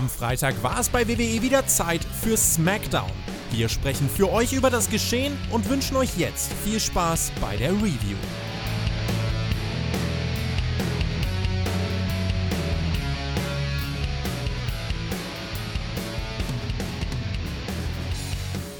Am 0.00 0.08
Freitag 0.08 0.62
war 0.62 0.80
es 0.80 0.88
bei 0.88 1.06
WWE 1.06 1.42
wieder 1.42 1.66
Zeit 1.66 2.02
für 2.22 2.34
SmackDown. 2.34 3.10
Wir 3.50 3.68
sprechen 3.68 4.08
für 4.08 4.32
euch 4.32 4.54
über 4.54 4.70
das 4.70 4.88
Geschehen 4.88 5.36
und 5.50 5.68
wünschen 5.68 5.94
euch 5.98 6.16
jetzt 6.16 6.50
viel 6.64 6.80
Spaß 6.80 7.32
bei 7.38 7.54
der 7.58 7.72
Review. 7.72 8.16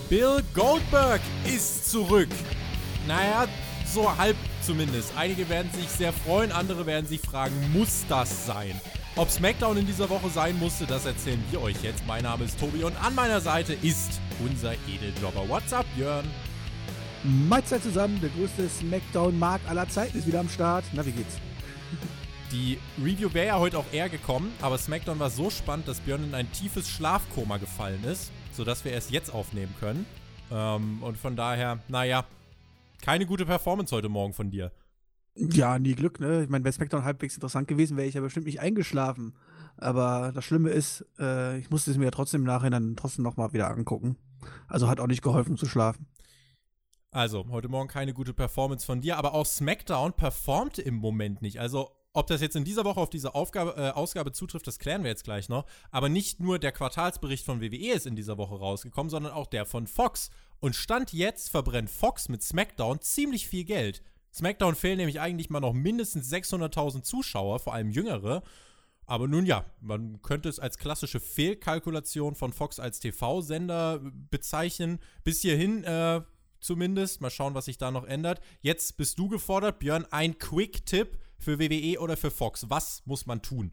Bill 0.09 0.43
Goldberg 0.55 1.21
ist 1.45 1.91
zurück. 1.91 2.31
Naja, 3.07 3.47
so 3.85 4.17
halb 4.17 4.37
zumindest. 4.63 5.13
Einige 5.19 5.51
werden 5.51 5.71
sich 5.71 5.91
sehr 5.91 6.15
freuen, 6.15 6.51
andere 6.51 6.87
werden 6.87 7.07
sich 7.07 7.21
fragen, 7.21 7.55
muss 7.75 8.07
das 8.09 8.47
sein? 8.47 8.81
Ob 9.17 9.29
SmackDown 9.29 9.77
in 9.77 9.87
dieser 9.87 10.09
Woche 10.09 10.31
sein 10.31 10.57
musste, 10.59 10.87
das 10.87 11.05
erzählen 11.05 11.43
wir 11.51 11.61
euch 11.61 11.83
jetzt. 11.83 12.07
Mein 12.07 12.23
Name 12.23 12.45
ist 12.45 12.61
Tobi 12.61 12.85
und 12.85 12.95
an 13.05 13.15
meiner 13.15 13.41
Seite 13.41 13.75
ist 13.75 14.21
unser 14.39 14.75
Edeljobber. 14.89 15.49
What's 15.49 15.73
up, 15.73 15.85
Björn? 15.97 16.25
Mahlzeit 17.25 17.83
zusammen, 17.83 18.21
der 18.21 18.31
größte 18.31 18.69
Smackdown-Markt 18.69 19.69
aller 19.69 19.89
Zeiten 19.89 20.17
ist 20.17 20.29
wieder 20.29 20.39
am 20.39 20.49
Start. 20.49 20.85
Na, 20.93 21.05
wie 21.05 21.11
geht's? 21.11 21.39
Die 22.53 22.79
Review 23.03 23.35
wäre 23.35 23.49
ja 23.49 23.59
heute 23.59 23.79
auch 23.79 23.93
eher 23.93 24.09
gekommen, 24.09 24.53
aber 24.63 24.79
SmackDown 24.79 25.19
war 25.19 25.31
so 25.31 25.51
spannend, 25.51 25.89
dass 25.89 26.01
Björn 26.01 26.25
in 26.25 26.35
ein 26.35 26.51
tiefes 26.53 26.89
Schlafkoma 26.89 27.57
gefallen 27.59 28.05
ist, 28.05 28.31
sodass 28.53 28.85
wir 28.85 28.93
erst 28.93 29.11
jetzt 29.11 29.35
aufnehmen 29.35 29.75
können. 29.81 30.07
Ähm, 30.53 31.03
und 31.03 31.19
von 31.19 31.35
daher, 31.35 31.81
naja, 31.89 32.25
keine 33.03 33.27
gute 33.27 33.45
Performance 33.45 33.95
heute 33.95 34.09
Morgen 34.09 34.35
von 34.35 34.51
dir. 34.53 34.71
Ja, 35.35 35.79
nie 35.79 35.95
Glück, 35.95 36.21
ne? 36.21 36.43
Ich 36.43 36.49
meine, 36.49 36.65
wäre 36.65 36.73
SmackDown 36.73 37.05
halbwegs 37.05 37.35
interessant 37.35 37.69
gewesen, 37.69 37.97
wäre 37.97 38.09
ich 38.09 38.15
ja 38.15 38.21
bestimmt 38.21 38.47
nicht 38.47 38.61
eingeschlafen. 38.61 39.35
Aber 39.77 40.33
das 40.35 40.45
Schlimme 40.45 40.71
ist, 40.71 41.07
äh, 41.19 41.59
ich 41.59 41.71
musste 41.71 41.91
es 41.91 41.97
mir 41.97 42.05
ja 42.05 42.11
trotzdem 42.11 42.43
im 42.43 42.47
Nachhinein 42.47 42.97
trotzdem 42.97 43.25
nochmal 43.25 43.53
wieder 43.53 43.71
angucken. 43.71 44.17
Also 44.69 44.89
hat 44.89 45.01
auch 45.01 45.07
nicht 45.07 45.23
geholfen 45.23 45.57
zu 45.57 45.67
schlafen. 45.67 46.07
Also, 47.13 47.47
heute 47.51 47.69
Morgen 47.69 47.89
keine 47.89 48.15
gute 48.15 48.33
Performance 48.33 48.87
von 48.87 49.01
dir, 49.01 49.17
aber 49.17 49.35
auch 49.35 49.47
SmackDown 49.47 50.13
performt 50.13 50.79
im 50.79 50.95
Moment 50.95 51.43
nicht. 51.43 51.59
Also, 51.59 51.91
ob 52.13 52.29
das 52.29 52.41
jetzt 52.41 52.55
in 52.55 52.65
dieser 52.65 52.85
Woche 52.85 53.01
auf 53.01 53.11
diese 53.11 53.35
Aufgabe, 53.35 53.75
äh, 53.77 53.91
Ausgabe 53.91 54.33
zutrifft, 54.33 54.67
das 54.67 54.79
klären 54.79 55.03
wir 55.03 55.11
jetzt 55.11 55.25
gleich 55.25 55.49
noch. 55.49 55.65
Aber 55.91 56.09
nicht 56.09 56.41
nur 56.41 56.59
der 56.59 56.73
Quartalsbericht 56.73 57.45
von 57.45 57.61
WWE 57.61 57.95
ist 57.95 58.07
in 58.07 58.15
dieser 58.15 58.39
Woche 58.39 58.57
rausgekommen, 58.57 59.11
sondern 59.11 59.33
auch 59.33 59.47
der 59.47 59.67
von 59.67 59.87
Fox. 59.87 60.31
Und 60.61 60.77
Stand 60.77 61.13
jetzt 61.13 61.51
verbrennt 61.51 61.91
Fox 61.91 62.29
mit 62.29 62.43
SmackDown 62.43 63.01
ziemlich 63.01 63.49
viel 63.49 63.65
Geld. 63.65 64.03
SmackDown 64.33 64.75
fehlen 64.75 64.99
nämlich 64.99 65.21
eigentlich 65.21 65.51
mal 65.51 65.61
noch 65.61 65.73
mindestens 65.73 66.33
600.000 66.33 67.03
Zuschauer, 67.03 67.59
vor 67.59 67.75
allem 67.75 67.91
jüngere. 67.91 68.43
Aber 69.07 69.27
nun 69.27 69.45
ja, 69.45 69.65
man 69.81 70.23
könnte 70.23 70.49
es 70.49 70.61
als 70.61 70.79
klassische 70.79 71.19
Fehlkalkulation 71.19 72.37
von 72.37 72.53
Fox 72.53 72.79
als 72.79 73.01
TV-Sender 73.01 74.01
bezeichnen. 74.31 75.01
Bis 75.25 75.41
hierhin 75.41 75.83
äh, 75.83 76.21
zumindest. 76.61 77.21
Mal 77.21 77.31
schauen, 77.31 77.55
was 77.55 77.65
sich 77.65 77.77
da 77.77 77.91
noch 77.91 78.05
ändert. 78.05 78.41
Jetzt 78.61 78.97
bist 78.97 79.19
du 79.19 79.29
gefordert, 79.29 79.81
Björn. 79.81 80.07
Ein 80.13 80.39
Quick-Tipp 80.39 81.19
für 81.39 81.59
WWE 81.59 81.99
oder 81.99 82.17
für 82.17 82.31
Fox. 82.31 82.71
Was 82.71 83.03
muss 83.05 83.27
man 83.27 83.43
tun? 83.43 83.73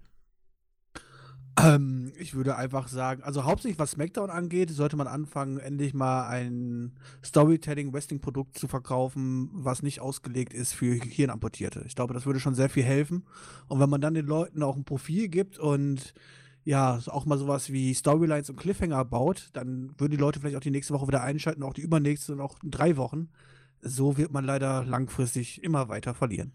Ähm, 1.60 2.12
ich 2.20 2.36
würde 2.36 2.56
einfach 2.56 2.88
sagen, 2.88 3.24
also 3.24 3.44
hauptsächlich 3.46 3.80
was 3.80 3.92
SmackDown 3.92 4.30
angeht, 4.30 4.70
sollte 4.70 4.96
man 4.96 5.08
anfangen, 5.08 5.58
endlich 5.58 5.94
mal 5.94 6.28
ein 6.28 6.94
Storytelling-Wrestling-Produkt 7.26 8.58
zu 8.58 8.68
verkaufen, 8.68 9.50
was 9.54 9.82
nicht 9.82 10.00
ausgelegt 10.00 10.54
ist 10.54 10.74
für 10.74 10.94
Hirnamputierte. 10.94 11.84
Ich 11.88 11.96
glaube, 11.96 12.14
das 12.14 12.26
würde 12.28 12.40
schon 12.40 12.54
sehr 12.54 12.70
viel 12.70 12.84
helfen. 12.84 13.26
Und 13.68 13.80
wenn 13.80 13.90
man 13.90 14.02
dann 14.02 14.14
den 14.14 14.28
Leuten 14.28 14.62
auch 14.62 14.76
ein 14.76 14.86
Profil 14.86 15.30
gibt 15.30 15.58
und 15.58 16.14
ja, 16.64 17.00
auch 17.08 17.26
mal 17.26 17.38
sowas 17.38 17.72
wie 17.72 17.94
Storylines 17.94 18.50
und 18.50 18.58
Cliffhanger 18.58 19.06
baut, 19.06 19.50
dann 19.54 19.94
würden 19.98 20.12
die 20.12 20.18
Leute 20.18 20.40
vielleicht 20.40 20.58
auch 20.58 20.62
die 20.62 20.70
nächste 20.70 20.94
Woche 20.94 21.08
wieder 21.08 21.24
einschalten, 21.24 21.64
auch 21.64 21.74
die 21.74 21.82
übernächste 21.82 22.34
und 22.34 22.42
auch 22.42 22.62
in 22.62 22.72
drei 22.72 22.98
Wochen. 22.98 23.30
So 23.82 24.18
wird 24.18 24.32
man 24.32 24.46
leider 24.46 24.84
langfristig 24.84 25.64
immer 25.64 25.88
weiter 25.88 26.14
verlieren. 26.14 26.52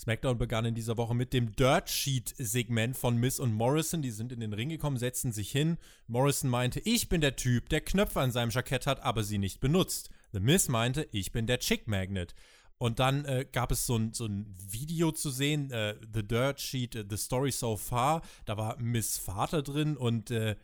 SmackDown 0.00 0.38
begann 0.38 0.64
in 0.64 0.74
dieser 0.74 0.96
Woche 0.96 1.14
mit 1.14 1.34
dem 1.34 1.54
Dirt 1.54 1.90
Sheet-Segment 1.90 2.96
von 2.96 3.18
Miss 3.18 3.38
und 3.38 3.52
Morrison. 3.52 4.00
Die 4.00 4.10
sind 4.10 4.32
in 4.32 4.40
den 4.40 4.54
Ring 4.54 4.70
gekommen, 4.70 4.96
setzten 4.96 5.30
sich 5.30 5.50
hin. 5.50 5.76
Morrison 6.06 6.48
meinte, 6.48 6.80
ich 6.80 7.10
bin 7.10 7.20
der 7.20 7.36
Typ, 7.36 7.68
der 7.68 7.82
Knöpfe 7.82 8.20
an 8.20 8.32
seinem 8.32 8.48
Jackett 8.48 8.86
hat, 8.86 9.02
aber 9.02 9.24
sie 9.24 9.36
nicht 9.36 9.60
benutzt. 9.60 10.08
The 10.32 10.40
Miss 10.40 10.68
meinte, 10.68 11.06
ich 11.12 11.32
bin 11.32 11.46
der 11.46 11.58
Chick 11.58 11.86
Magnet. 11.86 12.34
Und 12.78 12.98
dann 12.98 13.26
äh, 13.26 13.44
gab 13.52 13.72
es 13.72 13.84
so 13.84 13.96
ein, 13.96 14.14
so 14.14 14.24
ein 14.24 14.56
Video 14.70 15.12
zu 15.12 15.28
sehen, 15.28 15.70
äh, 15.70 15.96
The 16.14 16.26
Dirt 16.26 16.62
Sheet, 16.62 16.96
uh, 16.96 17.04
The 17.06 17.18
Story 17.18 17.52
So 17.52 17.76
Far. 17.76 18.22
Da 18.46 18.56
war 18.56 18.78
Miss 18.78 19.18
Vater 19.18 19.60
drin 19.62 19.98
und 19.98 20.30
äh, 20.30 20.56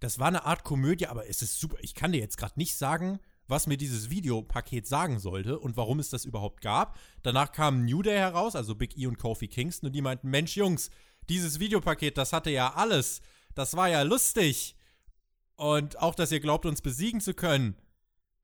das 0.00 0.18
war 0.18 0.28
eine 0.28 0.44
Art 0.44 0.64
Komödie, 0.64 1.06
aber 1.06 1.30
es 1.30 1.40
ist 1.40 1.58
super. 1.58 1.78
Ich 1.80 1.94
kann 1.94 2.12
dir 2.12 2.18
jetzt 2.18 2.36
gerade 2.36 2.58
nicht 2.58 2.76
sagen, 2.76 3.20
was 3.48 3.66
mir 3.66 3.76
dieses 3.76 4.10
Videopaket 4.10 4.86
sagen 4.86 5.18
sollte 5.18 5.58
und 5.58 5.76
warum 5.76 5.98
es 5.98 6.10
das 6.10 6.24
überhaupt 6.24 6.60
gab. 6.60 6.98
Danach 7.22 7.52
kam 7.52 7.84
New 7.84 8.02
Day 8.02 8.16
heraus, 8.16 8.56
also 8.56 8.74
Big 8.74 8.96
E 8.96 9.06
und 9.06 9.18
Kofi 9.18 9.48
Kingston, 9.48 9.88
und 9.88 9.92
die 9.92 10.02
meinten: 10.02 10.30
Mensch, 10.30 10.56
Jungs, 10.56 10.90
dieses 11.28 11.60
Videopaket, 11.60 12.16
das 12.16 12.32
hatte 12.32 12.50
ja 12.50 12.74
alles. 12.74 13.20
Das 13.54 13.76
war 13.76 13.88
ja 13.88 14.02
lustig. 14.02 14.76
Und 15.56 15.98
auch, 15.98 16.14
dass 16.14 16.32
ihr 16.32 16.40
glaubt, 16.40 16.66
uns 16.66 16.80
besiegen 16.80 17.20
zu 17.20 17.34
können. 17.34 17.76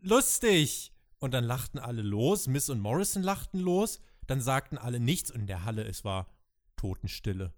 Lustig. 0.01 0.93
Und 1.19 1.35
dann 1.35 1.45
lachten 1.45 1.79
alle 1.79 2.03
los. 2.03 2.47
Miss 2.47 2.71
und 2.71 2.81
Morrison 2.81 3.23
lachten 3.23 3.59
los. 3.59 4.01
Dann 4.27 4.41
sagten 4.41 4.79
alle 4.79 5.01
nichts. 5.01 5.31
Und 5.31 5.41
in 5.41 5.47
der 5.47 5.65
Halle, 5.65 5.85
es 5.85 6.05
war 6.05 6.29
Totenstille. 6.77 7.53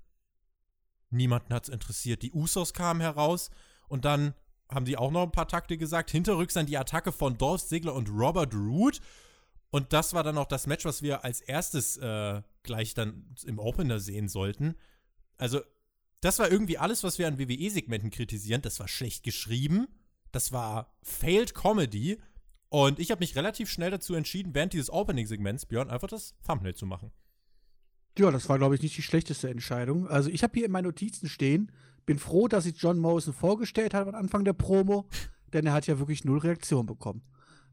Niemanden 1.10 1.52
hat's 1.52 1.68
interessiert. 1.68 2.22
Die 2.22 2.32
Usos 2.32 2.72
kamen 2.72 3.00
heraus. 3.00 3.50
Und 3.88 4.04
dann 4.04 4.34
haben 4.72 4.84
die 4.84 4.97
auch 4.97 5.10
noch 5.10 5.22
ein 5.22 5.32
paar 5.32 5.48
Takte 5.48 5.76
gesagt. 5.76 6.10
Hinterrücks 6.10 6.54
dann 6.54 6.66
die 6.66 6.78
Attacke 6.78 7.12
von 7.12 7.36
Dolph 7.36 7.64
Ziggler 7.64 7.94
und 7.94 8.08
Robert 8.08 8.54
Root. 8.54 9.00
Und 9.70 9.92
das 9.92 10.14
war 10.14 10.25
dann 10.25 10.38
auch 10.38 10.47
das 10.47 10.66
Match, 10.66 10.84
was 10.84 11.03
wir 11.03 11.25
als 11.25 11.41
erstes 11.41 11.97
äh, 11.97 12.42
gleich 12.62 12.94
dann 12.94 13.34
im 13.44 13.58
Opener 13.58 14.00
sehen 14.00 14.28
sollten. 14.28 14.75
Also, 15.36 15.60
das 16.20 16.38
war 16.38 16.50
irgendwie 16.50 16.76
alles, 16.76 17.03
was 17.03 17.19
wir 17.19 17.28
an 17.28 17.38
WWE-Segmenten 17.38 18.10
kritisieren. 18.10 18.62
Das 18.62 18.81
war 18.81 18.88
schlecht 18.88 19.22
geschrieben. 19.22 19.86
Das 20.32 20.53
war 20.53 20.94
Failed 21.02 21.54
Comedy. 21.54 22.19
Und 22.69 22.98
ich 22.98 23.10
habe 23.10 23.20
mich 23.20 23.37
relativ 23.37 23.70
schnell 23.70 23.91
dazu 23.91 24.14
entschieden, 24.14 24.54
während 24.54 24.72
dieses 24.72 24.91
Opening-Segments, 24.91 25.66
Björn, 25.66 25.91
einfach 25.91 26.08
das 26.08 26.34
Thumbnail 26.47 26.75
zu 26.75 26.87
machen. 26.87 27.10
Ja, 28.19 28.31
das 28.31 28.48
war, 28.48 28.58
glaube 28.58 28.75
ich, 28.75 28.82
nicht 28.82 28.97
die 28.97 29.02
schlechteste 29.02 29.48
Entscheidung. 29.48 30.08
Also, 30.08 30.31
ich 30.31 30.42
habe 30.42 30.52
hier 30.54 30.66
in 30.66 30.72
meinen 30.72 30.84
Notizen 30.84 31.28
stehen, 31.28 31.72
bin 32.06 32.19
froh, 32.19 32.49
dass 32.49 32.65
sich 32.65 32.75
John 32.77 32.99
Morrison 32.99 33.34
vorgestellt 33.34 33.94
hat 33.94 34.09
am 34.09 34.15
Anfang 34.15 34.44
der 34.44 34.53
Promo, 34.53 35.06
denn 35.53 35.66
er 35.66 35.72
hat 35.72 35.87
ja 35.87 35.99
wirklich 35.99 36.25
null 36.25 36.38
Reaktion 36.38 36.87
bekommen. 36.87 37.22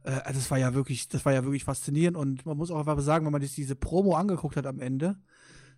Äh, 0.03 0.11
also 0.23 0.39
das 0.39 0.51
war 0.51 0.57
ja 0.57 0.73
wirklich, 0.73 1.07
das 1.07 1.25
war 1.25 1.33
ja 1.33 1.43
wirklich 1.43 1.63
faszinierend 1.63 2.17
und 2.17 2.45
man 2.45 2.57
muss 2.57 2.71
auch 2.71 2.79
einfach 2.79 2.99
sagen, 2.99 3.25
wenn 3.25 3.31
man 3.31 3.41
sich 3.41 3.55
diese 3.55 3.75
Promo 3.75 4.15
angeguckt 4.15 4.55
hat 4.55 4.65
am 4.65 4.79
Ende, 4.79 5.17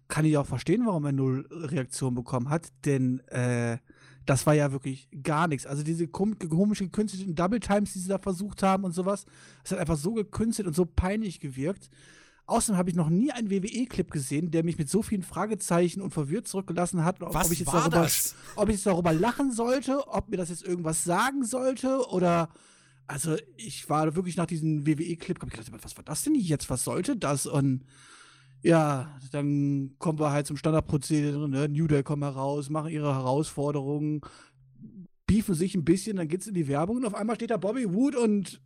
kann 0.07 0.25
ich 0.25 0.37
auch 0.37 0.45
verstehen, 0.45 0.85
warum 0.85 1.05
er 1.05 1.11
null 1.11 1.47
Reaktion 1.51 2.15
bekommen 2.15 2.49
hat, 2.49 2.69
denn 2.85 3.19
äh, 3.27 3.77
das 4.25 4.45
war 4.45 4.53
ja 4.53 4.71
wirklich 4.71 5.09
gar 5.23 5.47
nichts. 5.47 5.65
Also 5.65 5.83
diese 5.83 6.07
komisch 6.07 6.79
gekünsteten 6.79 7.35
Double 7.35 7.59
Times, 7.59 7.93
die 7.93 7.99
sie 7.99 8.09
da 8.09 8.19
versucht 8.19 8.61
haben 8.61 8.83
und 8.83 8.91
sowas, 8.91 9.25
das 9.63 9.71
hat 9.71 9.79
einfach 9.79 9.97
so 9.97 10.13
gekünstelt 10.13 10.67
und 10.67 10.75
so 10.75 10.85
peinlich 10.85 11.39
gewirkt. 11.39 11.89
Außerdem 12.49 12.77
habe 12.77 12.89
ich 12.89 12.95
noch 12.95 13.09
nie 13.09 13.31
einen 13.31 13.51
WWE-Clip 13.51 14.09
gesehen, 14.09 14.51
der 14.51 14.63
mich 14.63 14.77
mit 14.77 14.89
so 14.89 15.01
vielen 15.01 15.23
Fragezeichen 15.23 16.01
und 16.01 16.11
verwirrt 16.11 16.47
zurückgelassen 16.47 17.05
hat. 17.05 17.21
Was 17.21 17.45
ob 17.45 17.51
ich 17.51 17.59
jetzt 17.59 17.73
darüber, 17.73 18.01
das? 18.01 18.35
Ob 18.55 18.69
ich 18.69 18.75
jetzt 18.75 18.85
darüber 18.85 19.13
lachen 19.13 19.51
sollte, 19.51 20.07
ob 20.07 20.29
mir 20.29 20.37
das 20.37 20.49
jetzt 20.49 20.65
irgendwas 20.65 21.03
sagen 21.03 21.43
sollte 21.43 22.07
oder. 22.09 22.49
Also, 23.07 23.37
ich 23.57 23.89
war 23.89 24.15
wirklich 24.15 24.37
nach 24.37 24.45
diesem 24.45 24.85
WWE-Clip, 24.85 25.39
habe 25.39 25.49
ich 25.51 25.57
gedacht, 25.57 25.83
was 25.83 25.97
war 25.97 26.03
das 26.03 26.23
denn 26.23 26.35
jetzt? 26.35 26.69
Was 26.69 26.83
sollte 26.83 27.17
das? 27.17 27.47
Und 27.47 27.83
ja, 28.61 29.17
dann 29.31 29.95
kommen 29.97 30.19
wir 30.19 30.31
halt 30.31 30.45
zum 30.45 30.57
Standardprozedere, 30.57 31.49
ne? 31.49 31.69
New 31.69 31.87
Day 31.87 32.03
kommen 32.03 32.23
heraus, 32.23 32.69
machen 32.69 32.91
ihre 32.91 33.15
Herausforderungen, 33.15 34.21
beefen 35.25 35.55
sich 35.55 35.75
ein 35.75 35.85
bisschen, 35.85 36.17
dann 36.17 36.27
geht's 36.27 36.47
in 36.47 36.53
die 36.53 36.67
Werbung 36.67 36.97
und 36.97 37.05
auf 37.05 37.15
einmal 37.15 37.35
steht 37.35 37.51
da 37.51 37.57
Bobby 37.57 37.91
Wood 37.91 38.15
und 38.15 38.61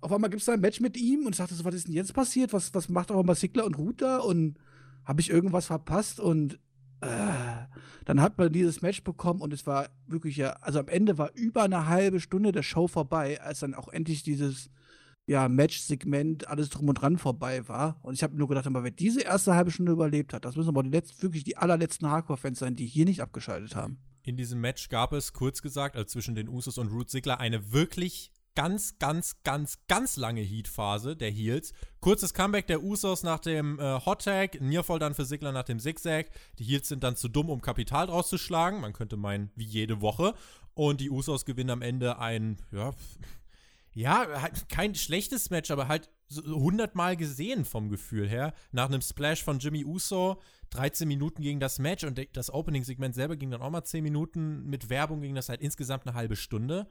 auf 0.00 0.12
einmal 0.12 0.30
gibt 0.30 0.40
es 0.40 0.46
da 0.46 0.52
ein 0.52 0.60
Match 0.60 0.80
mit 0.80 0.96
ihm 0.96 1.26
und 1.26 1.32
ich 1.32 1.38
dachte 1.38 1.54
so, 1.54 1.64
was 1.64 1.74
ist 1.74 1.86
denn 1.86 1.94
jetzt 1.94 2.14
passiert? 2.14 2.52
Was, 2.52 2.74
was 2.74 2.88
macht 2.88 3.10
auch 3.10 3.22
mal 3.22 3.34
Sigler 3.34 3.64
und 3.64 3.76
Ruth 3.76 4.02
da? 4.02 4.18
Und 4.18 4.58
habe 5.04 5.20
ich 5.20 5.30
irgendwas 5.30 5.66
verpasst? 5.66 6.20
Und 6.20 6.54
äh, 7.00 7.66
dann 8.04 8.20
hat 8.20 8.38
man 8.38 8.52
dieses 8.52 8.82
Match 8.82 9.02
bekommen 9.02 9.40
und 9.40 9.52
es 9.52 9.66
war 9.66 9.88
wirklich 10.06 10.36
ja, 10.36 10.52
also 10.60 10.80
am 10.80 10.88
Ende 10.88 11.18
war 11.18 11.32
über 11.34 11.62
eine 11.62 11.86
halbe 11.86 12.20
Stunde 12.20 12.52
der 12.52 12.62
Show 12.62 12.88
vorbei, 12.88 13.40
als 13.40 13.60
dann 13.60 13.74
auch 13.74 13.88
endlich 13.88 14.22
dieses 14.22 14.70
ja, 15.26 15.48
Match-Segment, 15.48 16.48
alles 16.48 16.70
drum 16.70 16.88
und 16.88 16.94
dran 16.94 17.16
vorbei 17.16 17.68
war. 17.68 18.00
Und 18.02 18.14
ich 18.14 18.22
habe 18.22 18.36
nur 18.36 18.48
gedacht, 18.48 18.66
wer 18.68 18.90
diese 18.90 19.20
erste 19.20 19.54
halbe 19.54 19.70
Stunde 19.70 19.92
überlebt 19.92 20.32
hat, 20.32 20.44
das 20.44 20.56
müssen 20.56 20.70
aber 20.70 20.82
die 20.82 20.90
letzt, 20.90 21.22
wirklich 21.22 21.44
die 21.44 21.56
allerletzten 21.56 22.10
Hardcore-Fans 22.10 22.58
sein, 22.58 22.74
die 22.74 22.86
hier 22.86 23.04
nicht 23.04 23.22
abgeschaltet 23.22 23.76
haben. 23.76 23.98
In 24.22 24.36
diesem 24.36 24.60
Match 24.60 24.88
gab 24.88 25.12
es, 25.12 25.32
kurz 25.32 25.62
gesagt, 25.62 25.94
also 25.94 26.06
zwischen 26.06 26.34
den 26.34 26.48
Usos 26.48 26.78
und 26.78 26.88
Root 26.88 27.10
Sigler, 27.10 27.38
eine 27.38 27.72
wirklich 27.72 28.32
ganz, 28.54 28.98
ganz, 28.98 29.42
ganz, 29.42 29.78
ganz 29.88 30.16
lange 30.16 30.40
Heat-Phase 30.40 31.16
der 31.16 31.30
Heels. 31.30 31.72
Kurzes 32.00 32.34
Comeback 32.34 32.66
der 32.66 32.82
Usos 32.82 33.22
nach 33.22 33.38
dem 33.38 33.78
äh, 33.78 34.00
Hot 34.04 34.24
Tag, 34.24 34.60
Nearfall 34.60 34.98
dann 34.98 35.14
für 35.14 35.24
Sigler 35.24 35.52
nach 35.52 35.64
dem 35.64 35.78
Zigzag. 35.78 36.30
Die 36.58 36.64
Heels 36.64 36.88
sind 36.88 37.04
dann 37.04 37.16
zu 37.16 37.28
dumm, 37.28 37.50
um 37.50 37.60
Kapital 37.60 38.06
draus 38.06 38.28
zu 38.28 38.38
schlagen. 38.38 38.80
Man 38.80 38.92
könnte 38.92 39.16
meinen, 39.16 39.50
wie 39.54 39.64
jede 39.64 40.00
Woche. 40.00 40.34
Und 40.74 41.00
die 41.00 41.10
Usos 41.10 41.44
gewinnen 41.44 41.70
am 41.70 41.82
Ende 41.82 42.18
ein, 42.18 42.56
ja, 42.72 42.92
ja, 43.92 44.40
halt 44.40 44.68
kein 44.68 44.94
schlechtes 44.94 45.50
Match, 45.50 45.70
aber 45.70 45.88
halt 45.88 46.08
hundertmal 46.32 47.16
gesehen 47.16 47.64
vom 47.64 47.88
Gefühl 47.88 48.28
her. 48.28 48.54
Nach 48.72 48.86
einem 48.86 49.00
Splash 49.00 49.42
von 49.42 49.58
Jimmy 49.58 49.84
Uso, 49.84 50.40
13 50.70 51.08
Minuten 51.08 51.42
gegen 51.42 51.58
das 51.58 51.78
Match 51.78 52.04
und 52.04 52.20
das 52.36 52.52
Opening-Segment 52.52 53.14
selber 53.14 53.36
ging 53.36 53.50
dann 53.50 53.62
auch 53.62 53.70
mal 53.70 53.84
10 53.84 54.02
Minuten. 54.02 54.64
Mit 54.64 54.90
Werbung 54.90 55.20
ging 55.20 55.34
das 55.34 55.48
halt 55.48 55.60
insgesamt 55.60 56.06
eine 56.06 56.14
halbe 56.14 56.36
Stunde. 56.36 56.88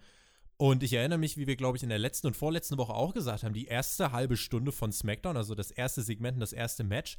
Und 0.62 0.84
ich 0.84 0.92
erinnere 0.92 1.20
mich, 1.20 1.38
wie 1.38 1.48
wir, 1.48 1.56
glaube 1.56 1.78
ich, 1.78 1.84
in 1.84 1.90
der 1.90 2.00
letzten 2.00 2.28
und 2.28 2.36
vorletzten 2.36 2.78
Woche 2.78 2.94
auch 2.94 3.14
gesagt 3.14 3.44
haben, 3.44 3.54
die 3.54 3.68
erste 3.68 4.12
halbe 4.12 4.36
Stunde 4.36 4.74
von 4.74 4.92
SmackDown, 4.92 5.38
also 5.38 5.56
das 5.56 5.72
erste 5.72 6.02
Segment 6.02 6.36
und 6.36 6.42
das 6.42 6.52
erste 6.52 6.84
Match, 6.84 7.18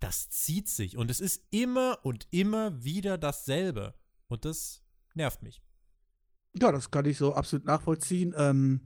das 0.00 0.30
zieht 0.30 0.68
sich. 0.68 0.96
Und 0.96 1.10
es 1.10 1.20
ist 1.20 1.42
immer 1.50 1.98
und 2.02 2.26
immer 2.30 2.82
wieder 2.82 3.18
dasselbe. 3.18 3.92
Und 4.28 4.46
das 4.46 4.80
nervt 5.14 5.42
mich. 5.42 5.60
Ja, 6.58 6.72
das 6.72 6.90
kann 6.90 7.04
ich 7.04 7.18
so 7.18 7.34
absolut 7.34 7.66
nachvollziehen. 7.66 8.34
Ähm, 8.38 8.80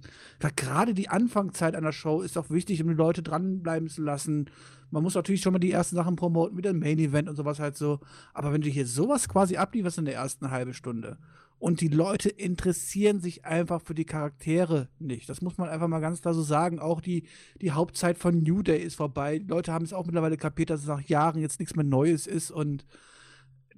gerade 0.57 0.95
die 0.95 1.09
Anfangszeit 1.09 1.77
einer 1.77 1.93
Show 1.93 2.23
ist 2.23 2.37
auch 2.37 2.51
wichtig, 2.51 2.83
um 2.83 2.89
die 2.89 2.95
Leute 2.95 3.23
dranbleiben 3.23 3.89
zu 3.89 4.03
lassen. 4.03 4.51
Man 4.91 5.05
muss 5.05 5.15
natürlich 5.15 5.43
schon 5.43 5.53
mal 5.53 5.61
die 5.61 5.71
ersten 5.71 5.95
Sachen 5.95 6.17
promoten, 6.17 6.59
wie 6.59 6.63
der 6.63 6.75
Main 6.75 6.99
Event 6.99 7.29
und 7.29 7.37
sowas 7.37 7.61
halt 7.61 7.77
so. 7.77 8.01
Aber 8.35 8.53
wenn 8.53 8.63
du 8.63 8.69
hier 8.69 8.85
sowas 8.85 9.29
quasi 9.29 9.59
ablieferst 9.59 9.99
in 9.99 10.07
der 10.07 10.15
ersten 10.15 10.51
halben 10.51 10.75
Stunde 10.75 11.19
und 11.63 11.81
die 11.81 11.87
Leute 11.87 12.29
interessieren 12.29 13.21
sich 13.21 13.45
einfach 13.45 13.83
für 13.83 13.95
die 13.95 14.05
Charaktere 14.05 14.89
nicht. 14.99 15.29
Das 15.29 15.43
muss 15.43 15.59
man 15.59 15.69
einfach 15.69 15.87
mal 15.87 16.01
ganz 16.01 16.21
klar 16.21 16.35
so 16.35 16.43
sagen. 16.43 16.81
Auch 16.81 17.01
die, 17.01 17.23
die 17.61 17.71
Hauptzeit 17.71 18.19
von 18.19 18.43
New 18.43 18.63
Day 18.65 18.83
ist 18.83 18.97
vorbei. 18.97 19.39
Die 19.39 19.47
Leute 19.47 19.73
haben 19.73 19.85
es 19.85 19.93
auch 19.93 20.05
mittlerweile 20.05 20.37
kapiert, 20.37 20.71
dass 20.71 20.81
es 20.81 20.89
nach 20.89 21.03
Jahren 21.03 21.41
jetzt 21.41 21.61
nichts 21.61 21.77
mehr 21.77 21.85
Neues 21.85 22.27
ist 22.27 22.51
und 22.51 22.85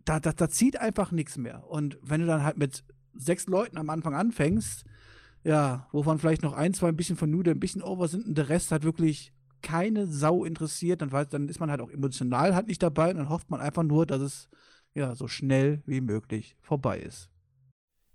da, 0.07 0.19
da, 0.19 0.33
da 0.33 0.49
zieht 0.49 0.81
einfach 0.81 1.13
nichts 1.13 1.37
mehr. 1.37 1.69
Und 1.69 1.99
wenn 2.01 2.23
du 2.23 2.27
dann 2.27 2.43
halt 2.43 2.57
mit 2.57 2.85
sechs 3.13 3.49
Leuten 3.49 3.77
am 3.77 3.91
Anfang 3.91 4.15
anfängst, 4.15 4.87
ja, 5.43 5.87
wovon 5.93 6.19
vielleicht 6.19 6.43
noch 6.43 6.55
ein, 6.55 6.73
zwei 6.73 6.89
ein 6.89 6.97
bisschen 6.97 7.19
von 7.19 7.31
New 7.31 7.43
Day 7.43 7.53
ein 7.53 7.61
bisschen 7.61 7.83
over 7.83 8.09
sind 8.09 8.25
und 8.25 8.39
der 8.39 8.49
Rest 8.49 8.73
hat 8.73 8.85
wirklich 8.85 9.35
keine 9.61 10.07
Sau 10.07 10.47
interessiert, 10.47 11.03
dann, 11.03 11.13
weiß, 11.13 11.29
dann 11.29 11.51
ist 11.51 11.61
man 11.61 11.71
halt 11.71 11.83
auch 11.83 11.91
emotional 11.91 12.55
halt 12.55 12.67
nicht 12.67 12.83
dabei 12.83 13.11
und 13.11 13.19
dann 13.19 13.29
hofft 13.29 13.51
man 13.51 13.61
einfach 13.61 13.83
nur, 13.83 14.07
dass 14.07 14.23
es 14.23 14.49
ja 14.95 15.15
so 15.15 15.29
schnell 15.29 15.83
wie 15.85 16.01
möglich 16.01 16.57
vorbei 16.63 16.99
ist. 16.99 17.29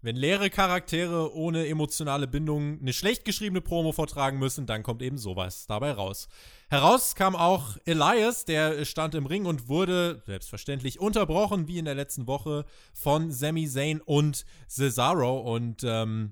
Wenn 0.02 0.16
leere 0.16 0.50
Charaktere 0.50 1.36
ohne 1.36 1.68
emotionale 1.68 2.26
Bindung 2.26 2.80
eine 2.80 2.94
schlecht 2.94 3.26
geschriebene 3.26 3.60
Promo 3.60 3.92
vortragen 3.92 4.40
müssen, 4.40 4.66
dann 4.66 4.82
kommt 4.82 5.02
eben 5.02 5.18
sowas 5.18 5.68
dabei 5.68 5.92
raus. 5.92 6.30
Heraus 6.70 7.16
kam 7.16 7.36
auch 7.36 7.78
Elias, 7.84 8.46
der 8.46 8.86
stand 8.86 9.14
im 9.14 9.26
Ring 9.26 9.46
und 9.46 9.68
wurde 9.68 10.24
selbstverständlich 10.26 11.02
unterbrochen, 11.02 11.68
wie 11.68 11.80
in 11.80 11.86
der 11.86 11.96
letzten 11.96 12.28
Woche, 12.28 12.64
von 12.94 13.30
Sami 13.32 13.68
Zayn 13.68 14.00
und 14.00 14.46
Cesaro. 14.70 15.40
Und 15.40 15.84
ähm, 15.84 16.32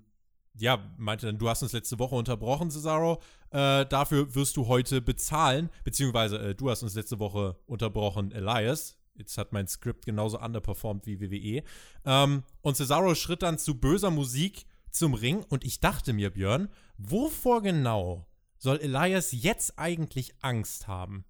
ja, 0.58 0.80
meinte 0.98 1.26
dann, 1.26 1.38
du 1.38 1.50
hast 1.50 1.62
uns 1.62 1.74
letzte 1.74 2.00
Woche 2.00 2.16
unterbrochen, 2.16 2.72
Cesaro. 2.72 3.22
Äh, 3.52 3.86
dafür 3.86 4.34
wirst 4.34 4.56
du 4.56 4.68
heute 4.68 5.02
bezahlen. 5.02 5.70
Beziehungsweise 5.84 6.40
äh, 6.40 6.56
du 6.56 6.70
hast 6.70 6.84
uns 6.84 6.96
letzte 6.96 7.20
Woche 7.20 7.58
unterbrochen, 7.66 8.32
Elias. 8.32 8.98
Jetzt 9.18 9.38
hat 9.38 9.52
mein 9.52 9.68
Skript 9.68 10.06
genauso 10.06 10.40
underperformed 10.40 11.06
wie 11.08 11.20
WWE. 11.20 11.64
Ähm, 12.06 12.44
und 12.62 12.78
Cesaro 12.78 13.16
schritt 13.16 13.42
dann 13.42 13.58
zu 13.58 13.80
böser 13.80 14.12
Musik 14.12 14.66
zum 14.92 15.14
Ring 15.14 15.44
und 15.50 15.64
ich 15.64 15.80
dachte 15.80 16.14
mir, 16.14 16.30
Björn, 16.30 16.70
wovor 16.98 17.62
genau 17.62 18.28
soll 18.58 18.78
Elias 18.78 19.32
jetzt 19.32 19.78
eigentlich 19.78 20.34
Angst 20.42 20.88
haben? 20.88 21.26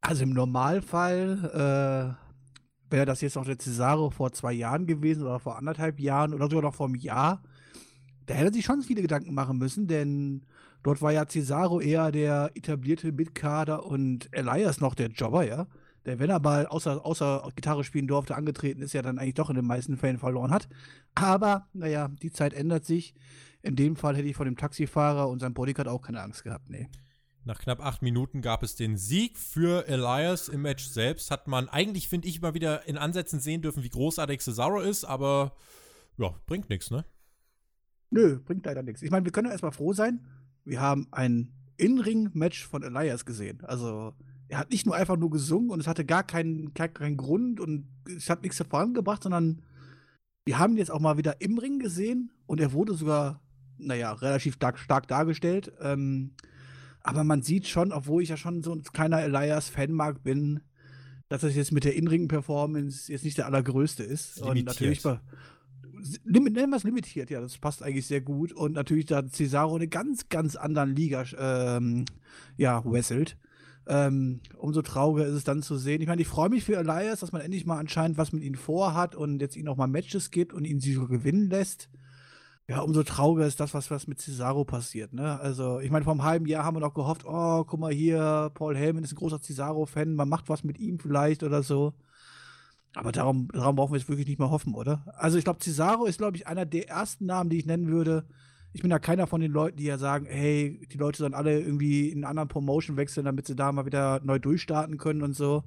Also 0.00 0.22
im 0.22 0.30
Normalfall 0.30 2.16
äh, 2.18 2.92
wäre 2.92 3.06
das 3.06 3.20
jetzt 3.20 3.36
auch 3.36 3.44
der 3.44 3.58
Cesaro 3.58 4.10
vor 4.10 4.32
zwei 4.32 4.52
Jahren 4.52 4.86
gewesen 4.86 5.22
oder 5.22 5.40
vor 5.40 5.56
anderthalb 5.56 6.00
Jahren 6.00 6.34
oder 6.34 6.44
sogar 6.48 6.62
noch 6.62 6.74
vor 6.74 6.86
einem 6.86 6.94
Jahr. 6.94 7.42
Da 8.26 8.34
hätte 8.34 8.52
sich 8.52 8.64
schon 8.64 8.82
viele 8.82 9.02
Gedanken 9.02 9.34
machen 9.34 9.58
müssen, 9.58 9.86
denn 9.86 10.44
dort 10.82 11.02
war 11.02 11.12
ja 11.12 11.26
Cesaro 11.26 11.80
eher 11.80 12.12
der 12.12 12.50
etablierte 12.54 13.10
Mitkader 13.12 13.84
und 13.84 14.28
Elias 14.32 14.80
noch 14.80 14.94
der 14.94 15.08
Jobber, 15.08 15.44
ja 15.46 15.66
der, 16.08 16.18
wenn 16.18 16.30
er 16.30 16.40
mal 16.40 16.66
außer, 16.66 17.04
außer 17.04 17.48
Gitarre 17.54 17.84
spielen 17.84 18.08
durfte, 18.08 18.34
angetreten 18.34 18.82
ist, 18.82 18.92
ja 18.92 19.02
dann 19.02 19.18
eigentlich 19.18 19.34
doch 19.34 19.50
in 19.50 19.56
den 19.56 19.66
meisten 19.66 19.96
Fällen 19.96 20.18
verloren 20.18 20.50
hat. 20.50 20.68
Aber, 21.14 21.68
naja, 21.72 22.08
die 22.08 22.32
Zeit 22.32 22.52
ändert 22.52 22.84
sich. 22.84 23.14
In 23.62 23.76
dem 23.76 23.96
Fall 23.96 24.16
hätte 24.16 24.28
ich 24.28 24.36
vor 24.36 24.44
dem 24.44 24.56
Taxifahrer 24.56 25.28
und 25.28 25.40
seinem 25.40 25.54
Bodyguard 25.54 25.88
auch 25.88 26.02
keine 26.02 26.20
Angst 26.20 26.44
gehabt, 26.44 26.68
nee. 26.70 26.88
Nach 27.44 27.58
knapp 27.58 27.80
acht 27.80 28.02
Minuten 28.02 28.42
gab 28.42 28.62
es 28.62 28.74
den 28.74 28.98
Sieg 28.98 29.38
für 29.38 29.88
Elias 29.88 30.48
im 30.48 30.62
Match 30.62 30.84
selbst. 30.86 31.30
Hat 31.30 31.48
man 31.48 31.68
eigentlich, 31.68 32.08
finde 32.08 32.28
ich, 32.28 32.38
immer 32.38 32.52
wieder 32.52 32.86
in 32.86 32.98
Ansätzen 32.98 33.40
sehen 33.40 33.62
dürfen, 33.62 33.82
wie 33.82 33.88
großartig 33.88 34.40
Cesaro 34.40 34.80
ist, 34.80 35.04
aber 35.04 35.54
ja, 36.18 36.34
bringt 36.46 36.68
nichts, 36.68 36.90
ne? 36.90 37.04
Nö, 38.10 38.38
bringt 38.40 38.66
leider 38.66 38.82
nichts. 38.82 39.02
Ich 39.02 39.10
meine, 39.10 39.24
wir 39.24 39.32
können 39.32 39.50
erstmal 39.50 39.72
froh 39.72 39.92
sein. 39.92 40.26
Wir 40.64 40.80
haben 40.80 41.08
ein 41.10 41.52
In-Ring-Match 41.76 42.66
von 42.66 42.82
Elias 42.82 43.24
gesehen. 43.24 43.64
Also, 43.64 44.14
er 44.48 44.58
hat 44.58 44.70
nicht 44.70 44.86
nur 44.86 44.94
einfach 44.94 45.16
nur 45.16 45.30
gesungen 45.30 45.70
und 45.70 45.80
es 45.80 45.86
hatte 45.86 46.04
gar 46.04 46.22
keinen, 46.22 46.72
gar 46.74 46.88
keinen 46.88 47.16
Grund 47.16 47.60
und 47.60 47.86
es 48.16 48.30
hat 48.30 48.42
nichts 48.42 48.62
vorangebracht, 48.68 49.22
sondern 49.22 49.62
wir 50.46 50.58
haben 50.58 50.72
ihn 50.72 50.78
jetzt 50.78 50.90
auch 50.90 51.00
mal 51.00 51.18
wieder 51.18 51.40
im 51.40 51.58
Ring 51.58 51.78
gesehen 51.78 52.32
und 52.46 52.60
er 52.60 52.72
wurde 52.72 52.94
sogar, 52.94 53.42
naja, 53.76 54.12
relativ 54.12 54.54
stark, 54.54 54.78
stark 54.78 55.06
dargestellt. 55.06 55.72
Ähm, 55.80 56.30
aber 57.02 57.24
man 57.24 57.42
sieht 57.42 57.68
schon, 57.68 57.92
obwohl 57.92 58.22
ich 58.22 58.30
ja 58.30 58.38
schon 58.38 58.62
so 58.62 58.72
ein 58.72 58.82
kleiner 58.82 59.20
Elias-Fanmark 59.20 60.22
bin, 60.22 60.60
dass 61.28 61.42
das 61.42 61.54
jetzt 61.54 61.72
mit 61.72 61.84
der 61.84 61.94
In-Ring-Performance 61.94 63.12
jetzt 63.12 63.24
nicht 63.24 63.36
der 63.36 63.46
allergrößte 63.46 64.02
ist. 64.02 64.36
Limitiert. 64.36 64.56
Und 64.56 64.64
natürlich 64.64 65.02
bei, 65.02 65.20
nennen 66.24 66.70
wir 66.70 66.76
es 66.76 66.84
limitiert, 66.84 67.28
ja, 67.28 67.42
das 67.42 67.58
passt 67.58 67.82
eigentlich 67.82 68.06
sehr 68.06 68.22
gut. 68.22 68.52
Und 68.52 68.72
natürlich 68.72 69.04
da 69.04 69.26
Cesaro 69.26 69.76
eine 69.76 69.88
ganz, 69.88 70.30
ganz 70.30 70.56
anderen 70.56 70.96
Liga 70.96 71.26
ähm, 71.36 72.06
ja, 72.56 72.82
wrestelt 72.86 73.36
ähm, 73.88 74.40
umso 74.58 74.82
trauriger 74.82 75.26
ist 75.26 75.34
es 75.34 75.44
dann 75.44 75.62
zu 75.62 75.76
sehen. 75.76 76.02
Ich 76.02 76.08
meine, 76.08 76.20
ich 76.20 76.28
freue 76.28 76.50
mich 76.50 76.64
für 76.64 76.76
Elias, 76.76 77.20
dass 77.20 77.32
man 77.32 77.40
endlich 77.40 77.64
mal 77.64 77.78
anscheinend 77.78 78.18
was 78.18 78.32
mit 78.32 78.42
ihm 78.42 78.54
vorhat 78.54 79.16
und 79.16 79.40
jetzt 79.40 79.56
ihm 79.56 79.66
auch 79.66 79.76
mal 79.76 79.86
Matches 79.86 80.30
gibt 80.30 80.52
und 80.52 80.66
ihn 80.66 80.78
sie 80.78 80.92
so 80.92 81.06
gewinnen 81.06 81.48
lässt. 81.48 81.88
Ja, 82.68 82.80
umso 82.80 83.02
trauriger 83.02 83.46
ist 83.46 83.60
das, 83.60 83.72
was, 83.72 83.90
was 83.90 84.06
mit 84.06 84.20
Cesaro 84.20 84.64
passiert. 84.64 85.14
Ne? 85.14 85.40
Also, 85.40 85.80
ich 85.80 85.90
meine, 85.90 86.04
vor 86.04 86.12
einem 86.12 86.22
halben 86.22 86.44
Jahr 86.46 86.64
haben 86.64 86.76
wir 86.76 86.80
noch 86.80 86.92
gehofft, 86.92 87.24
oh, 87.24 87.64
guck 87.64 87.80
mal 87.80 87.92
hier, 87.92 88.50
Paul 88.52 88.76
Heyman 88.76 89.04
ist 89.04 89.12
ein 89.12 89.16
großer 89.16 89.40
Cesaro-Fan, 89.40 90.14
man 90.14 90.28
macht 90.28 90.50
was 90.50 90.64
mit 90.64 90.78
ihm 90.78 90.98
vielleicht 90.98 91.42
oder 91.42 91.62
so. 91.62 91.94
Aber 92.94 93.10
darum, 93.10 93.48
darum 93.54 93.76
brauchen 93.76 93.92
wir 93.92 93.98
jetzt 93.98 94.08
wirklich 94.10 94.28
nicht 94.28 94.38
mehr 94.38 94.50
hoffen, 94.50 94.74
oder? 94.74 95.02
Also, 95.16 95.38
ich 95.38 95.44
glaube, 95.44 95.60
Cesaro 95.60 96.04
ist, 96.04 96.18
glaube 96.18 96.36
ich, 96.36 96.46
einer 96.46 96.66
der 96.66 96.90
ersten 96.90 97.24
Namen, 97.24 97.48
die 97.48 97.56
ich 97.56 97.66
nennen 97.66 97.88
würde, 97.88 98.26
ich 98.72 98.82
bin 98.82 98.90
ja 98.90 98.98
keiner 98.98 99.26
von 99.26 99.40
den 99.40 99.52
Leuten, 99.52 99.78
die 99.78 99.84
ja 99.84 99.98
sagen, 99.98 100.26
hey, 100.26 100.80
die 100.92 100.98
Leute 100.98 101.18
sollen 101.18 101.34
alle 101.34 101.60
irgendwie 101.60 102.08
in 102.08 102.18
einen 102.18 102.24
anderen 102.24 102.48
Promotion 102.48 102.96
wechseln, 102.96 103.24
damit 103.24 103.46
sie 103.46 103.56
da 103.56 103.72
mal 103.72 103.86
wieder 103.86 104.20
neu 104.22 104.38
durchstarten 104.38 104.98
können 104.98 105.22
und 105.22 105.34
so. 105.34 105.64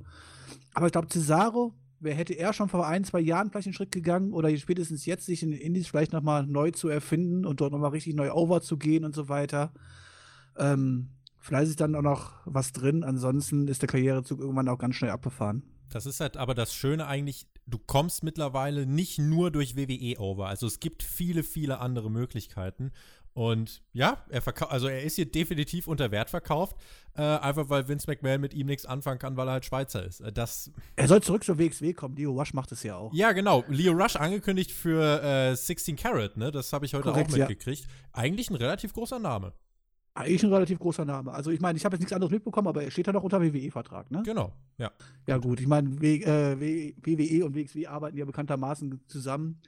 Aber 0.74 0.86
ich 0.86 0.92
glaube, 0.92 1.08
Cesaro, 1.10 1.74
wer 2.00 2.16
hätte 2.16 2.34
er 2.34 2.54
schon 2.54 2.70
vor 2.70 2.88
ein, 2.88 3.04
zwei 3.04 3.20
Jahren 3.20 3.50
vielleicht 3.50 3.68
einen 3.68 3.74
Schritt 3.74 3.92
gegangen 3.92 4.34
oder 4.34 4.56
spätestens 4.58 5.06
jetzt 5.06 5.26
sich 5.26 5.44
in 5.44 5.52
Indies 5.52 5.88
vielleicht 5.88 6.14
nochmal 6.14 6.46
neu 6.46 6.72
zu 6.72 6.90
erfinden 6.90 7.46
und 7.46 7.62
dort 7.62 7.72
nochmal 7.72 7.92
richtig 7.92 8.16
neu 8.16 8.32
over 8.32 8.62
zu 8.62 8.78
gehen 8.78 9.04
und 9.04 9.16
so 9.16 9.30
weiter. 9.30 9.72
Ähm, 10.58 11.10
vielleicht 11.40 11.70
ist 11.70 11.82
dann 11.82 11.96
auch 11.96 12.02
noch 12.02 12.34
was 12.46 12.72
drin, 12.72 13.04
ansonsten 13.04 13.68
ist 13.68 13.82
der 13.82 13.90
Karrierezug 13.90 14.40
irgendwann 14.40 14.70
auch 14.70 14.80
ganz 14.80 14.96
schnell 14.96 15.12
abgefahren. 15.12 15.64
Das 15.92 16.06
ist 16.06 16.20
halt 16.20 16.38
aber 16.38 16.56
das 16.56 16.74
Schöne 16.74 17.06
eigentlich, 17.06 17.48
du 17.68 17.78
kommst 17.78 18.24
mittlerweile 18.24 18.86
nicht 18.86 19.20
nur 19.20 19.52
durch 19.52 19.76
WWE 19.76 20.20
over. 20.20 20.48
Also 20.48 20.66
es 20.66 20.80
gibt 20.80 21.04
viele, 21.04 21.44
viele 21.44 21.80
andere 21.80 22.10
Möglichkeiten. 22.10 22.92
Und 23.34 23.82
ja, 23.94 24.26
er 24.30 24.42
verkauft, 24.42 24.72
also 24.72 24.88
er 24.88 25.04
ist 25.04 25.16
hier 25.16 25.30
definitiv 25.30 25.88
unter 25.88 26.12
Wert 26.12 26.30
verkauft, 26.30 26.76
äh, 27.16 27.22
einfach 27.22 27.70
weil 27.70 27.88
Vince 27.88 28.06
McMahon 28.10 28.42
mit 28.42 28.54
ihm 28.54 28.68
nichts 28.68 28.86
anfangen 28.86 29.20
kann, 29.20 29.38
weil 29.38 29.48
er 29.48 29.54
halt 29.54 29.66
Schweizer 29.66 30.04
ist. 30.06 30.20
Äh, 30.20 30.34
das 30.34 30.70
er 30.98 31.08
soll 31.08 31.22
zurück 31.22 31.44
zur 31.46 31.58
WXW 31.58 31.94
kommen. 31.94 32.18
Leo 32.18 32.32
Rush 32.32 32.54
macht 32.54 32.74
es 32.74 32.84
ja 32.84 32.98
auch. 32.98 33.14
Ja, 33.14 33.32
genau. 33.32 33.64
Leo 33.70 33.94
Rush 33.94 34.18
angekündigt 34.18 34.72
für 34.72 35.24
äh, 35.24 35.56
16 35.56 35.96
Carat, 35.96 36.36
ne? 36.36 36.52
Das 36.52 36.74
habe 36.74 36.86
ich 36.86 36.94
heute 36.94 37.04
Korrekt, 37.04 37.32
auch 37.32 37.38
mitgekriegt. 37.38 37.84
Ja. 37.84 37.90
Eigentlich 38.12 38.50
ein 38.50 38.56
relativ 38.56 38.94
großer 38.94 39.20
Name. 39.20 39.54
Eigentlich 40.14 40.44
ein 40.44 40.52
relativ 40.52 40.80
großer 40.80 41.06
Name. 41.06 41.32
Also 41.32 41.52
ich 41.52 41.62
meine, 41.62 41.78
ich 41.78 41.86
habe 41.86 41.96
jetzt 41.96 42.02
nichts 42.02 42.14
anderes 42.14 42.32
mitbekommen, 42.32 42.68
aber 42.68 42.84
er 42.84 42.92
steht 42.92 43.08
ja 43.08 43.14
noch 43.14 43.24
unter 43.24 43.42
WWE-Vertrag, 43.42 44.12
ne? 44.12 44.22
Genau, 44.26 44.52
ja. 44.78 44.92
Ja 45.26 45.38
gut, 45.38 45.62
ich 45.62 45.68
meine, 45.68 45.90
äh, 45.90 46.60
WWE 46.60 47.46
und 47.46 47.56
WXW 47.56 47.88
arbeiten 47.88 48.18
ja 48.18 48.26
bekanntermaßen 48.26 49.02
zusammen. 49.08 49.62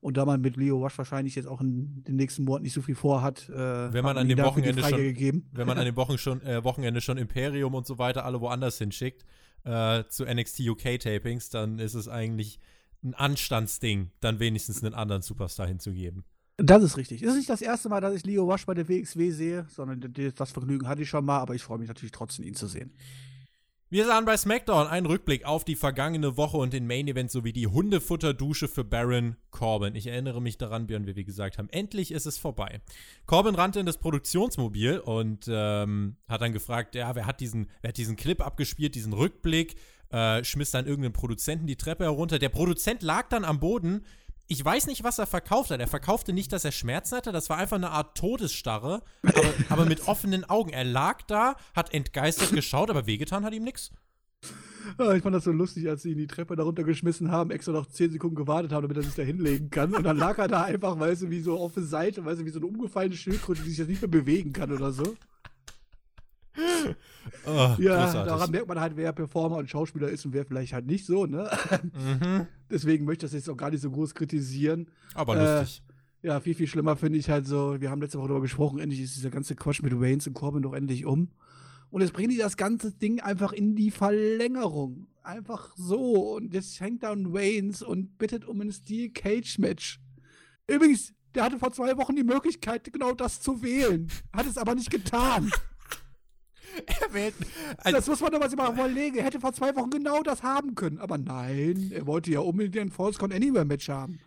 Und 0.00 0.16
da 0.16 0.24
man 0.24 0.40
mit 0.40 0.56
Leo 0.56 0.78
Rush 0.78 0.96
wahrscheinlich 0.96 1.34
jetzt 1.34 1.46
auch 1.46 1.60
in 1.60 2.02
den 2.04 2.16
nächsten 2.16 2.44
Monaten 2.44 2.62
nicht 2.62 2.72
so 2.72 2.80
viel 2.80 2.94
vorhat, 2.94 3.48
äh, 3.50 3.92
wenn 3.92 4.02
man 4.02 4.16
an 4.16 4.28
dem 4.28 4.38
Wochenende 4.38 4.82
schon, 4.82 4.98
gegeben. 4.98 5.46
wenn 5.52 5.66
man 5.66 5.76
an 5.76 5.84
dem 5.84 5.96
Wochen 5.96 6.16
schon, 6.16 6.40
äh, 6.42 6.64
Wochenende 6.64 7.02
schon 7.02 7.18
Imperium 7.18 7.74
und 7.74 7.86
so 7.86 7.98
weiter 7.98 8.24
alle 8.24 8.40
woanders 8.40 8.78
hinschickt 8.78 9.26
äh, 9.64 10.04
zu 10.08 10.24
NXT 10.24 10.60
UK 10.60 10.98
Tapings, 10.98 11.50
dann 11.50 11.78
ist 11.78 11.94
es 11.94 12.08
eigentlich 12.08 12.60
ein 13.02 13.14
Anstandsding, 13.14 14.10
dann 14.20 14.40
wenigstens 14.40 14.82
einen 14.82 14.94
anderen 14.94 15.20
Superstar 15.20 15.66
hinzugeben. 15.66 16.24
Das 16.62 16.82
ist 16.82 16.96
richtig. 16.96 17.22
Es 17.22 17.30
ist 17.30 17.36
nicht 17.36 17.48
das 17.48 17.62
erste 17.62 17.88
Mal, 17.88 18.00
dass 18.00 18.14
ich 18.14 18.24
Leo 18.24 18.46
Wash 18.46 18.66
bei 18.66 18.74
der 18.74 18.88
WXW 18.88 19.30
sehe, 19.30 19.66
sondern 19.70 20.12
das 20.34 20.52
Vergnügen 20.52 20.86
hatte 20.86 21.02
ich 21.02 21.08
schon 21.08 21.24
mal, 21.24 21.38
aber 21.38 21.54
ich 21.54 21.62
freue 21.62 21.78
mich 21.78 21.88
natürlich 21.88 22.12
trotzdem, 22.12 22.44
ihn 22.44 22.54
zu 22.54 22.66
sehen. 22.66 22.92
Wir 23.92 24.06
sahen 24.06 24.24
bei 24.24 24.36
SmackDown 24.36 24.86
einen 24.86 25.06
Rückblick 25.06 25.44
auf 25.44 25.64
die 25.64 25.74
vergangene 25.74 26.36
Woche 26.36 26.58
und 26.58 26.72
den 26.72 26.86
Main 26.86 27.08
Event 27.08 27.28
sowie 27.28 27.52
die 27.52 27.66
Hundefutterdusche 27.66 28.68
für 28.68 28.84
Baron 28.84 29.34
Corbin. 29.50 29.96
Ich 29.96 30.06
erinnere 30.06 30.40
mich 30.40 30.58
daran, 30.58 30.86
Björn, 30.86 31.08
wie 31.08 31.16
wir 31.16 31.24
gesagt 31.24 31.58
haben, 31.58 31.68
endlich 31.70 32.12
ist 32.12 32.24
es 32.24 32.38
vorbei. 32.38 32.80
Corbin 33.26 33.56
rannte 33.56 33.80
in 33.80 33.86
das 33.86 33.98
Produktionsmobil 33.98 35.00
und 35.00 35.46
ähm, 35.50 36.14
hat 36.28 36.40
dann 36.40 36.52
gefragt, 36.52 36.94
ja, 36.94 37.16
wer 37.16 37.26
hat 37.26 37.40
diesen, 37.40 37.66
wer 37.80 37.88
hat 37.88 37.96
diesen 37.96 38.14
Clip 38.14 38.40
abgespielt, 38.40 38.94
diesen 38.94 39.12
Rückblick, 39.12 39.74
äh, 40.10 40.44
schmiss 40.44 40.70
dann 40.70 40.86
irgendeinen 40.86 41.12
Produzenten 41.12 41.66
die 41.66 41.74
Treppe 41.74 42.04
herunter. 42.04 42.38
Der 42.38 42.48
Produzent 42.48 43.02
lag 43.02 43.28
dann 43.28 43.44
am 43.44 43.58
Boden, 43.58 44.04
ich 44.50 44.64
weiß 44.64 44.88
nicht, 44.88 45.04
was 45.04 45.20
er 45.20 45.26
verkauft 45.26 45.70
hat. 45.70 45.78
Er 45.78 45.86
verkaufte 45.86 46.32
nicht, 46.32 46.52
dass 46.52 46.64
er 46.64 46.72
Schmerzen 46.72 47.16
hatte. 47.16 47.30
Das 47.30 47.48
war 47.48 47.56
einfach 47.56 47.76
eine 47.76 47.90
Art 47.90 48.18
Todesstarre, 48.18 49.00
aber, 49.22 49.42
aber 49.68 49.84
mit 49.84 50.08
offenen 50.08 50.44
Augen. 50.44 50.70
Er 50.70 50.82
lag 50.82 51.22
da, 51.22 51.54
hat 51.74 51.94
entgeistert 51.94 52.50
geschaut, 52.50 52.90
aber 52.90 53.06
wehgetan 53.06 53.44
hat 53.44 53.54
ihm 53.54 53.62
nichts. 53.62 53.92
Ah, 54.98 55.12
ich 55.14 55.22
fand 55.22 55.36
das 55.36 55.44
so 55.44 55.52
lustig, 55.52 55.88
als 55.88 56.02
sie 56.02 56.10
ihn 56.10 56.18
die 56.18 56.26
Treppe 56.26 56.56
da 56.56 56.64
runtergeschmissen 56.64 57.30
haben, 57.30 57.52
extra 57.52 57.70
noch 57.70 57.86
10 57.86 58.10
Sekunden 58.10 58.34
gewartet 58.34 58.72
haben, 58.72 58.82
damit 58.82 58.96
er 58.96 59.04
sich 59.04 59.14
da 59.14 59.22
hinlegen 59.22 59.70
kann. 59.70 59.94
Und 59.94 60.02
dann 60.02 60.16
lag 60.16 60.36
er 60.38 60.48
da 60.48 60.62
einfach, 60.62 60.98
weißt 60.98 61.22
du, 61.22 61.30
wie 61.30 61.42
so 61.42 61.56
auf 61.56 61.74
der 61.74 61.84
Seite, 61.84 62.24
weißt 62.24 62.40
du, 62.40 62.44
wie 62.44 62.50
so 62.50 62.58
eine 62.58 62.66
umgefallene 62.66 63.14
Schildkröte, 63.14 63.62
die 63.62 63.68
sich 63.68 63.78
jetzt 63.78 63.88
nicht 63.88 64.02
mehr 64.02 64.10
bewegen 64.10 64.52
kann 64.52 64.72
oder 64.72 64.90
so. 64.90 65.16
Oh, 67.46 67.76
ja, 67.78 68.04
großartig. 68.04 68.32
daran 68.32 68.50
merkt 68.50 68.68
man 68.68 68.80
halt, 68.80 68.96
wer 68.96 69.12
Performer 69.12 69.56
und 69.56 69.70
Schauspieler 69.70 70.08
ist 70.08 70.24
und 70.26 70.32
wer 70.32 70.44
vielleicht 70.44 70.72
halt 70.72 70.86
nicht 70.86 71.06
so, 71.06 71.26
ne? 71.26 71.50
Mhm. 71.92 72.46
Deswegen 72.70 73.04
möchte 73.04 73.26
ich 73.26 73.32
das 73.32 73.38
jetzt 73.38 73.48
auch 73.48 73.56
gar 73.56 73.70
nicht 73.70 73.80
so 73.80 73.90
groß 73.90 74.14
kritisieren. 74.14 74.88
Aber 75.14 75.34
lustig. 75.34 75.82
Äh, 75.86 76.28
ja, 76.28 76.40
viel, 76.40 76.54
viel 76.54 76.66
schlimmer 76.66 76.96
finde 76.96 77.18
ich 77.18 77.30
halt 77.30 77.46
so, 77.46 77.80
wir 77.80 77.90
haben 77.90 78.02
letzte 78.02 78.18
Woche 78.18 78.28
darüber 78.28 78.42
gesprochen, 78.42 78.78
endlich 78.78 79.00
ist 79.00 79.16
dieser 79.16 79.30
ganze 79.30 79.54
Quatsch 79.54 79.82
mit 79.82 79.98
Waynes 79.98 80.26
und 80.26 80.34
Corbin 80.34 80.62
doch 80.62 80.74
endlich 80.74 81.06
um. 81.06 81.30
Und 81.90 82.02
jetzt 82.02 82.12
bringen 82.12 82.30
die 82.30 82.36
das 82.36 82.56
ganze 82.56 82.92
Ding 82.92 83.20
einfach 83.20 83.52
in 83.52 83.74
die 83.74 83.90
Verlängerung. 83.90 85.08
Einfach 85.22 85.74
so. 85.76 86.36
Und 86.36 86.54
jetzt 86.54 86.80
hängt 86.80 87.02
da 87.02 87.10
ein 87.10 87.32
Waynes 87.32 87.82
und 87.82 88.16
bittet 88.16 88.44
um 88.44 88.60
ein 88.60 88.72
Steel 88.72 89.10
Cage 89.10 89.58
Match. 89.58 90.00
Übrigens, 90.68 91.12
der 91.34 91.44
hatte 91.44 91.58
vor 91.58 91.72
zwei 91.72 91.96
Wochen 91.96 92.14
die 92.14 92.24
Möglichkeit, 92.24 92.92
genau 92.92 93.12
das 93.12 93.40
zu 93.40 93.62
wählen. 93.62 94.08
Hat 94.32 94.46
es 94.46 94.56
aber 94.56 94.74
nicht 94.74 94.90
getan. 94.90 95.50
Wählt, 97.12 97.34
also 97.78 97.96
das 97.96 98.06
muss 98.06 98.20
man 98.20 98.32
doch 98.32 98.56
mal 98.56 98.72
überlegen. 98.72 99.16
Er 99.16 99.24
hätte 99.24 99.40
vor 99.40 99.52
zwei 99.52 99.74
Wochen 99.76 99.90
genau 99.90 100.22
das 100.22 100.42
haben 100.42 100.74
können. 100.74 100.98
Aber 100.98 101.18
nein, 101.18 101.90
er 101.94 102.06
wollte 102.06 102.30
ja 102.30 102.40
unbedingt 102.40 102.78
ein 102.78 102.90
False 102.90 103.18
Con 103.18 103.32
Anywhere 103.32 103.64
Match 103.64 103.88
haben. 103.88 104.20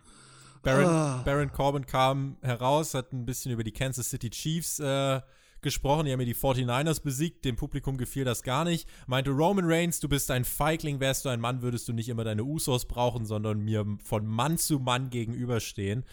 Baron, 0.62 0.86
ah. 0.86 1.22
Baron, 1.24 1.52
Corbin 1.52 1.86
kam 1.86 2.36
heraus, 2.40 2.94
hat 2.94 3.12
ein 3.12 3.26
bisschen 3.26 3.52
über 3.52 3.64
die 3.64 3.72
Kansas 3.72 4.08
City 4.08 4.30
Chiefs 4.30 4.80
äh, 4.80 5.20
gesprochen. 5.60 6.06
Die 6.06 6.12
haben 6.12 6.18
mir 6.18 6.24
die 6.24 6.34
49ers 6.34 7.02
besiegt. 7.02 7.44
Dem 7.44 7.56
Publikum 7.56 7.98
gefiel 7.98 8.24
das 8.24 8.42
gar 8.42 8.64
nicht. 8.64 8.88
Meinte 9.06 9.30
Roman 9.30 9.66
Reigns, 9.66 10.00
du 10.00 10.08
bist 10.08 10.30
ein 10.30 10.44
Feigling. 10.44 11.00
Wärst 11.00 11.24
du 11.24 11.28
ein 11.28 11.40
Mann, 11.40 11.62
würdest 11.62 11.86
du 11.88 11.92
nicht 11.92 12.08
immer 12.08 12.24
deine 12.24 12.44
Usos 12.44 12.86
brauchen, 12.86 13.26
sondern 13.26 13.60
mir 13.60 13.84
von 14.02 14.26
Mann 14.26 14.56
zu 14.56 14.78
Mann 14.78 15.10
gegenüberstehen. 15.10 16.04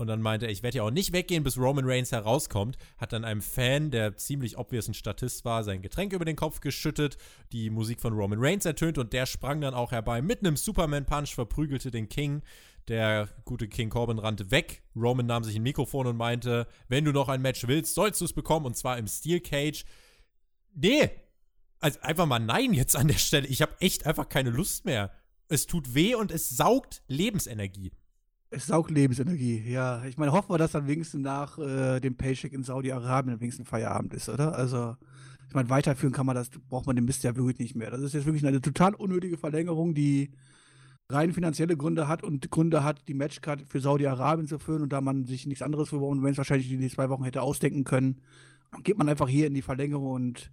Und 0.00 0.06
dann 0.06 0.22
meinte 0.22 0.46
er, 0.46 0.52
ich 0.52 0.62
werde 0.62 0.78
ja 0.78 0.84
auch 0.84 0.90
nicht 0.90 1.12
weggehen, 1.12 1.44
bis 1.44 1.58
Roman 1.58 1.84
Reigns 1.84 2.10
herauskommt. 2.10 2.78
Hat 2.96 3.12
dann 3.12 3.22
einem 3.22 3.42
Fan, 3.42 3.90
der 3.90 4.16
ziemlich 4.16 4.56
obvious 4.56 4.88
ein 4.88 4.94
Statist 4.94 5.44
war, 5.44 5.62
sein 5.62 5.82
Getränk 5.82 6.14
über 6.14 6.24
den 6.24 6.36
Kopf 6.36 6.60
geschüttet, 6.60 7.18
die 7.52 7.68
Musik 7.68 8.00
von 8.00 8.14
Roman 8.14 8.38
Reigns 8.40 8.64
ertönt 8.64 8.96
und 8.96 9.12
der 9.12 9.26
sprang 9.26 9.60
dann 9.60 9.74
auch 9.74 9.92
herbei 9.92 10.22
mit 10.22 10.38
einem 10.38 10.56
Superman-Punch, 10.56 11.34
verprügelte 11.34 11.90
den 11.90 12.08
King. 12.08 12.40
Der 12.88 13.28
gute 13.44 13.68
King 13.68 13.90
Corbin 13.90 14.18
rannte 14.18 14.50
weg. 14.50 14.82
Roman 14.96 15.26
nahm 15.26 15.44
sich 15.44 15.56
ein 15.56 15.62
Mikrofon 15.62 16.06
und 16.06 16.16
meinte, 16.16 16.66
wenn 16.88 17.04
du 17.04 17.12
noch 17.12 17.28
ein 17.28 17.42
Match 17.42 17.68
willst, 17.68 17.94
sollst 17.94 18.22
du 18.22 18.24
es 18.24 18.32
bekommen 18.32 18.64
und 18.64 18.78
zwar 18.78 18.96
im 18.96 19.06
Steel 19.06 19.40
Cage. 19.40 19.84
Nee, 20.74 21.10
also 21.78 22.00
einfach 22.00 22.24
mal 22.24 22.38
nein 22.38 22.72
jetzt 22.72 22.96
an 22.96 23.08
der 23.08 23.18
Stelle. 23.18 23.46
Ich 23.48 23.60
habe 23.60 23.76
echt 23.80 24.06
einfach 24.06 24.30
keine 24.30 24.48
Lust 24.48 24.86
mehr. 24.86 25.12
Es 25.48 25.66
tut 25.66 25.94
weh 25.94 26.14
und 26.14 26.30
es 26.30 26.48
saugt 26.48 27.02
Lebensenergie. 27.06 27.92
Es 28.52 28.66
saugt 28.66 28.90
Lebensenergie, 28.90 29.62
ja. 29.70 30.04
Ich 30.04 30.18
meine, 30.18 30.32
hoffen 30.32 30.50
wir, 30.50 30.58
dass 30.58 30.72
dann 30.72 30.88
wenigstens 30.88 31.22
nach 31.22 31.56
äh, 31.58 32.00
dem 32.00 32.16
Paycheck 32.16 32.52
in 32.52 32.64
Saudi-Arabien 32.64 33.40
wenigstens 33.40 33.68
Feierabend 33.68 34.12
ist, 34.12 34.28
oder? 34.28 34.56
Also, 34.56 34.96
ich 35.48 35.54
meine, 35.54 35.70
weiterführen 35.70 36.12
kann 36.12 36.26
man 36.26 36.34
das, 36.34 36.50
braucht 36.68 36.86
man 36.86 36.96
den 36.96 37.04
Mist 37.04 37.22
ja 37.22 37.36
wirklich 37.36 37.58
nicht 37.60 37.76
mehr. 37.76 37.90
Das 37.90 38.00
ist 38.00 38.12
jetzt 38.12 38.26
wirklich 38.26 38.44
eine 38.44 38.60
total 38.60 38.94
unnötige 38.94 39.36
Verlängerung, 39.38 39.94
die 39.94 40.32
rein 41.08 41.32
finanzielle 41.32 41.76
Gründe 41.76 42.08
hat 42.08 42.24
und 42.24 42.50
Gründe 42.50 42.82
hat, 42.82 43.06
die 43.08 43.14
Matchcard 43.14 43.62
für 43.68 43.80
Saudi-Arabien 43.80 44.48
zu 44.48 44.58
führen 44.58 44.82
und 44.82 44.92
da 44.92 45.00
man 45.00 45.24
sich 45.26 45.46
nichts 45.46 45.62
anderes 45.62 45.90
für 45.90 45.96
Roman 45.96 46.24
Reigns 46.24 46.38
wahrscheinlich 46.38 46.72
in 46.72 46.80
die 46.80 46.88
zwei 46.88 47.08
Wochen 47.08 47.24
hätte 47.24 47.42
ausdenken 47.42 47.84
können, 47.84 48.20
geht 48.82 48.98
man 48.98 49.08
einfach 49.08 49.28
hier 49.28 49.46
in 49.46 49.54
die 49.54 49.62
Verlängerung 49.62 50.12
und 50.12 50.50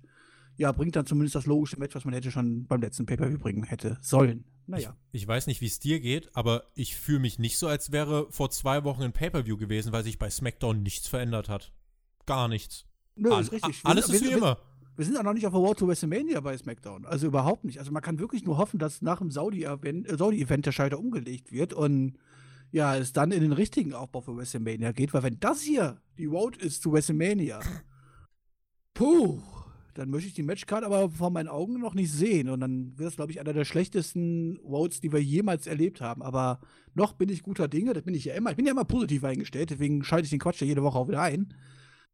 ja, 0.58 0.72
bringt 0.72 0.96
dann 0.96 1.06
zumindest 1.06 1.36
das 1.36 1.46
logische 1.46 1.80
Match, 1.80 1.96
was 1.96 2.04
man 2.04 2.14
hätte 2.14 2.32
schon 2.32 2.66
beim 2.66 2.82
letzten 2.82 3.06
Pay-Per-View 3.06 3.38
bringen 3.38 3.64
hätte 3.64 3.98
sollen. 4.02 4.46
Naja. 4.66 4.98
Ich, 5.12 5.22
ich 5.22 5.28
weiß 5.28 5.48
nicht, 5.48 5.62
wie 5.62 5.68
es 5.68 5.80
dir 5.80 6.00
geht, 6.00 6.36
aber 6.36 6.64
ich 6.74 6.96
fühle 6.96 7.20
mich 7.20 7.40
nicht 7.40 7.58
so, 7.58 7.68
als 7.68 7.92
wäre 7.92 8.28
vor 8.32 8.50
zwei 8.50 8.84
Wochen 8.84 9.04
ein 9.04 9.14
Pay-Per-View 9.14 9.58
gewesen, 9.58 9.94
weil 9.94 10.04
sich 10.04 10.18
bei 10.18 10.30
SmackDown 10.30 10.82
nichts 10.82 11.08
verändert 11.08 11.48
hat. 11.48 11.72
Gar 12.26 12.48
nichts. 12.48 12.86
Nö, 13.16 13.32
All, 13.32 13.42
ist 13.42 13.52
richtig. 13.52 13.80
alles 13.84 14.08
sind, 14.08 14.16
ist 14.16 14.24
wie 14.24 14.30
wir, 14.30 14.38
immer. 14.38 14.58
Wir 14.96 15.06
sind 15.06 15.16
auch 15.18 15.24
noch 15.24 15.34
nicht 15.34 15.46
auf 15.46 15.54
der 15.54 15.62
Road 15.62 15.78
to 15.78 15.88
WrestleMania 15.88 16.42
bei 16.42 16.58
SmackDown. 16.58 17.06
Also 17.06 17.28
überhaupt 17.28 17.64
nicht. 17.64 17.80
Also 17.80 17.92
man 17.92 18.02
kann 18.02 18.20
wirklich 18.20 18.44
nur 18.44 18.58
hoffen, 18.58 18.80
dass 18.80 19.02
nach 19.02 19.20
dem 19.20 19.30
Saudi-Event 19.30 20.10
äh, 20.10 20.18
Saudi 20.18 20.44
der 20.44 20.72
Schalter 20.72 21.00
umgelegt 21.00 21.52
wird 21.52 21.74
und 21.74 22.18
ja, 22.72 22.98
es 22.98 23.14
dann 23.14 23.32
in 23.32 23.42
den 23.42 23.54
richtigen 23.54 23.94
Aufbau 23.94 24.22
für 24.22 24.36
WrestleMania 24.36 24.92
geht, 24.92 25.14
weil 25.14 25.24
wenn 25.24 25.40
das 25.40 25.62
hier 25.62 26.02
die 26.18 26.26
Road 26.26 26.58
ist 26.58 26.82
zu 26.82 26.92
WrestleMania, 26.92 27.62
puh, 28.94 29.42
dann 29.98 30.10
möchte 30.10 30.28
ich 30.28 30.34
die 30.34 30.44
Matchcard 30.44 30.84
aber 30.84 31.10
vor 31.10 31.32
meinen 31.32 31.48
Augen 31.48 31.80
noch 31.80 31.94
nicht 31.94 32.12
sehen. 32.12 32.50
Und 32.50 32.60
dann 32.60 32.98
wird 32.98 33.10
es, 33.10 33.16
glaube 33.16 33.32
ich, 33.32 33.40
einer 33.40 33.54
der 33.54 33.66
schlechtesten 33.66 34.60
Votes, 34.64 35.00
die 35.00 35.12
wir 35.12 35.22
jemals 35.22 35.66
erlebt 35.66 36.02
haben. 36.02 36.22
Aber 36.22 36.60
noch 36.94 37.14
bin 37.14 37.30
ich 37.30 37.44
guter 37.44 37.68
Dinge, 37.68 37.94
das 37.94 38.04
bin 38.04 38.14
ich 38.14 38.26
ja 38.26 38.36
immer. 38.36 38.52
Ich 38.52 38.56
bin 38.56 38.66
ja 38.66 38.72
immer 38.72 38.86
positiv 38.86 39.24
eingestellt, 39.24 39.72
deswegen 39.72 40.04
schalte 40.04 40.26
ich 40.26 40.30
den 40.30 40.40
Quatsch 40.40 40.62
ja 40.62 40.68
jede 40.68 40.84
Woche 40.84 40.98
auch 40.98 41.08
wieder 41.08 41.22
ein. 41.22 41.54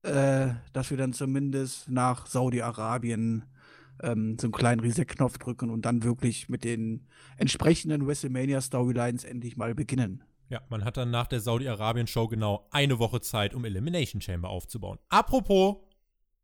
Äh, 0.03 0.53
dass 0.73 0.89
wir 0.89 0.97
dann 0.97 1.13
zumindest 1.13 1.89
nach 1.89 2.25
Saudi-Arabien 2.25 3.45
ähm, 4.01 4.37
so 4.39 4.47
einen 4.47 4.53
kleinen 4.53 4.81
Reset-Knopf 4.81 5.37
drücken 5.37 5.69
und 5.69 5.85
dann 5.85 6.03
wirklich 6.03 6.49
mit 6.49 6.63
den 6.63 7.07
entsprechenden 7.37 8.05
WrestleMania-Storylines 8.05 9.23
endlich 9.23 9.55
mal 9.55 9.73
beginnen. 9.73 10.23
Ja, 10.49 10.61
man 10.69 10.83
hat 10.83 10.97
dann 10.97 11.09
nach 11.09 11.27
der 11.27 11.39
Saudi-Arabien-Show 11.39 12.27
genau 12.27 12.67
eine 12.71 12.99
Woche 12.99 13.21
Zeit, 13.21 13.53
um 13.53 13.63
Elimination 13.63 14.21
Chamber 14.21 14.49
aufzubauen. 14.49 14.99
Apropos 15.09 15.77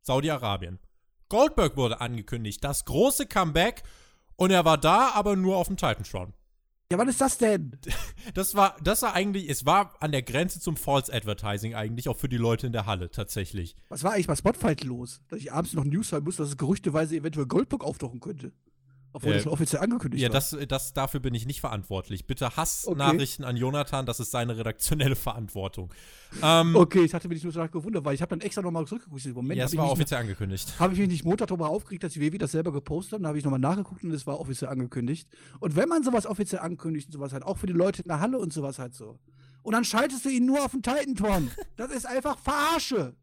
Saudi-Arabien. 0.02 0.80
Goldberg 1.30 1.78
wurde 1.78 2.02
angekündigt, 2.02 2.64
das 2.64 2.86
große 2.86 3.28
Comeback. 3.28 3.84
Und 4.36 4.52
er 4.52 4.66
war 4.66 4.78
da, 4.78 5.12
aber 5.14 5.36
nur 5.36 5.58
auf 5.58 5.68
dem 5.68 5.78
Titantron. 5.78 6.34
Ja, 6.92 6.98
was 6.98 7.10
ist 7.10 7.22
das 7.22 7.38
denn? 7.38 7.78
Das 8.34 8.54
war, 8.54 8.76
das 8.84 9.02
war 9.02 9.14
eigentlich, 9.14 9.50
es 9.50 9.66
war 9.66 9.96
an 10.02 10.12
der 10.12 10.22
Grenze 10.22 10.60
zum 10.60 10.78
False 10.78 11.12
Advertising 11.12 11.74
eigentlich, 11.74 12.10
auch 12.10 12.18
für 12.18 12.30
die 12.30 12.38
Leute 12.38 12.68
in 12.68 12.74
der 12.74 12.86
Halle 12.86 13.10
tatsächlich. 13.10 13.76
Was 13.88 14.04
war 14.04 14.14
eigentlich 14.14 14.28
bei 14.28 14.36
Spotfight 14.36 14.84
los? 14.84 15.22
Dass 15.30 15.40
ich 15.40 15.52
abends 15.52 15.74
noch 15.74 15.84
News 15.84 16.12
hören 16.12 16.24
musste, 16.26 16.44
dass 16.44 16.52
es 16.52 16.58
gerüchteweise 16.58 17.16
eventuell 17.16 17.48
Goldberg 17.48 17.84
auftauchen 17.84 18.20
könnte. 18.20 18.52
Obwohl 19.12 19.32
äh, 19.32 19.34
das 19.36 19.44
schon 19.44 19.52
offiziell 19.52 19.82
angekündigt 19.82 20.22
ja, 20.22 20.30
war. 20.30 20.36
Ja, 20.36 20.58
das, 20.58 20.68
das, 20.68 20.94
dafür 20.94 21.20
bin 21.20 21.34
ich 21.34 21.48
nicht 21.48 21.62
verantwortlich. 21.62 22.28
Bitte 22.28 22.56
Hassnachrichten 22.56 23.44
okay. 23.44 23.50
an 23.50 23.58
Jonathan, 23.58 24.06
das 24.06 24.20
ist 24.20 24.32
seine 24.32 24.56
redaktionelle 24.58 25.16
Verantwortung. 25.16 25.92
Ähm, 26.44 26.76
okay, 26.76 27.02
ich 27.04 27.14
hatte 27.14 27.28
mich 27.28 27.44
nur 27.44 27.52
so 27.52 27.68
gewundert, 27.68 28.06
weil 28.06 28.14
ich 28.14 28.22
habe 28.22 28.30
dann 28.30 28.42
extra 28.42 28.62
nochmal 28.62 28.86
zurückgeguckt. 28.86 29.26
Moment, 29.34 29.58
ja, 29.58 29.66
es 29.66 29.76
war 29.76 29.92
offiziell 29.92 30.20
angekündigt. 30.20 30.80
Habe 30.80 30.94
ich 30.94 31.00
mich 31.00 31.10
nicht 31.10 31.26
Montag 31.26 31.48
darüber 31.48 31.70
aufgeregt, 31.70 32.04
dass 32.04 32.14
die 32.14 32.22
WW 32.22 32.38
das 32.38 32.52
selber 32.52 32.72
gepostet 32.72 33.14
haben. 33.14 33.24
Dann 33.24 33.30
habe 33.30 33.40
ich 33.40 33.44
nochmal 33.44 33.60
nachgeguckt 33.60 34.04
und 34.04 34.12
es 34.12 34.28
war 34.28 34.40
offiziell 34.40 34.70
angekündigt. 34.70 35.28
Und 35.60 35.76
wenn 35.76 35.90
man 35.90 36.04
sowas 36.04 36.28
offiziell 36.28 36.62
ankündigt 36.62 37.08
und 37.08 37.14
sowas 37.14 37.34
halt, 37.34 37.44
auch 37.44 37.58
für 37.58 37.68
die 37.68 37.74
Leute 37.74 38.04
in 38.04 38.08
der 38.08 38.20
Halle 38.20 38.38
und 38.38 38.54
sowas 38.54 38.78
halt 38.78 38.94
so. 38.94 39.18
Und 39.64 39.74
dann 39.74 39.84
schaltest 39.84 40.24
du 40.26 40.30
ihn 40.30 40.46
nur 40.46 40.64
auf 40.64 40.72
den 40.72 40.84
Titan-Ton. 40.84 41.50
das 41.78 41.92
ist 41.92 42.06
einfach 42.06 42.38
Verarsche. 42.38 43.16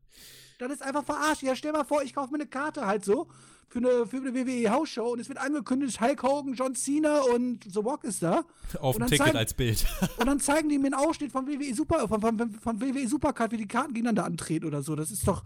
Das 0.59 0.73
ist 0.73 0.83
einfach 0.83 1.05
Verarsche. 1.05 1.47
Ja, 1.47 1.55
stell 1.55 1.73
mal 1.73 1.85
vor, 1.85 2.03
ich 2.03 2.13
kaufe 2.13 2.33
mir 2.33 2.41
eine 2.41 2.49
Karte 2.49 2.87
halt 2.87 3.05
so 3.05 3.29
für 3.69 3.79
eine, 3.79 4.07
für 4.07 4.17
eine 4.19 4.35
WWE 4.35 4.71
Hausshow 4.71 5.13
und 5.13 5.21
es 5.21 5.29
wird 5.29 5.39
angekündigt, 5.39 6.01
Hulk 6.01 6.23
Hogan, 6.23 6.55
John 6.55 6.75
Cena 6.75 7.21
und 7.35 7.65
The 7.65 7.81
Rock 7.81 8.05
ist 8.05 8.23
da. 8.23 8.45
Auf 8.81 8.97
dem 8.97 9.07
Ticket 9.07 9.27
zeigen, 9.27 9.37
als 9.37 9.55
Bild. 9.55 9.87
und 10.19 10.27
dann 10.27 10.41
zeigen 10.41 10.69
die 10.69 10.79
mir 10.79 10.87
einen 10.87 10.95
Ausschnitt 10.95 11.33
von 11.33 11.47
WWE 11.47 11.75
Super, 11.75 12.07
von, 12.09 12.21
von, 12.21 12.51
von 12.51 12.81
WWE 12.81 13.09
Supercard, 13.09 13.53
wie 13.53 13.57
die 13.57 13.69
Karten 13.69 13.95
gegeneinander 13.95 14.25
antreten 14.25 14.67
oder 14.67 14.83
so. 14.83 14.95
Das 14.95 15.11
ist 15.11 15.27
doch, 15.27 15.45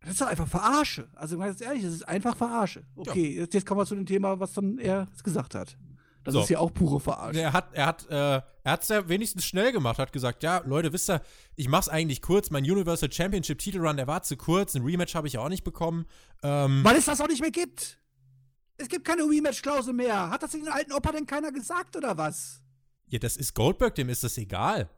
das 0.00 0.12
ist 0.12 0.20
doch 0.20 0.28
einfach 0.28 0.48
Verarsche. 0.48 1.08
Also 1.14 1.36
ganz 1.38 1.60
ehrlich, 1.60 1.82
das 1.82 1.94
ist 1.94 2.08
einfach 2.08 2.36
Verarsche. 2.36 2.84
Okay, 2.96 3.34
ja. 3.34 3.40
jetzt, 3.42 3.54
jetzt 3.54 3.66
kommen 3.66 3.80
wir 3.80 3.86
zu 3.86 3.96
dem 3.96 4.06
Thema, 4.06 4.38
was 4.38 4.52
dann 4.52 4.78
er 4.78 5.08
gesagt 5.22 5.54
hat. 5.54 5.76
Das 6.24 6.34
so. 6.34 6.40
ist 6.42 6.50
ja 6.50 6.58
auch 6.58 6.72
pure 6.72 7.00
Verarsche. 7.00 7.40
Er 7.40 7.52
hat, 7.52 7.74
er 7.74 7.86
hat, 7.86 8.08
äh, 8.08 8.14
er 8.14 8.44
hat's 8.64 8.88
ja 8.88 9.08
wenigstens 9.08 9.44
schnell 9.44 9.72
gemacht, 9.72 9.98
hat 9.98 10.12
gesagt, 10.12 10.42
ja, 10.42 10.62
Leute, 10.64 10.92
wisst 10.92 11.10
ihr, 11.10 11.20
ich 11.56 11.68
mach's 11.68 11.88
eigentlich 11.88 12.22
kurz. 12.22 12.50
Mein 12.50 12.64
Universal 12.64 13.10
Championship 13.10 13.58
Titelrun, 13.58 13.96
der 13.96 14.06
war 14.06 14.22
zu 14.22 14.36
kurz. 14.36 14.74
Ein 14.74 14.84
Rematch 14.84 15.14
habe 15.14 15.26
ich 15.26 15.38
auch 15.38 15.48
nicht 15.48 15.64
bekommen. 15.64 16.06
Ähm, 16.42 16.84
Weil 16.84 16.96
es 16.96 17.06
das 17.06 17.20
auch 17.20 17.28
nicht 17.28 17.40
mehr 17.40 17.50
gibt. 17.50 17.98
Es 18.78 18.88
gibt 18.88 19.04
keine 19.04 19.22
Rematch-Klausel 19.22 19.92
mehr. 19.92 20.30
Hat 20.30 20.42
das 20.42 20.52
den 20.52 20.68
alten 20.68 20.92
Opa 20.92 21.12
denn 21.12 21.26
keiner 21.26 21.52
gesagt 21.52 21.96
oder 21.96 22.16
was? 22.16 22.60
Ja, 23.08 23.18
das 23.18 23.36
ist 23.36 23.54
Goldberg, 23.54 23.94
dem 23.94 24.08
ist 24.08 24.24
das 24.24 24.38
egal. 24.38 24.88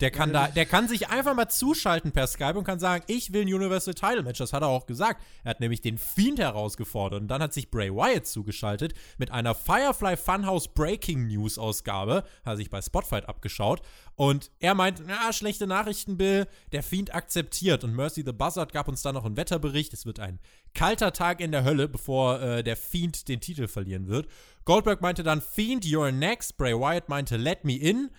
Der 0.00 0.10
kann, 0.10 0.30
da, 0.30 0.48
der 0.48 0.66
kann 0.66 0.88
sich 0.88 1.08
einfach 1.08 1.34
mal 1.34 1.48
zuschalten 1.48 2.12
per 2.12 2.26
Skype 2.26 2.58
und 2.58 2.64
kann 2.64 2.78
sagen, 2.78 3.02
ich 3.06 3.32
will 3.32 3.46
ein 3.46 3.54
Universal 3.54 3.94
Title 3.94 4.22
Match. 4.22 4.38
Das 4.38 4.52
hat 4.52 4.62
er 4.62 4.68
auch 4.68 4.84
gesagt. 4.84 5.22
Er 5.42 5.50
hat 5.50 5.60
nämlich 5.60 5.80
den 5.80 5.96
Fiend 5.96 6.38
herausgefordert. 6.38 7.22
Und 7.22 7.28
dann 7.28 7.42
hat 7.42 7.54
sich 7.54 7.70
Bray 7.70 7.90
Wyatt 7.90 8.26
zugeschaltet 8.26 8.92
mit 9.16 9.30
einer 9.30 9.54
Firefly 9.54 10.18
Funhouse 10.18 10.68
Breaking 10.68 11.28
News 11.28 11.56
Ausgabe. 11.58 12.24
Hat 12.44 12.54
er 12.54 12.56
sich 12.58 12.68
bei 12.68 12.82
Spotfight 12.82 13.26
abgeschaut. 13.26 13.80
Und 14.16 14.50
er 14.60 14.74
meint, 14.74 15.02
na, 15.06 15.32
schlechte 15.32 15.66
Nachrichten, 15.66 16.18
Bill. 16.18 16.46
Der 16.72 16.82
Fiend 16.82 17.14
akzeptiert. 17.14 17.82
Und 17.82 17.94
Mercy 17.94 18.22
the 18.22 18.32
Buzzard 18.32 18.74
gab 18.74 18.88
uns 18.88 19.00
dann 19.00 19.14
noch 19.14 19.24
einen 19.24 19.38
Wetterbericht. 19.38 19.94
Es 19.94 20.04
wird 20.04 20.20
ein 20.20 20.40
kalter 20.74 21.14
Tag 21.14 21.40
in 21.40 21.52
der 21.52 21.64
Hölle, 21.64 21.88
bevor 21.88 22.42
äh, 22.42 22.62
der 22.62 22.76
Fiend 22.76 23.28
den 23.28 23.40
Titel 23.40 23.66
verlieren 23.66 24.08
wird. 24.08 24.28
Goldberg 24.66 25.00
meinte 25.00 25.22
dann, 25.22 25.40
Fiend, 25.40 25.86
you're 25.86 26.12
next. 26.12 26.58
Bray 26.58 26.74
Wyatt 26.74 27.08
meinte, 27.08 27.38
let 27.38 27.64
me 27.64 27.76
in 27.76 28.10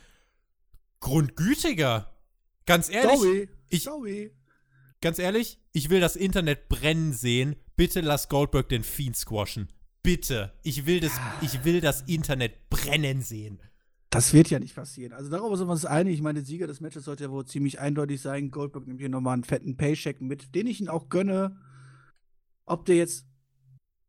grundgütiger. 0.99 2.13
Ganz 2.65 2.89
ehrlich, 2.89 3.19
Sorry. 3.19 3.49
ich, 3.69 3.83
Sorry. 3.83 4.31
ganz 5.01 5.19
ehrlich, 5.19 5.59
ich 5.71 5.89
will 5.89 5.99
das 5.99 6.15
Internet 6.15 6.67
brennen 6.69 7.13
sehen. 7.13 7.55
Bitte 7.75 8.01
lass 8.01 8.29
Goldberg 8.29 8.69
den 8.69 8.83
Fiend 8.83 9.15
squashen. 9.15 9.71
Bitte. 10.03 10.53
Ich 10.63 10.85
will 10.85 10.99
das, 10.99 11.13
ich 11.41 11.63
will 11.63 11.81
das 11.81 12.01
Internet 12.01 12.69
brennen 12.69 13.21
sehen. 13.21 13.59
Das 14.09 14.33
wird 14.33 14.49
ja 14.49 14.57
nicht 14.59 14.73
passieren. 14.75 15.11
Also 15.13 15.29
darüber 15.29 15.57
sind 15.57 15.67
wir 15.67 15.73
uns 15.73 15.85
einig. 15.85 16.13
Ich 16.15 16.21
meine, 16.21 16.39
der 16.39 16.45
Sieger 16.45 16.65
des 16.65 16.79
Matches 16.79 17.05
sollte 17.05 17.25
ja 17.25 17.29
wohl 17.29 17.45
ziemlich 17.45 17.79
eindeutig 17.79 18.21
sein. 18.21 18.51
Goldberg 18.51 18.87
nimmt 18.87 19.01
hier 19.01 19.09
nochmal 19.09 19.33
einen 19.33 19.43
fetten 19.43 19.75
Paycheck 19.75 20.21
mit, 20.21 20.55
den 20.55 20.65
ich 20.65 20.79
ihn 20.79 20.87
auch 20.87 21.09
gönne. 21.09 21.57
Ob 22.65 22.85
der 22.85 22.95
jetzt, 22.95 23.26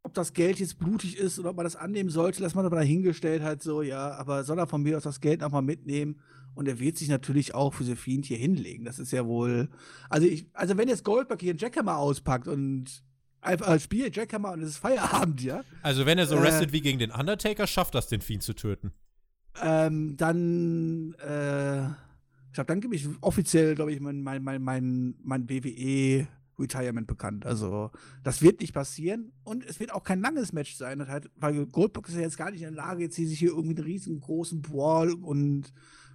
ob 0.09 0.15
das 0.15 0.33
Geld 0.33 0.59
jetzt 0.59 0.79
blutig 0.79 1.17
ist 1.19 1.39
oder 1.39 1.51
ob 1.51 1.57
man 1.57 1.65
das 1.65 1.77
annehmen 1.77 2.11
sollte, 2.11 2.43
lass 2.43 2.55
mal 2.55 2.65
aber 2.67 2.77
dahingestellt 2.77 3.43
halt 3.43 3.63
so, 3.63 3.83
ja. 3.83 4.13
Aber 4.13 4.43
soll 4.45 4.59
er 4.59 4.67
von 4.67 4.83
mir 4.83 4.97
aus 4.97 5.03
das 5.05 5.21
Geld 5.21 5.41
nochmal 5.41 5.63
mitnehmen? 5.63 6.21
Und 6.55 6.67
er 6.67 6.81
wird 6.81 6.97
sich 6.97 7.09
natürlich 7.09 7.55
auch 7.55 7.73
für 7.73 7.85
Fiend 7.95 8.27
hier 8.27 8.39
hinlegen. 8.39 8.85
Das 8.85 8.99
ist 8.99 9.13
ja 9.13 9.25
wohl. 9.27 9.69
Also, 10.11 10.27
ich, 10.27 10.47
also 10.55 10.77
wenn 10.77 10.89
jetzt 10.89 11.05
Goldberg 11.05 11.41
hier 11.41 11.51
einen 11.51 11.59
Jackhammer 11.61 11.99
auspackt 11.99 12.49
und 12.49 13.05
einfach 13.41 13.69
äh, 13.69 13.79
spielt 13.79 14.17
Jackhammer 14.17 14.53
und 14.53 14.63
es 14.63 14.71
ist 14.71 14.79
Feierabend, 14.79 15.41
ja. 15.43 15.63
Also, 15.83 16.05
wenn 16.05 16.19
er 16.19 16.27
so 16.27 16.35
Äh. 16.37 16.43
wrestelt 16.43 16.73
wie 16.73 16.81
gegen 16.81 16.99
den 16.99 17.13
Undertaker, 17.13 17.67
schafft 17.69 17.95
das, 17.95 18.09
den 18.09 18.23
Fiend 18.23 18.43
zu 18.43 18.55
töten. 18.55 18.93
Ähm, 19.63 20.17
dann, 20.17 21.15
äh, 21.25 21.87
ich 21.87 22.53
glaube, 22.55 22.67
dann 22.67 22.81
gebe 22.81 22.97
ich 22.97 23.07
offiziell, 23.21 23.75
glaube 23.77 23.93
ich, 23.93 24.01
mein, 24.01 24.23
mein, 24.23 24.43
mein, 24.43 24.63
mein, 24.63 25.15
mein 25.23 25.47
WWE-Retirement 26.59 27.07
bekannt. 27.07 27.47
Also, 27.47 27.91
das 28.23 28.43
wird 28.43 28.61
nicht 28.61 28.75
passieren. 28.75 29.33
Und 29.45 29.65
es 29.65 29.81
wird 29.81 29.93
auch 29.93 30.05
kein 30.05 30.21
langes 30.21 30.53
Match 30.53 30.75
sein. 30.75 30.99
Das 30.99 31.09
halt, 31.09 31.31
weil 31.37 31.67
Goldberg 31.67 32.09
ist 32.09 32.15
ja 32.15 32.21
jetzt 32.23 32.37
gar 32.37 32.51
nicht 32.51 32.63
in 32.63 32.75
der 32.75 32.85
Lage, 32.85 33.05
jetzt 33.05 33.17
hier 33.17 33.29
sich 33.29 33.39
hier 33.39 33.51
irgendwie 33.51 33.77
einen 33.77 33.85
riesengroßen 33.85 34.63
Brawl 34.63 35.13
und 35.13 35.73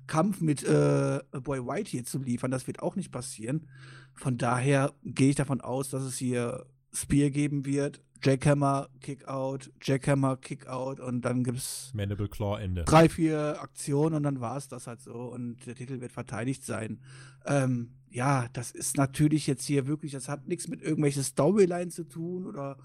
Kampf 0.08 0.42
mit 0.42 0.64
äh, 0.64 1.20
Boy 1.44 1.66
White 1.66 1.90
hier 1.90 2.04
zu 2.04 2.20
liefern. 2.20 2.52
Das 2.52 2.68
wird 2.68 2.82
auch 2.82 2.96
nicht 2.96 3.12
passieren. 3.12 3.68
Von 4.14 4.38
daher 4.38 4.94
gehe 5.04 5.30
ich 5.30 5.36
davon 5.36 5.62
aus, 5.62 5.90
dass 5.90 6.04
es 6.04 6.18
hier 6.18 6.66
Spear 6.92 7.30
geben 7.30 7.66
wird. 7.66 8.02
Jackhammer, 8.24 8.88
Kickout, 9.02 9.72
Jackhammer, 9.82 10.38
Kickout 10.38 11.02
und 11.02 11.24
dann 11.26 11.44
gibt 11.44 11.58
es 11.58 11.92
Mandible 11.94 12.30
Claw 12.30 12.58
Ende. 12.58 12.86
drei, 12.86 13.10
vier 13.10 13.58
Aktionen 13.60 14.16
und 14.16 14.24
dann 14.24 14.40
war 14.40 14.56
es 14.56 14.70
das 14.70 14.88
halt 14.88 15.02
so 15.02 15.14
und 15.14 15.66
der 15.66 15.76
Titel 15.76 16.00
wird 16.00 16.14
verteidigt 16.14 16.64
sein. 16.64 17.02
Ähm, 17.46 17.92
ja, 18.14 18.48
das 18.54 18.72
ist 18.72 18.96
natürlich 18.96 19.48
jetzt 19.48 19.66
hier 19.66 19.88
wirklich, 19.88 20.12
das 20.12 20.30
hat 20.30 20.48
nichts 20.48 20.68
mit 20.68 20.82
irgendwelchen 20.82 21.24
Storylines 21.24 21.96
zu 21.96 22.04
tun 22.04 22.46
oder 22.46 22.78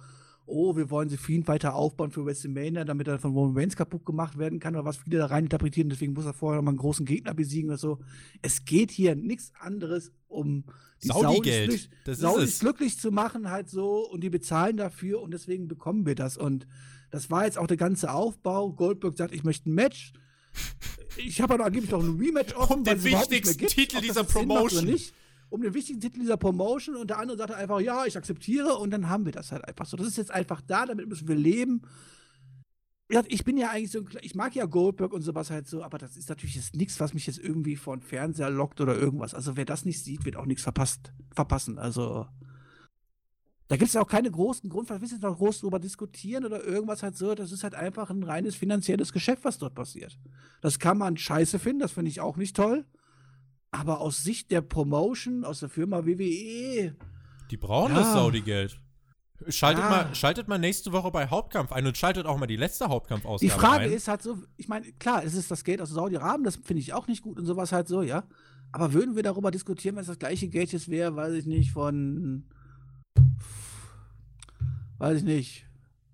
oh, 0.47 0.75
wir 0.77 0.91
wollen 0.91 1.11
sie 1.11 1.19
Fiend 1.19 1.47
weiter 1.47 1.75
aufbauen 1.75 2.11
für 2.11 2.25
WrestleMania, 2.25 2.85
damit 2.85 3.07
er 3.07 3.19
von 3.19 3.33
Roman 3.33 3.55
Reigns 3.59 3.77
kaputt 3.77 4.07
gemacht 4.07 4.39
werden 4.39 4.59
kann 4.59 4.75
oder 4.75 4.87
was 4.87 4.97
viele 4.97 5.19
da 5.19 5.27
rein 5.27 5.45
interpretieren, 5.45 5.91
deswegen 5.91 6.15
muss 6.15 6.25
er 6.25 6.33
vorher 6.33 6.57
noch 6.57 6.65
mal 6.65 6.71
einen 6.71 6.79
großen 6.79 7.05
Gegner 7.05 7.35
besiegen 7.35 7.69
oder 7.69 7.77
so. 7.77 7.99
Es 8.41 8.65
geht 8.65 8.91
hier 8.91 9.15
nichts 9.15 9.53
anderes 9.61 10.11
um 10.27 10.65
die 11.03 11.09
Saudi-Geld. 11.09 11.73
Saudis, 11.73 11.91
Das 12.05 12.15
ist 12.17 12.21
Saudis 12.23 12.49
es. 12.55 12.59
glücklich 12.61 12.99
zu 12.99 13.11
machen 13.11 13.51
halt 13.51 13.69
so 13.69 14.09
und 14.11 14.23
die 14.25 14.31
bezahlen 14.31 14.79
dafür 14.79 15.21
und 15.21 15.33
deswegen 15.33 15.69
bekommen 15.69 16.07
wir 16.07 16.15
das 16.15 16.39
und 16.39 16.67
das 17.11 17.31
war 17.31 17.45
jetzt 17.45 17.59
auch 17.59 17.67
der 17.67 17.77
ganze 17.77 18.11
Aufbau. 18.13 18.73
Goldberg 18.73 19.17
sagt, 19.19 19.35
ich 19.35 19.45
möchte 19.45 19.69
ein 19.69 19.75
Match. 19.75 20.15
Ich 21.17 21.41
habe 21.41 21.55
aber 21.55 21.67
angeblich 21.67 21.91
noch 21.91 22.03
ein 22.03 22.17
Rematch 22.19 22.55
offen, 22.55 22.79
Um 22.79 22.85
den 22.85 23.03
wichtigsten 23.05 23.67
Titel 23.67 24.01
dieser 24.01 24.23
macht 24.23 24.33
Promotion. 24.33 24.85
Nicht. 24.87 25.15
Um 25.51 25.63
den 25.63 25.75
wichtigsten 25.75 26.01
Titel 26.01 26.21
dieser 26.21 26.37
Promotion 26.37 26.97
und 26.97 27.09
der 27.09 27.19
andere 27.19 27.39
sagt 27.39 27.53
einfach, 27.53 27.81
ja, 27.81 28.05
ich 28.05 28.17
akzeptiere 28.17 28.77
und 28.77 28.91
dann 28.91 29.09
haben 29.09 29.25
wir 29.25 29.33
das 29.33 29.51
halt 29.53 29.65
einfach 29.67 29.87
so. 29.87 29.97
Das 29.97 30.07
ist 30.07 30.19
jetzt 30.19 30.31
einfach 30.31 30.61
da, 30.61 30.87
damit 30.87 31.09
müssen 31.09 31.29
wir 31.29 31.37
leben. 31.37 31.83
Ja, 33.11 33.23
ich 33.27 33.45
bin 33.45 33.57
ja 33.57 33.71
eigentlich 33.71 33.91
so, 33.91 34.05
ich 34.21 34.35
mag 34.35 34.55
ja 34.55 34.67
Goldberg 34.67 35.15
und 35.15 35.23
sowas 35.23 35.51
halt 35.51 35.67
so, 35.67 35.83
aber 35.83 35.97
das 35.97 36.17
ist 36.19 36.29
natürlich 36.29 36.57
jetzt 36.57 36.77
nichts, 36.77 37.01
was 37.01 37.15
mich 37.15 37.27
jetzt 37.27 37.39
irgendwie 37.39 37.77
vor 37.77 37.97
den 37.97 38.03
Fernseher 38.03 38.51
lockt 38.51 38.83
oder 38.83 38.95
irgendwas. 38.95 39.33
Also 39.33 39.57
wer 39.57 39.65
das 39.65 39.87
nicht 39.87 40.05
sieht, 40.05 40.27
wird 40.27 40.37
auch 40.37 40.45
nichts 40.45 40.63
verpasst, 40.63 41.13
verpassen. 41.35 41.79
Also 41.79 42.27
da 43.69 43.77
gibt 43.77 43.89
es 43.89 43.97
auch 43.97 44.09
keine 44.09 44.31
großen 44.31 44.69
Grund, 44.69 44.91
wir 44.91 44.99
müssen 44.99 45.21
noch 45.21 45.37
groß 45.37 45.61
drüber 45.61 45.79
diskutieren 45.79 46.45
oder 46.45 46.65
irgendwas 46.65 47.03
halt 47.03 47.17
so. 47.17 47.35
Das 47.35 47.53
ist 47.53 47.65
halt 47.65 47.75
einfach 47.75 48.11
ein 48.11 48.23
reines 48.23 48.57
finanzielles 48.57 49.13
Geschäft, 49.13 49.45
was 49.45 49.57
dort 49.57 49.75
passiert. 49.75 50.19
Das 50.61 50.79
kann 50.79 50.99
man 50.99 51.17
scheiße 51.17 51.59
finden, 51.59 51.81
das 51.81 51.93
finde 51.93 52.11
ich 52.11 52.21
auch 52.21 52.37
nicht 52.37 52.57
toll. 52.57 52.85
Aber 53.71 54.01
aus 54.01 54.23
Sicht 54.23 54.51
der 54.51 54.63
Promotion, 54.63 55.45
aus 55.45 55.61
der 55.61 55.69
Firma 55.69 56.05
WWE, 56.07 56.95
Die 57.51 57.57
brauchen 57.57 57.93
Ja. 57.95 58.01
das 58.01 58.13
Saudi-Geld. 58.13 58.81
Schaltet, 59.49 59.85
Ja. 59.85 59.91
mal, 59.91 60.15
schaltet 60.15 60.49
mal 60.49 60.59
nächste 60.59 60.91
Woche 60.93 61.11
bei 61.11 61.29
Hauptkampf 61.29 61.71
ein 61.73 61.87
und 61.87 61.97
schaltet 61.97 62.27
auch 62.27 62.39
mal 62.39 62.47
die 62.47 62.57
letzte 62.57 62.89
Hauptkampfausgabe 62.89 63.53
die 63.53 63.59
Frage 63.59 63.85
ein. 63.85 63.93
ist 63.93 64.09
halt 64.09 64.21
so, 64.23 64.39
ich 64.57 64.69
meine, 64.69 64.91
klar, 64.95 65.23
es 65.25 65.35
ist 65.35 65.51
das 65.51 65.63
Geld 65.65 65.81
aus 65.81 65.91
Saudi-Arabien, 65.91 66.45
das 66.45 66.57
finde 66.57 66.81
ich 66.81 66.93
auch 66.93 67.07
nicht 67.07 67.23
gut 67.23 67.39
und 67.39 67.47
sowas 67.47 67.71
halt 67.73 67.87
so, 67.89 68.03
ja. 68.03 68.25
Aber 68.73 68.93
würden 68.93 69.15
wir 69.17 69.23
darüber 69.23 69.51
diskutieren, 69.51 69.95
wenn 69.97 70.01
es 70.03 70.09
das 70.09 70.19
gleiche 70.19 70.49
Geld 70.49 70.73
jetzt 70.73 70.89
wäre, 70.91 71.15
weiß 71.15 71.35
ich 71.35 71.47
nicht, 71.47 71.71
von, 71.73 72.45
weiß 74.99 75.19
ich 75.19 75.25
nicht, 75.25 75.67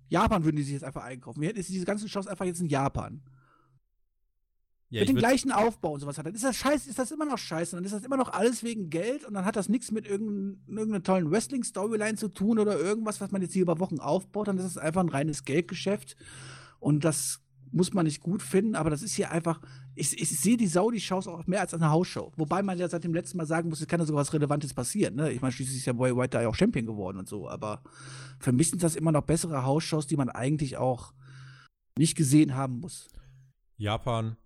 Japan 0.07 0.43
würden 0.45 0.57
die 0.57 0.63
sich 0.63 0.73
jetzt 0.73 0.83
einfach 0.83 1.03
einkaufen. 1.03 1.41
Wir 1.41 1.49
hätten 1.49 1.57
jetzt 1.57 1.69
diese 1.69 1.85
ganzen 1.85 2.07
Shows 2.07 2.27
einfach 2.27 2.45
jetzt 2.45 2.61
in 2.61 2.67
Japan. 2.67 3.21
Ja, 4.95 5.01
mit 5.01 5.09
dem 5.09 5.17
gleichen 5.17 5.51
Aufbau 5.51 5.93
und 5.93 5.99
sowas 5.99 6.17
hat. 6.17 6.25
Dann 6.25 6.33
ist 6.33 6.43
das 6.43 6.55
scheiße, 6.55 6.89
ist 6.89 6.97
das 6.99 7.11
immer 7.11 7.25
noch 7.25 7.37
scheiße. 7.37 7.75
Dann 7.75 7.83
ist 7.83 7.93
das 7.93 8.03
immer 8.03 8.17
noch 8.17 8.31
alles 8.31 8.63
wegen 8.63 8.89
Geld 8.89 9.25
und 9.25 9.33
dann 9.33 9.45
hat 9.45 9.55
das 9.55 9.69
nichts 9.69 9.91
mit 9.91 10.07
irgendein, 10.07 10.61
irgendeiner 10.67 11.03
tollen 11.03 11.29
Wrestling-Storyline 11.31 12.15
zu 12.15 12.29
tun 12.29 12.59
oder 12.59 12.79
irgendwas, 12.79 13.19
was 13.19 13.31
man 13.31 13.41
jetzt 13.41 13.53
hier 13.53 13.63
über 13.63 13.79
Wochen 13.79 13.99
aufbaut. 13.99 14.47
Dann 14.47 14.57
ist 14.57 14.65
es 14.65 14.77
einfach 14.77 15.01
ein 15.01 15.09
reines 15.09 15.43
Geldgeschäft. 15.43 16.15
Und 16.79 17.03
das 17.03 17.41
muss 17.71 17.93
man 17.93 18.05
nicht 18.05 18.21
gut 18.21 18.41
finden, 18.41 18.75
aber 18.75 18.89
das 18.89 19.01
ist 19.01 19.15
hier 19.15 19.31
einfach. 19.31 19.59
Ich, 19.95 20.19
ich 20.21 20.29
sehe 20.29 20.55
die 20.55 20.67
Saudi-Shows 20.67 21.27
auch 21.27 21.45
mehr 21.45 21.61
als 21.61 21.73
eine 21.73 21.89
Hausshow. 21.89 22.31
Wobei 22.37 22.63
man 22.63 22.77
ja 22.77 22.87
seit 22.87 23.03
dem 23.03 23.13
letzten 23.13 23.37
Mal 23.37 23.45
sagen 23.45 23.69
muss, 23.69 23.81
es 23.81 23.87
kann 23.87 23.99
ja 23.99 24.05
sogar 24.05 24.21
was 24.21 24.33
Relevantes 24.33 24.73
passieren. 24.73 25.15
Ne? 25.15 25.31
Ich 25.31 25.41
meine, 25.41 25.51
schließlich 25.51 25.77
ist 25.77 25.85
ja 25.85 25.93
Boy 25.93 26.15
White 26.15 26.29
da 26.29 26.41
ja 26.41 26.47
auch 26.47 26.55
Champion 26.55 26.85
geworden 26.85 27.17
und 27.17 27.27
so. 27.27 27.49
Aber 27.49 27.81
für 28.39 28.51
mich 28.51 28.69
sind 28.69 28.83
das 28.83 28.95
immer 28.95 29.11
noch 29.11 29.23
bessere 29.23 29.65
Hausshows, 29.65 30.07
die 30.07 30.17
man 30.17 30.29
eigentlich 30.29 30.77
auch 30.77 31.13
nicht 31.97 32.15
gesehen 32.15 32.55
haben 32.55 32.79
muss. 32.79 33.07
Japan 33.77 34.37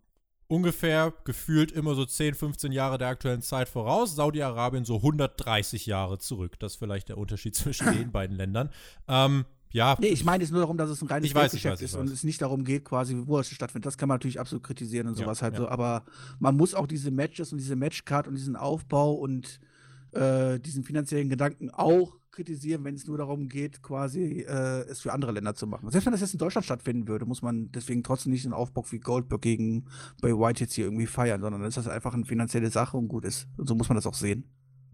ungefähr 0.50 1.14
gefühlt 1.24 1.72
immer 1.72 1.96
so 1.96 2.06
10, 2.06 2.34
15 2.34 2.72
Jahre 2.72 2.98
der 2.98 3.08
aktuellen 3.08 3.42
Zeit 3.42 3.70
voraus. 3.70 4.16
Saudi-Arabien 4.16 4.84
so 4.84 4.98
130 4.98 5.86
Jahre 5.86 6.18
zurück. 6.18 6.60
Das 6.60 6.74
ist 6.74 6.80
vielleicht 6.80 7.08
der 7.08 7.18
Unterschied 7.18 7.56
zwischen 7.56 7.94
den 7.98 8.12
beiden 8.12 8.36
Ländern. 8.36 8.70
Ähm, 9.08 9.46
ja, 9.72 9.96
Nee, 10.00 10.08
ich 10.08 10.26
meine 10.26 10.44
jetzt 10.44 10.52
nur 10.52 10.62
darum, 10.62 10.78
dass 10.78 10.90
es 10.90 11.02
ein 11.04 11.08
reines 11.08 11.34
weiß, 11.36 11.54
ich 11.54 11.62
Geldgeschäft 11.62 11.84
weiß, 11.84 11.90
ist 11.92 11.96
und 11.96 12.10
es 12.10 12.24
nicht 12.24 12.42
darum 12.42 12.64
geht, 12.64 12.84
quasi, 12.86 13.22
wo 13.26 13.38
es 13.38 13.50
stattfindet. 13.50 13.86
Das 13.86 14.00
kann 14.00 14.10
man 14.10 14.16
natürlich 14.16 14.40
absolut 14.40 14.64
kritisieren 14.64 15.08
und 15.08 15.18
Ja, 15.18 15.26
sowas 15.26 15.44
halt 15.44 15.54
ja. 15.54 15.62
so. 15.62 15.70
Aber 15.70 16.04
man 16.40 16.58
muss 16.58 16.74
auch 16.74 16.88
diese 16.88 17.12
Matches 17.12 17.52
und 17.52 17.60
diese 17.60 17.76
Matchcard 17.76 18.28
und 18.28 18.34
diesen 18.34 18.56
Aufbau 18.56 19.14
und 19.14 19.60
äh, 20.14 20.60
diesen 20.60 20.84
finanziellen 20.84 21.30
Gedanken 21.30 21.70
auch 21.70 22.19
kritisieren, 22.40 22.86
wenn 22.86 22.96
es 22.96 23.06
nur 23.06 23.18
darum 23.18 23.50
geht, 23.50 23.82
quasi 23.82 24.46
äh, 24.48 24.88
es 24.88 25.02
für 25.02 25.12
andere 25.12 25.34
Länder 25.34 25.56
zu 25.56 25.68
machen. 25.68 25.90
Selbst 25.92 26.06
wenn 26.06 26.14
das 26.14 26.22
jetzt 26.22 26.34
in 26.34 26.40
Deutschland 26.40 26.64
stattfinden 26.64 27.08
würde, 27.08 27.26
muss 27.26 27.42
man 27.42 27.70
deswegen 27.72 28.02
trotzdem 28.02 28.32
nicht 28.32 28.46
einen 28.46 28.54
Aufbau 28.54 28.86
wie 28.90 29.00
Goldberg 29.00 29.42
gegen 29.42 29.86
Bray 30.22 30.34
White 30.34 30.62
jetzt 30.62 30.74
hier 30.74 30.86
irgendwie 30.86 31.06
feiern, 31.06 31.42
sondern 31.42 31.62
dann 31.62 31.68
ist 31.68 31.78
das 31.78 31.90
einfach 31.90 32.14
eine 32.14 32.26
finanzielle 32.26 32.70
Sache 32.70 32.96
und 32.96 33.10
gut 33.10 33.26
ist. 33.26 33.48
Und 33.58 33.68
so 33.68 33.76
muss 33.76 33.90
man 33.90 33.96
das 33.96 34.08
auch 34.08 34.14
sehen. 34.14 34.46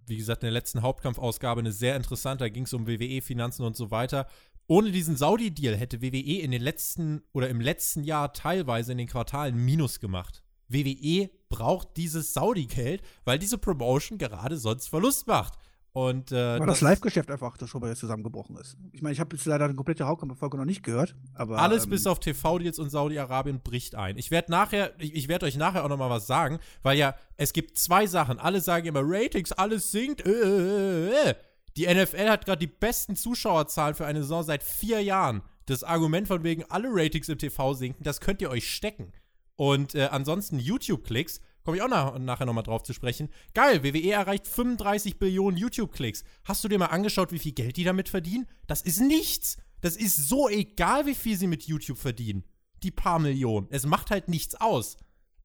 wie 0.08 0.18
gesagt, 0.18 0.42
in 0.44 0.48
der 0.48 0.54
letzten 0.54 0.82
Hauptkampfausgabe 0.82 1.60
eine 1.60 1.72
sehr 1.72 1.96
interessante. 1.96 2.46
Da 2.46 2.50
ging 2.50 2.64
es 2.64 2.74
um 2.74 2.88
WWE-Finanzen 2.88 3.64
und 3.64 3.76
so 3.76 3.92
weiter. 3.92 4.28
Ohne 4.68 4.92
diesen 4.92 5.16
Saudi-Deal 5.16 5.76
hätte 5.76 6.02
WWE 6.02 6.42
in 6.42 6.50
den 6.50 6.62
letzten 6.62 7.22
oder 7.32 7.50
im 7.50 7.62
letzten 7.62 8.04
Jahr 8.04 8.34
teilweise 8.34 8.92
in 8.94 8.98
den 8.98 9.08
Quartalen 9.08 9.56
Minus 9.64 10.00
gemacht. 10.00 10.44
WWE 10.68 11.30
braucht 11.50 11.96
dieses 11.98 12.34
Saudi-Geld, 12.34 13.04
weil 13.24 13.38
diese 13.38 13.60
Promotion 13.60 14.18
gerade 14.18 14.58
sonst 14.58 14.90
Verlust 14.90 15.28
macht. 15.28 15.60
Und 15.96 16.34
äh, 16.34 16.60
Weil 16.60 16.68
das 16.68 16.82
Live-Geschäft 16.82 17.32
einfach 17.32 17.56
das 17.56 17.70
schon 17.70 17.80
mal 17.80 17.88
jetzt 17.88 18.02
zusammengebrochen 18.02 18.58
ist. 18.58 18.76
Ich 18.92 19.02
meine, 19.02 19.14
ich 19.14 19.22
habe 19.22 19.34
jetzt 19.34 19.46
leider 19.46 19.64
eine 19.64 19.76
komplette 19.76 20.06
Hauptkampffolge 20.06 20.58
noch 20.58 20.66
nicht 20.66 20.84
gehört, 20.84 21.16
aber. 21.34 21.58
Alles 21.58 21.86
ähm, 21.86 21.92
bis 21.92 22.06
auf 22.06 22.20
TV-Deals 22.20 22.80
und 22.80 22.90
Saudi-Arabien 22.90 23.62
bricht 23.62 23.96
ein. 23.96 24.18
Ich 24.18 24.30
werde 24.30 24.52
nachher, 24.52 24.92
ich, 25.00 25.16
ich 25.16 25.30
werde 25.30 25.46
euch 25.46 25.56
nachher 25.56 25.86
auch 25.86 25.88
noch 25.88 25.96
mal 25.96 26.10
was 26.10 26.28
sagen, 26.28 26.60
weil 26.84 26.98
ja, 26.98 27.16
es 27.38 27.54
gibt 27.54 27.78
zwei 27.78 28.08
Sachen. 28.08 28.40
Alle 28.40 28.60
sagen 28.60 28.88
immer 28.88 29.04
Ratings, 29.06 29.54
alles 29.54 29.90
sinkt. 29.92 30.26
Äh, 30.26 30.32
äh, 30.32 31.30
äh. 31.30 31.36
Die 31.78 31.88
NFL 31.88 32.28
hat 32.28 32.44
gerade 32.44 32.60
die 32.60 32.68
besten 32.68 33.16
Zuschauerzahlen 33.16 33.96
für 33.96 34.06
eine 34.06 34.22
Saison 34.22 34.44
seit 34.44 34.64
vier 34.64 35.02
Jahren. 35.02 35.44
Das 35.66 35.86
Argument 35.86 36.28
von 36.28 36.44
wegen 36.44 36.66
alle 36.66 36.90
Ratings 36.92 37.30
im 37.30 37.38
TV 37.38 37.74
sinken, 37.74 38.04
das 38.04 38.20
könnt 38.20 38.42
ihr 38.42 38.50
euch 38.50 38.70
stecken. 38.70 39.14
Und 39.56 39.96
äh, 39.96 40.10
ansonsten 40.12 40.60
YouTube-Klicks 40.60 41.40
Komme 41.66 41.78
ich 41.78 41.84
auch 41.84 41.90
nach, 41.90 42.18
nachher 42.20 42.46
nochmal 42.46 42.64
drauf 42.64 42.84
zu 42.84 42.94
sprechen. 42.94 43.30
Geil, 43.56 43.84
WWE 43.84 44.12
erreicht 44.12 44.48
35 44.48 45.18
Billionen 45.18 45.58
YouTube-Klicks. 45.58 46.24
Hast 46.44 46.64
du 46.64 46.68
dir 46.68 46.78
mal 46.78 46.86
angeschaut, 46.86 47.32
wie 47.32 47.40
viel 47.40 47.54
Geld 47.54 47.76
die 47.78 47.84
damit 47.84 48.08
verdienen? 48.08 48.48
Das 48.68 48.84
ist 48.84 49.02
nichts. 49.02 49.58
Das 49.82 49.96
ist 49.98 50.30
so 50.30 50.48
egal, 50.48 51.08
wie 51.08 51.16
viel 51.16 51.36
sie 51.36 51.48
mit 51.48 51.64
YouTube 51.64 51.98
verdienen. 51.98 52.44
Die 52.84 52.92
paar 52.92 53.18
Millionen. 53.18 53.68
Es 53.72 53.88
macht 53.88 54.12
halt 54.12 54.28
nichts 54.30 54.54
aus. 54.56 54.98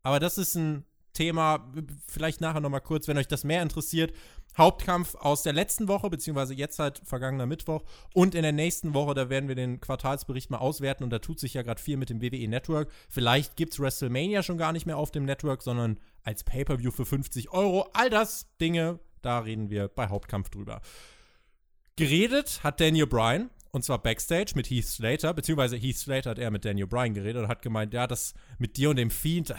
Aber 0.02 0.20
das 0.20 0.36
ist 0.36 0.56
ein 0.56 0.84
Thema, 1.12 1.72
vielleicht 2.06 2.40
nachher 2.40 2.60
nochmal 2.60 2.80
kurz, 2.80 3.08
wenn 3.08 3.18
euch 3.18 3.28
das 3.28 3.44
mehr 3.44 3.62
interessiert. 3.62 4.12
Hauptkampf 4.58 5.14
aus 5.14 5.42
der 5.42 5.52
letzten 5.52 5.88
Woche, 5.88 6.10
beziehungsweise 6.10 6.54
jetzt 6.54 6.78
halt 6.78 7.00
vergangener 7.04 7.46
Mittwoch. 7.46 7.82
Und 8.14 8.34
in 8.34 8.42
der 8.42 8.52
nächsten 8.52 8.94
Woche, 8.94 9.14
da 9.14 9.30
werden 9.30 9.48
wir 9.48 9.54
den 9.54 9.80
Quartalsbericht 9.80 10.50
mal 10.50 10.58
auswerten. 10.58 11.04
Und 11.04 11.10
da 11.10 11.20
tut 11.20 11.38
sich 11.38 11.54
ja 11.54 11.62
gerade 11.62 11.80
viel 11.80 11.96
mit 11.96 12.10
dem 12.10 12.20
WWE 12.20 12.48
Network. 12.48 12.90
Vielleicht 13.08 13.56
gibt 13.56 13.72
es 13.72 13.80
WrestleMania 13.80 14.42
schon 14.42 14.58
gar 14.58 14.72
nicht 14.72 14.86
mehr 14.86 14.96
auf 14.96 15.10
dem 15.10 15.24
Network, 15.24 15.62
sondern 15.62 15.98
als 16.24 16.44
Pay-Per-View 16.44 16.90
für 16.90 17.06
50 17.06 17.50
Euro. 17.50 17.88
All 17.92 18.10
das 18.10 18.48
Dinge, 18.60 18.98
da 19.22 19.38
reden 19.38 19.70
wir 19.70 19.88
bei 19.88 20.08
Hauptkampf 20.08 20.50
drüber. 20.50 20.80
Geredet 21.96 22.64
hat 22.64 22.80
Daniel 22.80 23.06
Bryan, 23.06 23.50
und 23.72 23.84
zwar 23.84 24.02
Backstage 24.02 24.52
mit 24.56 24.68
Heath 24.68 24.86
Slater, 24.86 25.32
beziehungsweise 25.32 25.76
Heath 25.76 25.98
Slater 25.98 26.30
hat 26.30 26.38
er 26.38 26.50
mit 26.50 26.64
Daniel 26.64 26.86
Bryan 26.86 27.14
geredet 27.14 27.42
und 27.42 27.48
hat 27.48 27.62
gemeint, 27.62 27.94
ja, 27.94 28.06
das 28.06 28.34
mit 28.58 28.76
dir 28.76 28.90
und 28.90 28.96
dem 28.96 29.10
Fiend, 29.10 29.54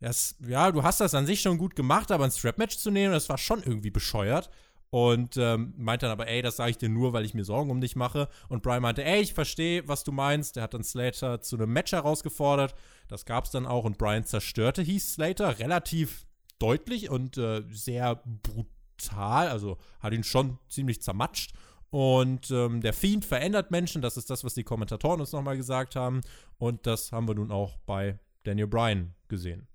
das, 0.00 0.36
ja, 0.46 0.70
du 0.70 0.82
hast 0.82 1.00
das 1.00 1.14
an 1.14 1.26
sich 1.26 1.40
schon 1.40 1.58
gut 1.58 1.74
gemacht, 1.74 2.10
aber 2.10 2.24
ein 2.24 2.30
Strap-Match 2.30 2.76
zu 2.78 2.90
nehmen, 2.90 3.12
das 3.12 3.28
war 3.28 3.38
schon 3.38 3.62
irgendwie 3.62 3.90
bescheuert. 3.90 4.50
Und 4.90 5.36
ähm, 5.36 5.74
meint 5.76 6.02
dann 6.02 6.10
aber, 6.10 6.28
ey, 6.28 6.42
das 6.42 6.56
sage 6.56 6.70
ich 6.70 6.78
dir 6.78 6.88
nur, 6.88 7.12
weil 7.12 7.24
ich 7.24 7.34
mir 7.34 7.44
Sorgen 7.44 7.70
um 7.70 7.80
dich 7.80 7.96
mache. 7.96 8.28
Und 8.48 8.62
Brian 8.62 8.82
meinte, 8.82 9.04
ey, 9.04 9.20
ich 9.20 9.34
verstehe, 9.34 9.86
was 9.88 10.04
du 10.04 10.12
meinst. 10.12 10.56
Der 10.56 10.62
hat 10.62 10.74
dann 10.74 10.84
Slater 10.84 11.40
zu 11.40 11.56
einem 11.56 11.72
Match 11.72 11.92
herausgefordert. 11.92 12.74
Das 13.08 13.24
gab 13.24 13.44
es 13.44 13.50
dann 13.50 13.66
auch. 13.66 13.84
Und 13.84 13.98
Brian 13.98 14.24
zerstörte 14.24 14.82
hieß 14.82 15.14
Slater 15.14 15.58
relativ 15.58 16.24
deutlich 16.58 17.10
und 17.10 17.36
äh, 17.36 17.62
sehr 17.70 18.22
brutal. 18.42 19.48
Also 19.48 19.76
hat 20.00 20.12
ihn 20.12 20.24
schon 20.24 20.58
ziemlich 20.68 21.02
zermatscht. 21.02 21.52
Und 21.90 22.50
ähm, 22.50 22.80
der 22.80 22.92
Fiend 22.92 23.24
verändert 23.24 23.70
Menschen. 23.70 24.02
Das 24.02 24.16
ist 24.16 24.30
das, 24.30 24.44
was 24.44 24.54
die 24.54 24.64
Kommentatoren 24.64 25.20
uns 25.20 25.32
nochmal 25.32 25.56
gesagt 25.56 25.96
haben. 25.96 26.20
Und 26.58 26.86
das 26.86 27.10
haben 27.10 27.28
wir 27.28 27.34
nun 27.34 27.50
auch 27.50 27.76
bei 27.86 28.18
Daniel 28.44 28.68
Bryan 28.68 29.14
gesehen. 29.28 29.66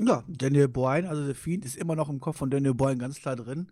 Ja, 0.00 0.22
Daniel 0.28 0.68
Bryan, 0.68 1.06
also 1.06 1.26
der 1.26 1.34
Fiend, 1.34 1.64
ist 1.64 1.76
immer 1.76 1.96
noch 1.96 2.08
im 2.08 2.20
Kopf 2.20 2.36
von 2.36 2.50
Daniel 2.50 2.74
Bryan 2.74 2.98
ganz 2.98 3.20
klar 3.20 3.34
drin. 3.34 3.68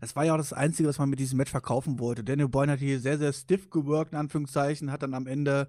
Das 0.00 0.16
war 0.16 0.24
ja 0.24 0.34
auch 0.34 0.38
das 0.38 0.52
Einzige, 0.52 0.88
was 0.88 0.98
man 0.98 1.08
mit 1.08 1.20
diesem 1.20 1.38
Match 1.38 1.50
verkaufen 1.50 1.98
wollte. 1.98 2.24
Daniel 2.24 2.48
Bryan 2.48 2.70
hat 2.70 2.80
hier 2.80 3.00
sehr, 3.00 3.18
sehr 3.18 3.32
stiff 3.32 3.70
geworkt, 3.70 4.12
in 4.12 4.18
Anführungszeichen, 4.18 4.90
hat 4.90 5.02
dann 5.02 5.14
am 5.14 5.26
Ende 5.26 5.68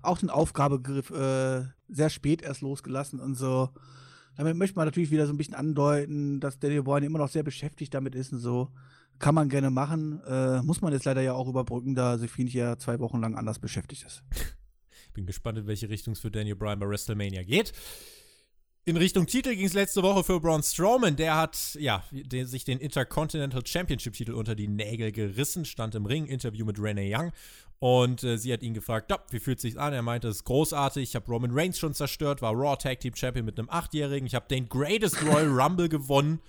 auch 0.00 0.18
den 0.18 0.30
Aufgabegriff 0.30 1.10
äh, 1.10 1.64
sehr 1.88 2.10
spät 2.10 2.42
erst 2.42 2.62
losgelassen 2.62 3.20
und 3.20 3.34
so. 3.34 3.70
Damit 4.36 4.56
möchte 4.56 4.76
man 4.76 4.86
natürlich 4.86 5.10
wieder 5.10 5.26
so 5.26 5.32
ein 5.32 5.36
bisschen 5.36 5.54
andeuten, 5.54 6.40
dass 6.40 6.58
Daniel 6.58 6.82
Bryan 6.82 7.04
immer 7.04 7.18
noch 7.18 7.28
sehr 7.28 7.42
beschäftigt 7.42 7.92
damit 7.92 8.14
ist 8.14 8.32
und 8.32 8.38
so. 8.38 8.70
Kann 9.18 9.34
man 9.34 9.50
gerne 9.50 9.70
machen. 9.70 10.20
Äh, 10.26 10.62
muss 10.62 10.80
man 10.80 10.92
jetzt 10.92 11.04
leider 11.04 11.20
ja 11.20 11.34
auch 11.34 11.46
überbrücken, 11.46 11.94
da 11.94 12.16
Fiend 12.18 12.52
ja 12.52 12.78
zwei 12.78 12.98
Wochen 12.98 13.20
lang 13.20 13.36
anders 13.36 13.58
beschäftigt 13.58 14.04
ist. 14.06 14.24
Bin 15.14 15.26
gespannt, 15.26 15.58
in 15.58 15.66
welche 15.66 15.90
Richtung 15.90 16.14
es 16.14 16.20
für 16.20 16.30
Daniel 16.30 16.56
Bryan 16.56 16.78
bei 16.78 16.88
WrestleMania 16.88 17.42
geht. 17.42 17.74
In 18.84 18.96
Richtung 18.96 19.28
Titel 19.28 19.54
ging 19.54 19.66
es 19.66 19.74
letzte 19.74 20.02
Woche 20.02 20.24
für 20.24 20.40
Braun 20.40 20.60
Strowman. 20.60 21.14
Der 21.14 21.36
hat 21.36 21.76
ja 21.78 22.02
den, 22.10 22.48
sich 22.48 22.64
den 22.64 22.80
Intercontinental 22.80 23.64
Championship 23.64 24.14
Titel 24.14 24.32
unter 24.32 24.56
die 24.56 24.66
Nägel 24.66 25.12
gerissen, 25.12 25.64
stand 25.64 25.94
im 25.94 26.04
Ring, 26.04 26.26
Interview 26.26 26.66
mit 26.66 26.80
Renee 26.80 27.14
Young. 27.14 27.30
Und 27.78 28.24
äh, 28.24 28.38
sie 28.38 28.52
hat 28.52 28.64
ihn 28.64 28.74
gefragt, 28.74 29.12
wie 29.30 29.38
fühlt 29.38 29.58
es 29.58 29.62
sich 29.62 29.78
an? 29.78 29.92
Er 29.92 30.02
meinte, 30.02 30.26
es 30.26 30.38
ist 30.38 30.44
großartig. 30.44 31.04
Ich 31.04 31.14
habe 31.14 31.30
Roman 31.30 31.52
Reigns 31.52 31.78
schon 31.78 31.94
zerstört, 31.94 32.42
war 32.42 32.54
Raw 32.54 32.76
Tag 32.76 32.98
Team 32.98 33.14
Champion 33.14 33.46
mit 33.46 33.56
einem 33.56 33.70
Achtjährigen. 33.70 34.26
Ich 34.26 34.34
habe 34.34 34.48
den 34.50 34.68
Greatest 34.68 35.22
Royal 35.22 35.46
Rumble 35.60 35.88
gewonnen. 35.88 36.40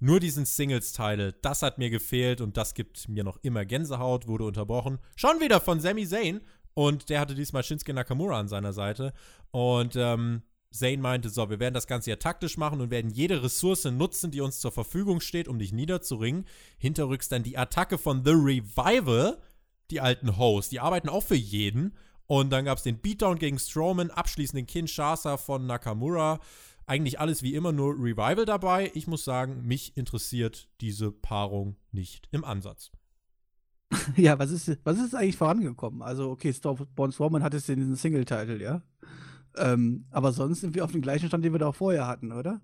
Nur 0.00 0.18
diesen 0.18 0.46
Singles-Title, 0.46 1.34
das 1.42 1.60
hat 1.60 1.76
mir 1.76 1.90
gefehlt 1.90 2.40
und 2.40 2.56
das 2.56 2.72
gibt 2.72 3.06
mir 3.10 3.22
noch 3.22 3.36
immer 3.42 3.66
Gänsehaut, 3.66 4.26
wurde 4.26 4.44
unterbrochen. 4.44 4.98
Schon 5.14 5.40
wieder 5.40 5.60
von 5.60 5.78
Sami 5.78 6.06
Zayn. 6.06 6.40
Und 6.72 7.10
der 7.10 7.20
hatte 7.20 7.34
diesmal 7.34 7.62
Shinsuke 7.62 7.92
Nakamura 7.92 8.40
an 8.40 8.48
seiner 8.48 8.72
Seite. 8.72 9.12
Und 9.50 9.94
ähm, 9.94 10.42
Zane 10.72 10.98
meinte, 10.98 11.28
so, 11.28 11.50
wir 11.50 11.60
werden 11.60 11.74
das 11.74 11.86
Ganze 11.86 12.10
ja 12.10 12.16
taktisch 12.16 12.56
machen 12.56 12.80
und 12.80 12.90
werden 12.90 13.10
jede 13.10 13.42
Ressource 13.42 13.84
nutzen, 13.84 14.30
die 14.30 14.40
uns 14.40 14.60
zur 14.60 14.72
Verfügung 14.72 15.20
steht, 15.20 15.48
um 15.48 15.58
dich 15.58 15.72
niederzuringen. 15.72 16.44
Hinterrücks 16.78 17.28
dann 17.28 17.42
die 17.42 17.58
Attacke 17.58 17.98
von 17.98 18.24
The 18.24 18.32
Revival, 18.32 19.38
die 19.90 20.00
alten 20.00 20.36
Hosts, 20.36 20.70
die 20.70 20.80
arbeiten 20.80 21.08
auch 21.08 21.22
für 21.22 21.36
jeden. 21.36 21.94
Und 22.26 22.50
dann 22.50 22.64
gab 22.64 22.78
es 22.78 22.84
den 22.84 22.98
Beatdown 22.98 23.38
gegen 23.38 23.58
Strowman, 23.58 24.10
abschließend 24.10 24.58
den 24.58 24.66
Kinshasa 24.66 25.36
von 25.36 25.66
Nakamura. 25.66 26.40
Eigentlich 26.86 27.20
alles 27.20 27.42
wie 27.42 27.54
immer, 27.54 27.72
nur 27.72 27.94
Revival 27.94 28.44
dabei. 28.44 28.90
Ich 28.94 29.06
muss 29.06 29.24
sagen, 29.24 29.66
mich 29.66 29.96
interessiert 29.96 30.68
diese 30.80 31.12
Paarung 31.12 31.76
nicht 31.90 32.28
im 32.32 32.44
Ansatz. 32.44 32.90
Ja, 34.16 34.38
was 34.38 34.50
ist, 34.50 34.78
was 34.84 34.98
ist 34.98 35.14
eigentlich 35.14 35.36
vorangekommen? 35.36 36.02
Also, 36.02 36.30
okay, 36.30 36.54
Born 36.94 37.12
Strowman 37.12 37.42
hat 37.42 37.54
jetzt 37.54 37.68
diesen 37.68 37.96
Single-Title, 37.96 38.60
ja? 38.60 38.82
Ähm, 39.56 40.06
aber 40.10 40.32
sonst 40.32 40.60
sind 40.60 40.74
wir 40.74 40.84
auf 40.84 40.92
dem 40.92 41.02
gleichen 41.02 41.28
Stand, 41.28 41.44
den 41.44 41.52
wir 41.52 41.58
da 41.58 41.68
auch 41.68 41.74
vorher 41.74 42.06
hatten, 42.06 42.32
oder? 42.32 42.60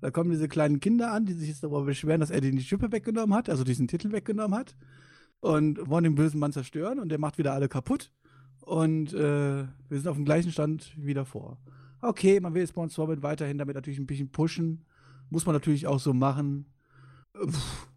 Da 0.00 0.10
kommen 0.10 0.30
diese 0.30 0.48
kleinen 0.48 0.80
Kinder 0.80 1.12
an, 1.12 1.26
die 1.26 1.32
sich 1.32 1.48
jetzt 1.48 1.62
darüber 1.62 1.84
beschweren, 1.84 2.20
dass 2.20 2.30
er 2.30 2.40
den 2.40 2.56
die 2.56 2.62
Schippe 2.62 2.90
weggenommen 2.90 3.36
hat, 3.36 3.48
also 3.48 3.62
diesen 3.62 3.86
Titel 3.86 4.10
weggenommen 4.10 4.58
hat. 4.58 4.74
Und 5.40 5.88
wollen 5.88 6.04
den 6.04 6.14
bösen 6.14 6.38
Mann 6.40 6.52
zerstören 6.52 6.98
und 6.98 7.08
der 7.08 7.18
macht 7.18 7.38
wieder 7.38 7.52
alle 7.52 7.68
kaputt. 7.68 8.12
Und 8.60 9.12
äh, 9.12 9.64
wir 9.88 9.98
sind 9.98 10.08
auf 10.08 10.16
dem 10.16 10.24
gleichen 10.24 10.52
Stand 10.52 10.92
wie 10.96 11.14
davor. 11.14 11.58
Okay, 12.00 12.40
man 12.40 12.54
will 12.54 12.66
Spawn 12.66 12.90
Strowman 12.90 13.22
weiterhin 13.22 13.58
damit 13.58 13.74
natürlich 13.74 13.98
ein 13.98 14.06
bisschen 14.06 14.30
pushen. 14.30 14.84
Muss 15.30 15.46
man 15.46 15.54
natürlich 15.54 15.86
auch 15.86 16.00
so 16.00 16.12
machen. 16.12 16.66
Pff, 17.36 17.88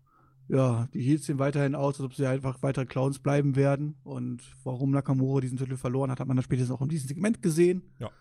ja, 0.48 0.88
die 0.94 1.02
Heels 1.02 1.26
sehen 1.26 1.40
weiterhin 1.40 1.76
aus, 1.76 1.96
als 1.96 2.06
ob 2.06 2.14
sie 2.14 2.28
einfach 2.28 2.62
weiter 2.62 2.86
Clowns 2.86 3.20
bleiben 3.20 3.56
werden. 3.56 3.96
Und 4.04 4.44
warum 4.64 4.92
Nakamura 4.92 5.42
diesen 5.42 5.58
Titel 5.58 5.76
verloren 5.76 6.12
hat, 6.12 6.20
hat 6.20 6.28
man 6.28 6.38
dann 6.38 6.44
spätestens 6.44 6.76
auch 6.76 6.82
in 6.82 6.90
diesem 6.90 7.08
Segment 7.08 7.42
gesehen. 7.42 7.82
Ja. 8.00 8.12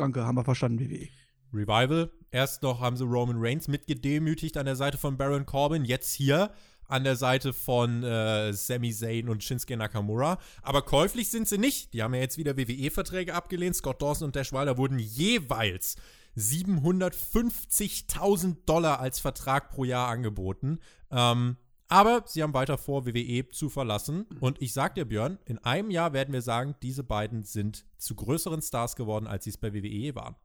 Danke, 0.00 0.24
haben 0.24 0.36
wir 0.36 0.44
verstanden, 0.44 0.80
WWE. 0.80 1.08
Revival. 1.52 2.10
Erst 2.30 2.62
noch 2.62 2.80
haben 2.80 2.96
sie 2.96 3.04
Roman 3.04 3.36
Reigns 3.38 3.68
mitgedemütigt 3.68 4.56
an 4.56 4.64
der 4.64 4.76
Seite 4.76 4.96
von 4.96 5.18
Baron 5.18 5.44
Corbin. 5.44 5.84
Jetzt 5.84 6.14
hier 6.14 6.54
an 6.88 7.04
der 7.04 7.16
Seite 7.16 7.52
von 7.52 8.02
äh, 8.02 8.54
Sami 8.54 8.94
Zayn 8.94 9.28
und 9.28 9.44
Shinsuke 9.44 9.76
Nakamura. 9.76 10.38
Aber 10.62 10.80
käuflich 10.80 11.28
sind 11.28 11.48
sie 11.48 11.58
nicht. 11.58 11.92
Die 11.92 12.02
haben 12.02 12.14
ja 12.14 12.20
jetzt 12.20 12.38
wieder 12.38 12.56
WWE-Verträge 12.56 13.34
abgelehnt. 13.34 13.76
Scott 13.76 14.00
Dawson 14.00 14.24
und 14.24 14.36
Dash 14.36 14.54
Wilder 14.54 14.78
wurden 14.78 14.98
jeweils 14.98 15.96
750.000 16.34 18.64
Dollar 18.64 19.00
als 19.00 19.20
Vertrag 19.20 19.68
pro 19.68 19.84
Jahr 19.84 20.08
angeboten. 20.08 20.78
Ähm, 21.10 21.58
aber 21.90 22.22
sie 22.26 22.42
haben 22.42 22.54
weiter 22.54 22.78
vor, 22.78 23.04
WWE 23.04 23.48
zu 23.50 23.68
verlassen. 23.68 24.24
Und 24.38 24.62
ich 24.62 24.72
sag 24.72 24.94
dir, 24.94 25.04
Björn, 25.04 25.38
in 25.44 25.58
einem 25.58 25.90
Jahr 25.90 26.12
werden 26.12 26.32
wir 26.32 26.40
sagen, 26.40 26.76
diese 26.82 27.02
beiden 27.02 27.42
sind 27.42 27.84
zu 27.98 28.14
größeren 28.14 28.62
Stars 28.62 28.94
geworden, 28.94 29.26
als 29.26 29.44
sie 29.44 29.50
es 29.50 29.58
bei 29.58 29.74
WWE 29.74 30.14
waren. 30.14 30.36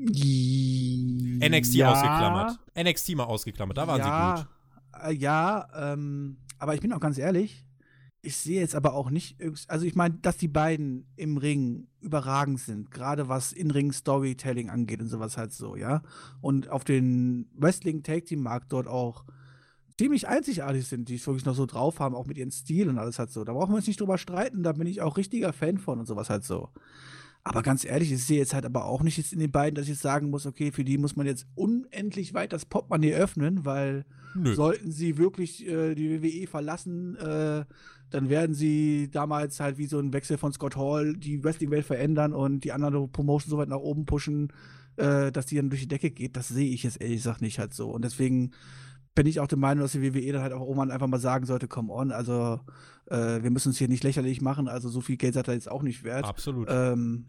NXT 0.00 1.74
ja. 1.74 1.92
ausgeklammert. 1.92 2.58
NXT 2.76 3.16
mal 3.16 3.24
ausgeklammert, 3.24 3.78
da 3.78 3.86
waren 3.86 3.98
ja, 3.98 4.36
sie 4.36 4.42
gut. 4.42 5.04
Äh, 5.04 5.14
ja, 5.14 5.68
ähm, 5.92 6.38
aber 6.58 6.74
ich 6.74 6.80
bin 6.80 6.92
auch 6.92 7.00
ganz 7.00 7.18
ehrlich, 7.18 7.64
ich 8.20 8.36
sehe 8.36 8.60
jetzt 8.60 8.74
aber 8.74 8.94
auch 8.94 9.10
nicht, 9.10 9.38
also 9.68 9.86
ich 9.86 9.94
meine, 9.94 10.14
dass 10.16 10.36
die 10.36 10.48
beiden 10.48 11.06
im 11.14 11.36
Ring 11.36 11.86
überragend 12.00 12.58
sind, 12.58 12.90
gerade 12.90 13.28
was 13.28 13.52
In-Ring-Storytelling 13.52 14.70
angeht 14.70 15.00
und 15.00 15.08
sowas 15.08 15.36
halt 15.36 15.52
so, 15.52 15.76
ja. 15.76 16.02
Und 16.40 16.68
auf 16.68 16.82
den 16.82 17.48
Wrestling-Tag-Team-Markt 17.54 18.72
dort 18.72 18.88
auch 18.88 19.24
ziemlich 19.98 20.28
einzigartig 20.28 20.86
sind, 20.86 21.08
die 21.08 21.16
es 21.16 21.26
wirklich 21.26 21.44
noch 21.44 21.54
so 21.54 21.66
drauf 21.66 21.98
haben, 21.98 22.14
auch 22.14 22.26
mit 22.26 22.38
ihrem 22.38 22.50
Stil 22.50 22.88
und 22.88 22.98
alles 22.98 23.18
halt 23.18 23.30
so. 23.30 23.44
Da 23.44 23.52
brauchen 23.52 23.72
wir 23.72 23.76
uns 23.76 23.86
nicht 23.86 24.00
drüber 24.00 24.16
streiten, 24.16 24.62
da 24.62 24.72
bin 24.72 24.86
ich 24.86 25.02
auch 25.02 25.16
richtiger 25.16 25.52
Fan 25.52 25.78
von 25.78 25.98
und 25.98 26.06
sowas 26.06 26.30
halt 26.30 26.44
so. 26.44 26.68
Aber 27.44 27.62
ganz 27.62 27.84
ehrlich, 27.84 28.12
ich 28.12 28.24
sehe 28.24 28.38
jetzt 28.38 28.54
halt 28.54 28.66
aber 28.66 28.84
auch 28.84 29.02
nicht 29.02 29.16
jetzt 29.16 29.32
in 29.32 29.38
den 29.38 29.50
beiden, 29.50 29.74
dass 29.74 29.84
ich 29.84 29.90
jetzt 29.90 30.02
sagen 30.02 30.30
muss, 30.30 30.46
okay, 30.46 30.70
für 30.70 30.84
die 30.84 30.98
muss 30.98 31.16
man 31.16 31.26
jetzt 31.26 31.46
unendlich 31.54 32.34
weit 32.34 32.52
das 32.52 32.66
Popmoney 32.66 33.14
öffnen, 33.14 33.64
weil 33.64 34.04
Nö. 34.34 34.54
sollten 34.54 34.90
sie 34.92 35.16
wirklich 35.18 35.66
äh, 35.66 35.94
die 35.94 36.22
WWE 36.22 36.46
verlassen, 36.46 37.16
äh, 37.16 37.64
dann 38.10 38.28
werden 38.28 38.54
sie 38.54 39.08
damals 39.10 39.60
halt 39.60 39.78
wie 39.78 39.86
so 39.86 39.98
ein 39.98 40.12
Wechsel 40.12 40.38
von 40.38 40.52
Scott 40.52 40.76
Hall 40.76 41.14
die 41.14 41.42
Wrestling-Welt 41.42 41.86
verändern 41.86 42.32
und 42.32 42.64
die 42.64 42.72
anderen 42.72 43.10
Promotion 43.10 43.50
so 43.50 43.58
weit 43.58 43.68
nach 43.68 43.78
oben 43.78 44.04
pushen, 44.04 44.52
äh, 44.96 45.32
dass 45.32 45.46
die 45.46 45.56
dann 45.56 45.70
durch 45.70 45.82
die 45.82 45.88
Decke 45.88 46.10
geht. 46.10 46.36
Das 46.36 46.48
sehe 46.48 46.70
ich 46.70 46.82
jetzt 46.82 47.00
ehrlich 47.00 47.18
gesagt 47.18 47.42
nicht 47.42 47.58
halt 47.58 47.74
so. 47.74 47.90
Und 47.90 48.04
deswegen 48.04 48.52
bin 49.18 49.26
ich 49.26 49.40
auch 49.40 49.48
der 49.48 49.58
Meinung, 49.58 49.82
dass 49.82 49.90
die 49.90 50.14
WWE 50.14 50.32
dann 50.32 50.42
halt 50.42 50.52
auch 50.52 50.60
irgendwann 50.60 50.92
einfach 50.92 51.08
mal 51.08 51.18
sagen 51.18 51.44
sollte, 51.44 51.66
come 51.66 51.92
on, 51.92 52.12
also 52.12 52.60
äh, 53.06 53.42
wir 53.42 53.50
müssen 53.50 53.70
uns 53.70 53.78
hier 53.78 53.88
nicht 53.88 54.04
lächerlich 54.04 54.40
machen, 54.40 54.68
also 54.68 54.88
so 54.88 55.00
viel 55.00 55.16
Geld 55.16 55.34
seid 55.34 55.48
ihr 55.48 55.54
jetzt 55.54 55.68
auch 55.68 55.82
nicht 55.82 56.04
wert. 56.04 56.24
Absolut. 56.24 56.68
Ähm, 56.70 57.26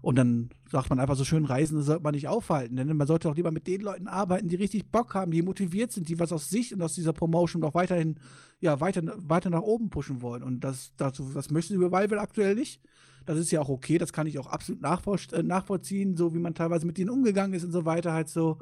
und 0.00 0.14
dann 0.14 0.50
sagt 0.70 0.90
man 0.90 1.00
einfach 1.00 1.16
so 1.16 1.24
schön, 1.24 1.44
Reisen 1.44 1.82
sollte 1.82 2.04
man 2.04 2.14
nicht 2.14 2.28
aufhalten. 2.28 2.76
Denn 2.76 2.96
man 2.96 3.08
sollte 3.08 3.28
auch 3.28 3.34
lieber 3.34 3.50
mit 3.50 3.66
den 3.66 3.80
Leuten 3.80 4.06
arbeiten, 4.06 4.48
die 4.48 4.54
richtig 4.54 4.92
Bock 4.92 5.14
haben, 5.14 5.32
die 5.32 5.42
motiviert 5.42 5.90
sind, 5.90 6.08
die 6.08 6.20
was 6.20 6.30
aus 6.30 6.50
sich 6.50 6.72
und 6.72 6.80
aus 6.82 6.94
dieser 6.94 7.12
Promotion 7.12 7.64
auch 7.64 7.74
weiterhin, 7.74 8.20
ja, 8.60 8.80
weiter, 8.80 9.02
weiter 9.16 9.50
nach 9.50 9.62
oben 9.62 9.90
pushen 9.90 10.22
wollen. 10.22 10.44
Und 10.44 10.60
das, 10.60 10.92
dazu, 10.96 11.28
das 11.34 11.50
möchte 11.50 11.72
die 11.72 11.82
Revival 11.82 12.20
aktuell 12.20 12.54
nicht. 12.54 12.80
Das 13.26 13.38
ist 13.38 13.50
ja 13.50 13.60
auch 13.60 13.70
okay, 13.70 13.98
das 13.98 14.12
kann 14.12 14.28
ich 14.28 14.38
auch 14.38 14.46
absolut 14.46 14.82
nachvoll 14.82 15.18
äh, 15.32 15.42
nachvollziehen, 15.42 16.16
so 16.16 16.32
wie 16.32 16.38
man 16.38 16.54
teilweise 16.54 16.86
mit 16.86 16.96
denen 16.96 17.10
umgegangen 17.10 17.54
ist 17.54 17.64
und 17.64 17.72
so 17.72 17.84
weiter 17.84 18.12
halt 18.12 18.28
so. 18.28 18.58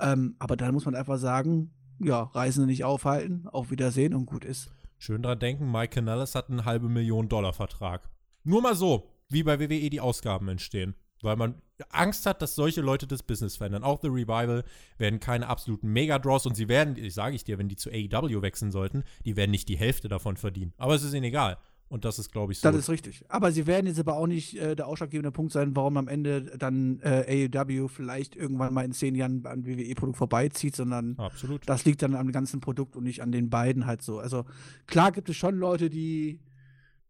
Ähm, 0.00 0.36
aber 0.38 0.56
dann 0.56 0.72
muss 0.72 0.86
man 0.86 0.94
einfach 0.94 1.18
sagen, 1.18 1.72
ja, 1.98 2.22
Reisende 2.22 2.66
nicht 2.66 2.84
aufhalten, 2.84 3.46
auf 3.48 3.70
Wiedersehen 3.70 4.14
und 4.14 4.26
gut 4.26 4.44
ist. 4.44 4.70
Schön 4.98 5.22
dran 5.22 5.38
denken, 5.38 5.70
Mike 5.70 5.94
Canales 5.94 6.34
hat 6.34 6.48
einen 6.48 6.64
halbe 6.64 6.88
Million 6.88 7.28
Dollar 7.28 7.52
Vertrag. 7.52 8.08
Nur 8.44 8.62
mal 8.62 8.74
so, 8.74 9.10
wie 9.28 9.42
bei 9.42 9.60
WWE 9.60 9.90
die 9.90 10.00
Ausgaben 10.00 10.48
entstehen. 10.48 10.94
Weil 11.22 11.36
man 11.36 11.54
Angst 11.90 12.26
hat, 12.26 12.42
dass 12.42 12.54
solche 12.54 12.82
Leute 12.82 13.06
das 13.06 13.22
Business 13.22 13.56
verändern. 13.56 13.84
Auch 13.84 14.00
The 14.00 14.08
Revival 14.08 14.64
werden 14.98 15.18
keine 15.18 15.48
absoluten 15.48 15.88
Mega-Draws 15.88 16.46
und 16.46 16.54
sie 16.54 16.68
werden, 16.68 16.96
ich 16.96 17.14
sage 17.14 17.34
ich 17.34 17.44
dir, 17.44 17.58
wenn 17.58 17.68
die 17.68 17.76
zu 17.76 17.90
AEW 17.90 18.42
wechseln 18.42 18.70
sollten, 18.70 19.02
die 19.24 19.36
werden 19.36 19.50
nicht 19.50 19.68
die 19.68 19.78
Hälfte 19.78 20.08
davon 20.08 20.36
verdienen. 20.36 20.74
Aber 20.76 20.94
es 20.94 21.02
ist 21.02 21.14
ihnen 21.14 21.24
egal. 21.24 21.58
Und 21.88 22.04
das 22.04 22.18
ist, 22.18 22.32
glaube 22.32 22.52
ich, 22.52 22.58
so. 22.58 22.68
Das 22.68 22.76
ist 22.76 22.90
richtig. 22.90 23.24
Aber 23.28 23.52
sie 23.52 23.66
werden 23.66 23.86
jetzt 23.86 24.00
aber 24.00 24.16
auch 24.16 24.26
nicht 24.26 24.56
äh, 24.56 24.74
der 24.74 24.88
ausschlaggebende 24.88 25.30
Punkt 25.30 25.52
sein, 25.52 25.76
warum 25.76 25.96
am 25.96 26.08
Ende 26.08 26.42
dann 26.58 26.98
äh, 27.00 27.48
AEW 27.54 27.86
vielleicht 27.86 28.34
irgendwann 28.34 28.74
mal 28.74 28.84
in 28.84 28.92
zehn 28.92 29.14
Jahren 29.14 29.46
an 29.46 29.64
WWE-Produkt 29.64 30.18
vorbeizieht, 30.18 30.74
sondern 30.74 31.16
Absolut. 31.16 31.62
das 31.66 31.84
liegt 31.84 32.02
dann 32.02 32.16
am 32.16 32.32
ganzen 32.32 32.60
Produkt 32.60 32.96
und 32.96 33.04
nicht 33.04 33.22
an 33.22 33.30
den 33.30 33.50
beiden 33.50 33.86
halt 33.86 34.02
so. 34.02 34.18
Also 34.18 34.46
klar 34.86 35.12
gibt 35.12 35.28
es 35.28 35.36
schon 35.36 35.56
Leute, 35.56 35.88
die 35.88 36.40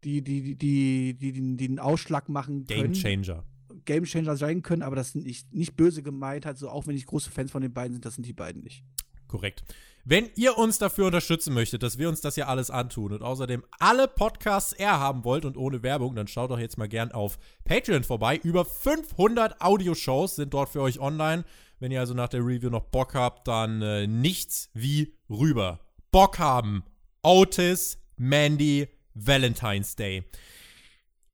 die, 0.04 0.22
die, 0.22 0.42
die, 0.42 0.56
die, 0.56 1.14
die, 1.14 1.32
die 1.32 1.56
den 1.56 1.78
Ausschlag 1.78 2.28
machen 2.28 2.64
Game 2.64 2.82
können. 2.82 2.94
Changer. 2.94 3.44
Game 3.84 4.04
Changer 4.04 4.36
sein 4.36 4.62
können, 4.62 4.82
aber 4.82 4.96
das 4.96 5.12
sind 5.12 5.24
nicht, 5.24 5.52
nicht 5.54 5.76
böse 5.76 6.02
gemeint, 6.02 6.44
halt 6.44 6.58
so, 6.58 6.68
auch 6.68 6.86
wenn 6.86 6.96
ich 6.96 7.06
große 7.06 7.30
Fans 7.30 7.50
von 7.50 7.62
den 7.62 7.72
beiden 7.72 7.94
sind, 7.94 8.04
das 8.04 8.14
sind 8.14 8.26
die 8.26 8.32
beiden 8.32 8.62
nicht. 8.62 8.84
Korrekt. 9.26 9.64
Wenn 10.08 10.30
ihr 10.36 10.56
uns 10.56 10.78
dafür 10.78 11.06
unterstützen 11.06 11.52
möchtet, 11.52 11.82
dass 11.82 11.98
wir 11.98 12.08
uns 12.08 12.20
das 12.20 12.36
hier 12.36 12.48
alles 12.48 12.70
antun 12.70 13.12
und 13.12 13.22
außerdem 13.22 13.64
alle 13.80 14.06
Podcasts 14.06 14.72
eher 14.72 15.00
haben 15.00 15.24
wollt 15.24 15.44
und 15.44 15.56
ohne 15.56 15.82
Werbung, 15.82 16.14
dann 16.14 16.28
schaut 16.28 16.52
doch 16.52 16.60
jetzt 16.60 16.78
mal 16.78 16.86
gern 16.86 17.10
auf 17.10 17.40
Patreon 17.64 18.04
vorbei. 18.04 18.36
Über 18.36 18.64
500 18.64 19.60
Audioshows 19.60 20.36
sind 20.36 20.54
dort 20.54 20.68
für 20.68 20.80
euch 20.80 21.00
online. 21.00 21.44
Wenn 21.80 21.90
ihr 21.90 21.98
also 21.98 22.14
nach 22.14 22.28
der 22.28 22.46
Review 22.46 22.70
noch 22.70 22.84
Bock 22.84 23.16
habt, 23.16 23.48
dann 23.48 23.82
äh, 23.82 24.06
nichts 24.06 24.70
wie 24.74 25.12
rüber. 25.28 25.80
Bock 26.12 26.38
haben. 26.38 26.84
Otis, 27.24 27.98
Mandy, 28.16 28.86
Valentine's 29.14 29.96
Day. 29.96 30.22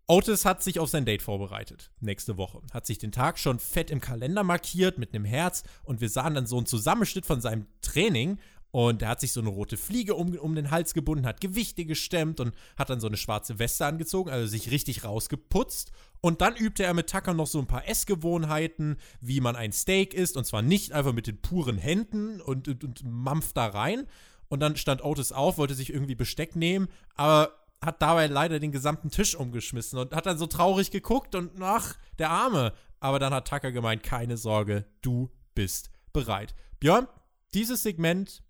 Otis 0.06 0.44
hat 0.44 0.62
sich 0.62 0.78
auf 0.78 0.90
sein 0.90 1.04
Date 1.04 1.22
vorbereitet, 1.22 1.90
nächste 2.00 2.36
Woche. 2.36 2.60
Hat 2.72 2.86
sich 2.86 2.98
den 2.98 3.12
Tag 3.12 3.38
schon 3.38 3.58
fett 3.58 3.90
im 3.90 4.00
Kalender 4.00 4.42
markiert 4.42 4.98
mit 4.98 5.14
einem 5.14 5.24
Herz 5.24 5.62
und 5.84 6.00
wir 6.00 6.08
sahen 6.08 6.34
dann 6.34 6.46
so 6.46 6.56
einen 6.56 6.66
Zusammenschnitt 6.66 7.24
von 7.24 7.40
seinem 7.40 7.66
Training 7.82 8.38
und 8.72 9.02
er 9.02 9.10
hat 9.10 9.20
sich 9.20 9.32
so 9.32 9.40
eine 9.40 9.50
rote 9.50 9.76
Fliege 9.76 10.14
um, 10.14 10.34
um 10.38 10.54
den 10.54 10.70
Hals 10.70 10.94
gebunden, 10.94 11.26
hat 11.26 11.42
Gewichte 11.42 11.84
gestemmt 11.84 12.40
und 12.40 12.54
hat 12.78 12.88
dann 12.88 13.00
so 13.00 13.06
eine 13.06 13.18
schwarze 13.18 13.58
Weste 13.58 13.84
angezogen, 13.84 14.30
also 14.30 14.46
sich 14.46 14.70
richtig 14.70 15.04
rausgeputzt. 15.04 15.92
Und 16.22 16.40
dann 16.40 16.56
übte 16.56 16.82
er 16.82 16.94
mit 16.94 17.10
Tucker 17.10 17.34
noch 17.34 17.46
so 17.46 17.58
ein 17.58 17.66
paar 17.66 17.86
Essgewohnheiten, 17.86 18.96
wie 19.20 19.42
man 19.42 19.56
ein 19.56 19.72
Steak 19.72 20.14
isst. 20.14 20.38
Und 20.38 20.46
zwar 20.46 20.62
nicht 20.62 20.92
einfach 20.92 21.12
mit 21.12 21.26
den 21.26 21.42
puren 21.42 21.76
Händen 21.76 22.40
und, 22.40 22.66
und, 22.66 22.82
und 22.82 23.04
mampft 23.04 23.58
da 23.58 23.66
rein. 23.66 24.06
Und 24.48 24.60
dann 24.60 24.76
stand 24.76 25.04
Otis 25.04 25.32
auf, 25.32 25.58
wollte 25.58 25.74
sich 25.74 25.92
irgendwie 25.92 26.14
Besteck 26.14 26.56
nehmen, 26.56 26.88
aber 27.14 27.52
hat 27.82 28.00
dabei 28.00 28.26
leider 28.26 28.58
den 28.58 28.72
gesamten 28.72 29.10
Tisch 29.10 29.34
umgeschmissen 29.34 29.98
und 29.98 30.14
hat 30.14 30.24
dann 30.24 30.38
so 30.38 30.46
traurig 30.46 30.90
geguckt 30.90 31.34
und 31.34 31.60
ach, 31.60 31.96
der 32.18 32.30
Arme. 32.30 32.72
Aber 33.00 33.18
dann 33.18 33.34
hat 33.34 33.48
Tucker 33.48 33.72
gemeint, 33.72 34.02
keine 34.02 34.38
Sorge, 34.38 34.86
du 35.02 35.30
bist 35.54 35.90
bereit. 36.12 36.54
Björn, 36.80 37.08
dieses 37.52 37.82
Segment 37.82 38.42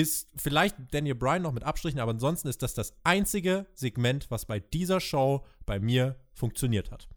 ist 0.00 0.28
vielleicht 0.36 0.76
Daniel 0.92 1.14
Bryan 1.14 1.42
noch 1.42 1.52
mit 1.52 1.64
Abstrichen, 1.64 2.00
aber 2.00 2.10
ansonsten 2.12 2.48
ist 2.48 2.62
das 2.62 2.74
das 2.74 2.92
einzige 3.04 3.66
Segment, 3.74 4.30
was 4.30 4.44
bei 4.44 4.60
dieser 4.60 5.00
Show 5.00 5.44
bei 5.64 5.80
mir 5.80 6.16
funktioniert 6.34 6.90
hat. 6.90 7.08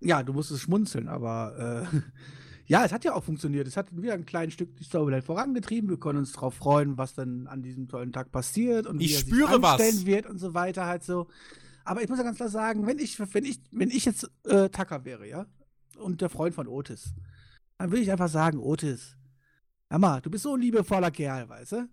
Ja, 0.00 0.22
du 0.22 0.32
musstest 0.32 0.62
schmunzeln, 0.62 1.08
aber 1.08 1.88
äh, 1.92 1.96
ja, 2.66 2.84
es 2.84 2.92
hat 2.92 3.04
ja 3.04 3.14
auch 3.14 3.24
funktioniert. 3.24 3.66
Es 3.66 3.76
hat 3.76 3.94
wieder 3.96 4.14
ein 4.14 4.26
kleines 4.26 4.54
Stück 4.54 4.76
die 4.76 4.84
Storyline 4.84 5.22
vorangetrieben. 5.22 5.88
Wir 5.90 5.98
können 5.98 6.18
uns 6.20 6.32
darauf 6.32 6.54
freuen, 6.54 6.98
was 6.98 7.14
dann 7.14 7.46
an 7.46 7.62
diesem 7.62 7.88
tollen 7.88 8.12
Tag 8.12 8.32
passiert 8.32 8.86
und 8.86 9.00
Ich 9.00 9.10
wie 9.10 9.14
er 9.14 9.20
spüre 9.20 9.52
sich 9.54 9.62
was. 9.62 9.80
anstellen 9.80 10.06
wird 10.06 10.26
und 10.26 10.38
so 10.38 10.54
weiter 10.54 10.86
halt 10.86 11.04
so. 11.04 11.28
Aber 11.84 12.02
ich 12.02 12.08
muss 12.08 12.18
ja 12.18 12.24
ganz 12.24 12.36
klar 12.36 12.48
sagen, 12.48 12.86
wenn 12.86 12.98
ich, 12.98 13.18
wenn 13.34 13.44
ich, 13.44 13.60
wenn 13.72 13.90
ich 13.90 14.04
jetzt 14.04 14.30
äh, 14.44 14.68
Tucker 14.68 15.04
wäre, 15.04 15.28
ja, 15.28 15.46
und 15.98 16.20
der 16.20 16.28
Freund 16.28 16.54
von 16.54 16.68
Otis, 16.68 17.14
dann 17.78 17.90
würde 17.90 18.02
ich 18.02 18.12
einfach 18.12 18.28
sagen, 18.28 18.58
Otis, 18.58 19.16
mal, 20.00 20.20
du 20.20 20.30
bist 20.30 20.44
so 20.44 20.54
ein 20.54 20.60
liebevoller 20.60 21.10
Kerl, 21.10 21.48
weißt 21.48 21.72
du? 21.72 21.88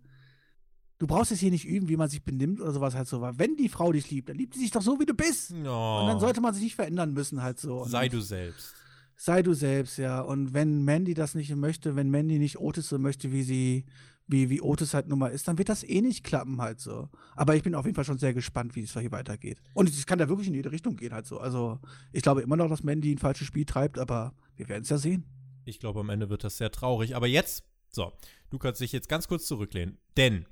Du 0.99 1.07
brauchst 1.07 1.31
es 1.31 1.39
hier 1.39 1.51
nicht 1.51 1.65
üben, 1.65 1.87
wie 1.87 1.95
man 1.95 2.09
sich 2.09 2.23
benimmt 2.23 2.59
oder 2.59 2.73
sowas 2.73 2.93
halt 2.93 3.07
so. 3.07 3.21
Weil 3.21 3.39
wenn 3.39 3.55
die 3.55 3.69
Frau 3.69 3.91
dich 3.93 4.11
liebt, 4.11 4.27
dann 4.29 4.35
liebt 4.37 4.53
sie 4.55 4.61
dich 4.61 4.71
doch 4.71 4.81
so, 4.81 4.99
wie 4.99 5.05
du 5.05 5.13
bist. 5.13 5.51
Oh, 5.53 5.99
Und 6.01 6.07
dann 6.07 6.19
sollte 6.19 6.41
man 6.41 6.53
sich 6.53 6.63
nicht 6.63 6.75
verändern 6.75 7.13
müssen 7.13 7.41
halt 7.41 7.57
so. 7.59 7.83
Und 7.83 7.89
sei 7.89 8.09
du 8.09 8.19
selbst. 8.19 8.73
sei 9.15 9.41
du 9.41 9.53
selbst, 9.53 9.97
ja. 9.97 10.19
Und 10.21 10.53
wenn 10.53 10.83
Mandy 10.83 11.13
das 11.13 11.35
nicht 11.35 11.55
möchte, 11.55 11.95
wenn 11.95 12.09
Mandy 12.09 12.37
nicht 12.37 12.59
Otis 12.59 12.89
so 12.89 12.99
möchte, 12.99 13.31
wie 13.31 13.43
sie, 13.43 13.85
wie, 14.27 14.49
wie 14.49 14.61
Otis 14.61 14.93
halt 14.93 15.07
nun 15.07 15.19
mal 15.19 15.29
ist, 15.29 15.47
dann 15.47 15.57
wird 15.57 15.69
das 15.69 15.83
eh 15.85 16.01
nicht 16.01 16.25
klappen 16.25 16.61
halt 16.61 16.81
so. 16.81 17.07
Aber 17.37 17.55
ich 17.55 17.63
bin 17.63 17.75
auf 17.75 17.85
jeden 17.85 17.95
Fall 17.95 18.03
schon 18.05 18.17
sehr 18.19 18.33
gespannt, 18.33 18.75
wie 18.75 18.81
es 18.81 18.91
hier 18.91 19.11
weitergeht. 19.13 19.61
Und 19.73 19.87
es 19.87 20.05
kann 20.05 20.19
da 20.19 20.27
wirklich 20.27 20.49
in 20.49 20.53
jede 20.53 20.71
Richtung 20.73 20.97
gehen 20.97 21.13
halt 21.13 21.25
so. 21.27 21.39
Also 21.39 21.79
ich 22.11 22.23
glaube 22.23 22.41
immer 22.41 22.57
noch, 22.57 22.67
dass 22.67 22.83
Mandy 22.83 23.13
ein 23.13 23.19
falsches 23.19 23.47
Spiel 23.47 23.63
treibt, 23.65 23.97
aber 23.97 24.33
wir 24.57 24.67
werden 24.67 24.83
es 24.83 24.89
ja 24.89 24.97
sehen. 24.97 25.23
Ich 25.63 25.79
glaube, 25.79 26.01
am 26.01 26.09
Ende 26.09 26.29
wird 26.29 26.43
das 26.43 26.57
sehr 26.57 26.71
traurig. 26.71 27.15
Aber 27.15 27.27
jetzt, 27.27 27.63
so, 27.89 28.13
du 28.49 28.57
kannst 28.57 28.81
dich 28.81 28.91
jetzt 28.91 29.09
ganz 29.09 29.27
kurz 29.27 29.45
zurücklehnen. 29.45 29.97
Denn 30.17 30.45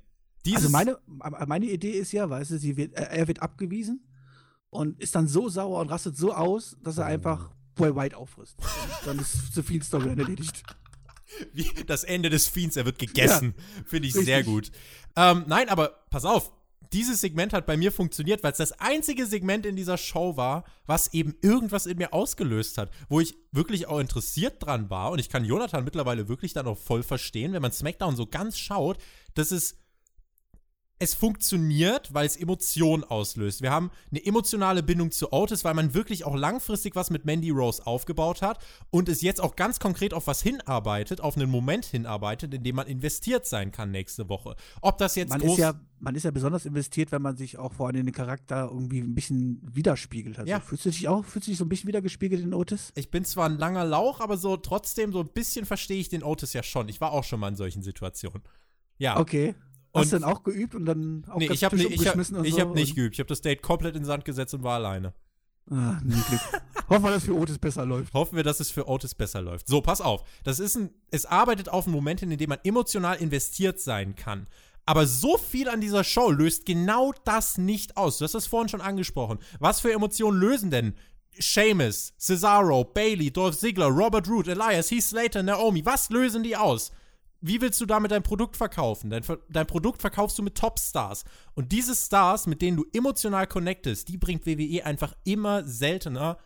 dieses. 0.44 0.64
Also 0.64 0.70
meine, 0.70 0.98
meine 1.46 1.66
Idee 1.66 1.92
ist 1.92 2.12
ja, 2.12 2.28
weißt 2.28 2.52
du, 2.52 2.58
sie 2.58 2.76
wird, 2.76 2.94
er 2.94 3.28
wird 3.28 3.42
abgewiesen 3.42 4.04
und 4.70 5.00
ist 5.00 5.14
dann 5.14 5.28
so 5.28 5.48
sauer 5.48 5.80
und 5.80 5.90
rastet 5.90 6.16
so 6.16 6.32
aus, 6.32 6.76
dass 6.82 6.98
er 6.98 7.06
einfach 7.06 7.52
Boy 7.74 7.94
White 7.94 8.16
auffrisst. 8.16 8.56
Und 8.58 9.06
dann 9.06 9.18
ist 9.18 9.54
zu 9.54 9.62
viel 9.62 9.82
Story 9.82 10.08
erledigt. 10.08 10.62
Wie 11.52 11.70
das 11.86 12.04
Ende 12.04 12.30
des 12.30 12.48
Fiends, 12.48 12.76
er 12.76 12.86
wird 12.86 12.98
gegessen. 12.98 13.54
Finde 13.86 14.08
ich 14.08 14.14
richtig. 14.14 14.26
sehr 14.26 14.42
gut. 14.42 14.72
Ähm, 15.16 15.44
nein, 15.46 15.68
aber 15.68 16.04
pass 16.10 16.24
auf. 16.24 16.52
Dieses 16.92 17.20
Segment 17.20 17.52
hat 17.52 17.66
bei 17.66 17.76
mir 17.76 17.92
funktioniert, 17.92 18.42
weil 18.42 18.52
es 18.52 18.58
das 18.58 18.72
einzige 18.72 19.26
Segment 19.26 19.66
in 19.66 19.76
dieser 19.76 19.98
Show 19.98 20.36
war, 20.36 20.64
was 20.86 21.12
eben 21.12 21.36
irgendwas 21.42 21.86
in 21.86 21.98
mir 21.98 22.12
ausgelöst 22.12 22.78
hat, 22.78 22.90
wo 23.08 23.20
ich 23.20 23.36
wirklich 23.52 23.88
auch 23.88 23.98
interessiert 23.98 24.64
dran 24.64 24.88
war. 24.90 25.10
Und 25.10 25.18
ich 25.18 25.28
kann 25.28 25.44
Jonathan 25.44 25.84
mittlerweile 25.84 26.28
wirklich 26.28 26.52
dann 26.52 26.66
auch 26.66 26.78
voll 26.78 27.02
verstehen, 27.02 27.52
wenn 27.52 27.62
man 27.62 27.72
SmackDown 27.72 28.16
so 28.16 28.26
ganz 28.26 28.58
schaut, 28.58 28.98
dass 29.34 29.50
es 29.50 29.76
es 30.98 31.14
funktioniert, 31.14 32.12
weil 32.12 32.26
es 32.26 32.36
Emotionen 32.36 33.04
auslöst. 33.04 33.62
Wir 33.62 33.70
haben 33.70 33.90
eine 34.10 34.24
emotionale 34.24 34.82
Bindung 34.82 35.10
zu 35.10 35.32
Otis, 35.32 35.64
weil 35.64 35.74
man 35.74 35.94
wirklich 35.94 36.24
auch 36.24 36.34
langfristig 36.34 36.96
was 36.96 37.10
mit 37.10 37.24
Mandy 37.24 37.50
Rose 37.50 37.86
aufgebaut 37.86 38.42
hat 38.42 38.64
und 38.90 39.08
es 39.08 39.22
jetzt 39.22 39.40
auch 39.40 39.54
ganz 39.54 39.78
konkret 39.78 40.12
auf 40.12 40.26
was 40.26 40.42
hinarbeitet, 40.42 41.20
auf 41.20 41.36
einen 41.36 41.50
Moment 41.50 41.84
hinarbeitet, 41.84 42.52
in 42.52 42.64
dem 42.64 42.76
man 42.76 42.86
investiert 42.86 43.46
sein 43.46 43.70
kann 43.70 43.90
nächste 43.90 44.28
Woche. 44.28 44.56
Ob 44.80 44.98
das 44.98 45.14
jetzt 45.14 45.30
Man 45.30 45.40
groß 45.40 45.52
ist, 45.52 45.58
ja, 45.58 45.80
man 46.00 46.14
ist 46.14 46.24
ja 46.24 46.30
besonders 46.30 46.66
investiert, 46.66 47.12
wenn 47.12 47.22
man 47.22 47.36
sich 47.36 47.58
auch 47.58 47.72
vor 47.72 47.86
allem 47.86 47.96
in 47.96 48.06
den 48.06 48.14
Charakter 48.14 48.68
irgendwie 48.72 49.00
ein 49.00 49.14
bisschen 49.14 49.60
widerspiegelt. 49.72 50.38
Also, 50.38 50.50
Ja. 50.50 50.60
Fühlst 50.60 50.84
du 50.84 50.90
dich 50.90 51.08
auch, 51.08 51.24
fühlst 51.24 51.46
du 51.46 51.52
dich 51.52 51.58
so 51.58 51.64
ein 51.64 51.68
bisschen 51.68 51.88
wiedergespiegelt 51.88 52.42
in 52.42 52.54
Otis? 52.54 52.92
ich 52.94 53.10
bin 53.10 53.24
zwar 53.24 53.48
ein 53.48 53.58
langer 53.58 53.84
Lauch, 53.84 54.20
aber 54.20 54.36
so 54.36 54.56
trotzdem 54.56 55.12
so 55.12 55.20
ein 55.20 55.28
bisschen 55.28 55.64
verstehe 55.64 56.00
ich 56.00 56.08
den 56.08 56.24
Otis 56.24 56.52
ja 56.52 56.62
schon. 56.62 56.88
Ich 56.88 57.00
war 57.00 57.12
auch 57.12 57.24
schon 57.24 57.40
mal 57.40 57.48
in 57.48 57.56
solchen 57.56 57.82
Situationen. 57.82 58.42
Ja. 58.98 59.18
Okay. 59.18 59.54
Hast 59.98 60.12
du 60.12 60.18
dann 60.18 60.30
auch 60.30 60.42
geübt 60.42 60.74
und 60.74 60.86
dann 60.86 61.24
auch 61.28 61.38
Nee, 61.38 61.48
ich 61.52 61.64
habe 61.64 61.76
Tisch 61.76 61.86
ich 61.86 62.06
hab, 62.06 62.16
ich 62.18 62.54
so 62.54 62.60
hab 62.60 62.74
nicht 62.74 62.94
geübt. 62.94 63.14
Ich 63.14 63.20
habe 63.20 63.28
das 63.28 63.40
Date 63.40 63.62
komplett 63.62 63.94
in 63.94 64.02
den 64.02 64.06
Sand 64.06 64.24
gesetzt 64.24 64.54
und 64.54 64.62
war 64.62 64.74
alleine. 64.74 65.14
Ah, 65.70 66.00
nie 66.02 66.20
Glück. 66.28 66.40
Hoffen 66.88 67.04
wir, 67.04 67.10
dass 67.10 67.24
für 67.24 67.34
Otis 67.34 67.58
besser 67.58 67.84
läuft. 67.84 68.14
Hoffen 68.14 68.36
wir, 68.36 68.42
dass 68.42 68.60
es 68.60 68.70
für 68.70 68.88
Otis 68.88 69.14
besser 69.14 69.42
läuft. 69.42 69.68
So, 69.68 69.82
pass 69.82 70.00
auf. 70.00 70.24
Das 70.44 70.58
ist 70.58 70.76
ein, 70.76 70.90
es 71.10 71.26
arbeitet 71.26 71.68
auf 71.68 71.86
einen 71.86 71.94
Moment 71.94 72.20
hin, 72.20 72.30
in 72.30 72.38
dem 72.38 72.48
man 72.48 72.58
emotional 72.64 73.16
investiert 73.16 73.78
sein 73.80 74.14
kann. 74.14 74.46
Aber 74.86 75.06
so 75.06 75.36
viel 75.36 75.68
an 75.68 75.82
dieser 75.82 76.02
Show 76.02 76.30
löst 76.30 76.64
genau 76.64 77.12
das 77.24 77.58
nicht 77.58 77.98
aus. 77.98 78.18
Du 78.18 78.24
hast 78.24 78.34
das 78.34 78.46
vorhin 78.46 78.70
schon 78.70 78.80
angesprochen. 78.80 79.38
Was 79.58 79.80
für 79.80 79.92
Emotionen 79.92 80.40
lösen 80.40 80.70
denn 80.70 80.94
Seamus, 81.38 82.14
Cesaro, 82.16 82.84
Bailey, 82.84 83.30
Dolph 83.30 83.58
Ziggler, 83.58 83.88
Robert 83.88 84.26
Root, 84.28 84.48
Elias, 84.48 84.90
Heath 84.90 85.04
Slater, 85.04 85.42
Naomi? 85.42 85.84
Was 85.84 86.08
lösen 86.08 86.42
die 86.42 86.56
aus? 86.56 86.90
Wie 87.40 87.60
willst 87.60 87.80
du 87.80 87.86
damit 87.86 88.10
dein 88.10 88.22
Produkt 88.22 88.56
verkaufen? 88.56 89.10
Dein, 89.10 89.22
dein 89.48 89.66
Produkt 89.66 90.00
verkaufst 90.00 90.38
du 90.38 90.42
mit 90.42 90.56
Topstars. 90.56 91.24
Und 91.54 91.70
diese 91.70 91.94
Stars, 91.94 92.46
mit 92.46 92.62
denen 92.62 92.76
du 92.76 92.86
emotional 92.92 93.46
connectest, 93.46 94.08
die 94.08 94.18
bringt 94.18 94.46
WWE 94.46 94.84
einfach 94.84 95.14
immer 95.24 95.64
seltener 95.64 96.38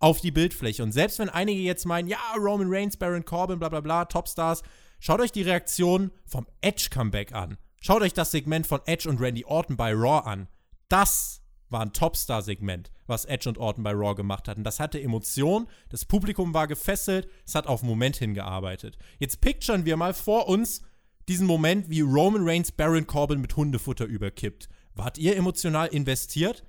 auf 0.00 0.20
die 0.20 0.32
Bildfläche. 0.32 0.82
Und 0.82 0.92
selbst 0.92 1.18
wenn 1.18 1.30
einige 1.30 1.60
jetzt 1.60 1.86
meinen, 1.86 2.08
ja, 2.08 2.18
Roman 2.36 2.68
Reigns, 2.68 2.98
Baron 2.98 3.24
Corbin, 3.24 3.58
bla 3.58 3.70
bla 3.70 3.80
bla, 3.80 4.04
Topstars, 4.04 4.62
schaut 5.00 5.20
euch 5.20 5.32
die 5.32 5.42
Reaktion 5.42 6.10
vom 6.26 6.46
Edge-Comeback 6.60 7.32
an. 7.32 7.56
Schaut 7.80 8.02
euch 8.02 8.12
das 8.12 8.30
Segment 8.30 8.66
von 8.66 8.80
Edge 8.84 9.08
und 9.08 9.20
Randy 9.20 9.44
Orton 9.46 9.76
bei 9.76 9.92
Raw 9.92 10.28
an. 10.28 10.48
Das 10.88 11.40
war 11.74 11.82
ein 11.82 11.92
Topstar-Segment, 11.92 12.92
was 13.06 13.24
Edge 13.24 13.48
und 13.48 13.58
Orton 13.58 13.82
bei 13.82 13.90
Raw 13.90 14.14
gemacht 14.14 14.46
hatten. 14.48 14.62
Das 14.62 14.78
hatte 14.78 15.02
Emotion, 15.02 15.66
das 15.88 16.04
Publikum 16.04 16.54
war 16.54 16.68
gefesselt, 16.68 17.28
es 17.44 17.56
hat 17.56 17.66
auf 17.66 17.80
den 17.80 17.88
Moment 17.88 18.16
hingearbeitet. 18.16 18.96
Jetzt 19.18 19.40
picturen 19.40 19.84
wir 19.84 19.96
mal 19.96 20.14
vor 20.14 20.48
uns 20.48 20.82
diesen 21.28 21.46
Moment, 21.48 21.90
wie 21.90 22.00
Roman 22.00 22.48
Reigns 22.48 22.70
Baron 22.70 23.06
Corbin 23.06 23.40
mit 23.40 23.56
Hundefutter 23.56 24.04
überkippt. 24.04 24.68
Wart 24.94 25.18
ihr 25.18 25.36
emotional 25.36 25.88
investiert? 25.88 26.64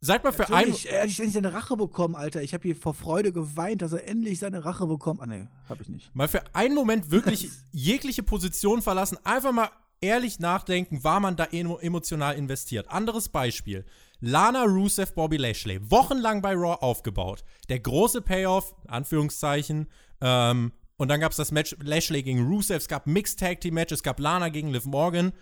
Seid 0.00 0.22
mal 0.22 0.32
für 0.32 0.48
einen. 0.50 0.74
Er 0.84 1.02
hat 1.02 1.18
endlich 1.18 1.32
seine 1.32 1.52
Rache 1.52 1.76
bekommen, 1.76 2.14
Alter. 2.14 2.42
Ich 2.42 2.54
habe 2.54 2.62
hier 2.62 2.76
vor 2.76 2.94
Freude 2.94 3.32
geweint, 3.32 3.82
dass 3.82 3.92
er 3.92 4.06
endlich 4.06 4.38
seine 4.38 4.64
Rache 4.64 4.86
bekommt. 4.86 5.20
Ah, 5.20 5.26
nee, 5.26 5.48
hab 5.68 5.80
ich 5.80 5.88
nicht. 5.88 6.14
Mal 6.14 6.28
für 6.28 6.54
einen 6.54 6.74
Moment 6.74 7.10
wirklich 7.10 7.50
jegliche 7.72 8.22
Position 8.22 8.82
verlassen, 8.82 9.18
einfach 9.24 9.52
mal 9.52 9.70
ehrlich 10.04 10.38
nachdenken, 10.38 11.02
war 11.02 11.20
man 11.20 11.36
da 11.36 11.44
emotional 11.46 12.36
investiert. 12.36 12.90
Anderes 12.90 13.28
Beispiel. 13.28 13.84
Lana 14.24 14.64
Rusev, 14.64 15.14
Bobby 15.14 15.36
Lashley, 15.36 15.78
wochenlang 15.90 16.42
bei 16.42 16.54
Raw 16.54 16.76
aufgebaut. 16.80 17.44
Der 17.68 17.80
große 17.80 18.22
Payoff, 18.22 18.74
Anführungszeichen, 18.86 19.88
ähm, 20.20 20.72
und 20.96 21.08
dann 21.08 21.20
gab 21.20 21.32
es 21.32 21.36
das 21.36 21.50
Match 21.50 21.76
Lashley 21.80 22.22
gegen 22.22 22.46
Rusev, 22.46 22.78
es 22.78 22.88
gab 22.88 23.06
Mixed 23.06 23.40
Tag 23.40 23.60
Team 23.60 23.74
Match, 23.74 23.92
es 23.92 24.02
gab 24.02 24.20
Lana 24.20 24.48
gegen 24.48 24.68
Liv 24.70 24.84
Morgan. 24.84 25.32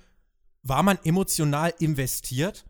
War 0.62 0.83
man 0.83 0.99
emotional 1.05 1.75
investiert? 1.79 2.64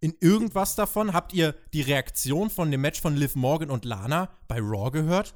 in 0.00 0.14
irgendwas 0.20 0.74
davon? 0.74 1.12
Habt 1.12 1.32
ihr 1.32 1.54
die 1.72 1.82
Reaktion 1.82 2.50
von 2.50 2.70
dem 2.70 2.80
Match 2.80 3.00
von 3.00 3.16
Liv 3.16 3.34
Morgan 3.34 3.70
und 3.70 3.84
Lana 3.84 4.30
bei 4.46 4.58
Raw 4.60 4.90
gehört? 4.90 5.34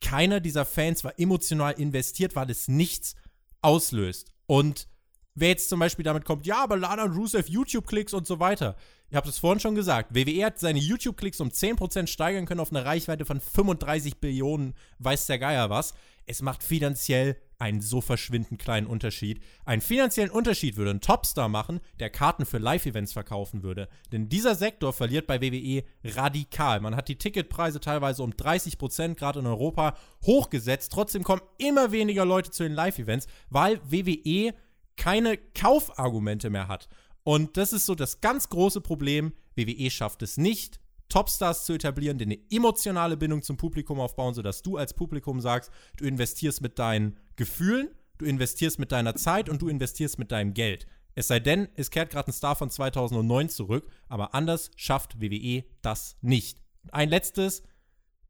Keiner 0.00 0.40
dieser 0.40 0.64
Fans 0.64 1.04
war 1.04 1.18
emotional 1.18 1.74
investiert, 1.74 2.36
weil 2.36 2.50
es 2.50 2.68
nichts 2.68 3.16
auslöst. 3.62 4.32
Und 4.46 4.88
wer 5.36 5.50
jetzt 5.50 5.68
zum 5.68 5.78
Beispiel 5.78 6.04
damit 6.04 6.24
kommt, 6.24 6.46
ja, 6.46 6.62
aber 6.64 6.76
Lana 6.76 7.04
und 7.04 7.16
Rusev 7.16 7.48
YouTube-Klicks 7.48 8.12
und 8.12 8.26
so 8.26 8.40
weiter. 8.40 8.74
Ich 9.08 9.14
habe 9.14 9.28
es 9.28 9.38
vorhin 9.38 9.60
schon 9.60 9.76
gesagt, 9.76 10.14
WWE 10.14 10.44
hat 10.44 10.58
seine 10.58 10.80
YouTube-Klicks 10.80 11.40
um 11.40 11.50
10% 11.50 12.08
steigern 12.08 12.46
können 12.46 12.60
auf 12.60 12.72
eine 12.72 12.84
Reichweite 12.84 13.24
von 13.24 13.40
35 13.40 14.18
Billionen, 14.18 14.74
weiß 14.98 15.26
der 15.26 15.38
Geier 15.38 15.70
was. 15.70 15.94
Es 16.28 16.42
macht 16.42 16.64
finanziell 16.64 17.36
einen 17.58 17.80
so 17.80 18.00
verschwindend 18.00 18.60
kleinen 18.60 18.88
Unterschied. 18.88 19.40
Einen 19.64 19.80
finanziellen 19.80 20.30
Unterschied 20.30 20.76
würde 20.76 20.90
ein 20.90 21.00
Topstar 21.00 21.48
machen, 21.48 21.80
der 22.00 22.10
Karten 22.10 22.44
für 22.44 22.58
Live-Events 22.58 23.12
verkaufen 23.12 23.62
würde. 23.62 23.88
Denn 24.10 24.28
dieser 24.28 24.56
Sektor 24.56 24.92
verliert 24.92 25.28
bei 25.28 25.40
WWE 25.40 25.84
radikal. 26.04 26.80
Man 26.80 26.96
hat 26.96 27.08
die 27.08 27.16
Ticketpreise 27.16 27.78
teilweise 27.78 28.24
um 28.24 28.32
30% 28.32 29.14
gerade 29.14 29.38
in 29.38 29.46
Europa, 29.46 29.96
hochgesetzt. 30.24 30.92
Trotzdem 30.92 31.22
kommen 31.22 31.42
immer 31.58 31.92
weniger 31.92 32.24
Leute 32.24 32.50
zu 32.50 32.64
den 32.64 32.72
Live-Events, 32.72 33.28
weil 33.48 33.80
WWE 33.88 34.52
keine 34.96 35.36
Kaufargumente 35.36 36.50
mehr 36.50 36.68
hat. 36.68 36.88
Und 37.22 37.56
das 37.56 37.72
ist 37.72 37.86
so 37.86 37.94
das 37.94 38.20
ganz 38.20 38.48
große 38.48 38.80
Problem. 38.80 39.32
WWE 39.56 39.90
schafft 39.90 40.22
es 40.22 40.36
nicht, 40.36 40.78
Topstars 41.08 41.64
zu 41.64 41.74
etablieren, 41.74 42.18
die 42.18 42.24
eine 42.24 42.38
emotionale 42.50 43.16
Bindung 43.16 43.42
zum 43.42 43.56
Publikum 43.56 44.00
aufbauen, 44.00 44.34
sodass 44.34 44.62
du 44.62 44.76
als 44.76 44.94
Publikum 44.94 45.40
sagst, 45.40 45.70
du 45.96 46.04
investierst 46.04 46.60
mit 46.60 46.78
deinen 46.78 47.18
Gefühlen, 47.36 47.88
du 48.18 48.24
investierst 48.24 48.78
mit 48.78 48.92
deiner 48.92 49.14
Zeit 49.14 49.48
und 49.48 49.62
du 49.62 49.68
investierst 49.68 50.18
mit 50.18 50.32
deinem 50.32 50.54
Geld. 50.54 50.86
Es 51.14 51.28
sei 51.28 51.40
denn, 51.40 51.68
es 51.74 51.90
kehrt 51.90 52.10
gerade 52.10 52.30
ein 52.30 52.32
Star 52.32 52.56
von 52.56 52.70
2009 52.70 53.48
zurück, 53.48 53.90
aber 54.08 54.34
anders 54.34 54.70
schafft 54.76 55.20
WWE 55.20 55.64
das 55.80 56.16
nicht. 56.20 56.60
Ein 56.92 57.08
letztes, 57.08 57.62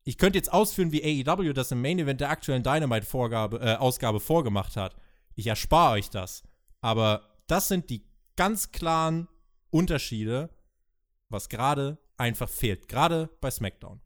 ich 0.05 0.19
könnte 0.19 0.39
jetzt 0.39 0.53
ausführen, 0.53 0.93
wie 0.93 1.27
AEW 1.27 1.53
das 1.53 1.73
im 1.73 1.83
Main 1.83 1.99
Event 1.99 2.21
der 2.21 2.31
aktuellen 2.31 2.63
Dynamite-Ausgabe 2.63 4.17
äh, 4.17 4.21
vorgemacht 4.21 4.77
hat. 4.77 4.95
Ich 5.35 5.49
erspare 5.49 5.95
euch 5.95 6.11
das. 6.11 6.45
Aber 6.87 7.23
das 7.49 7.67
sind 7.67 7.91
die 7.91 8.05
ganz 8.37 8.71
klaren 8.71 9.27
Unterschiede, 9.71 10.51
was 11.29 11.49
gerade 11.49 11.99
einfach 12.17 12.49
fehlt. 12.49 12.87
Gerade 12.87 13.29
bei 13.41 13.51
SmackDown. 13.51 13.99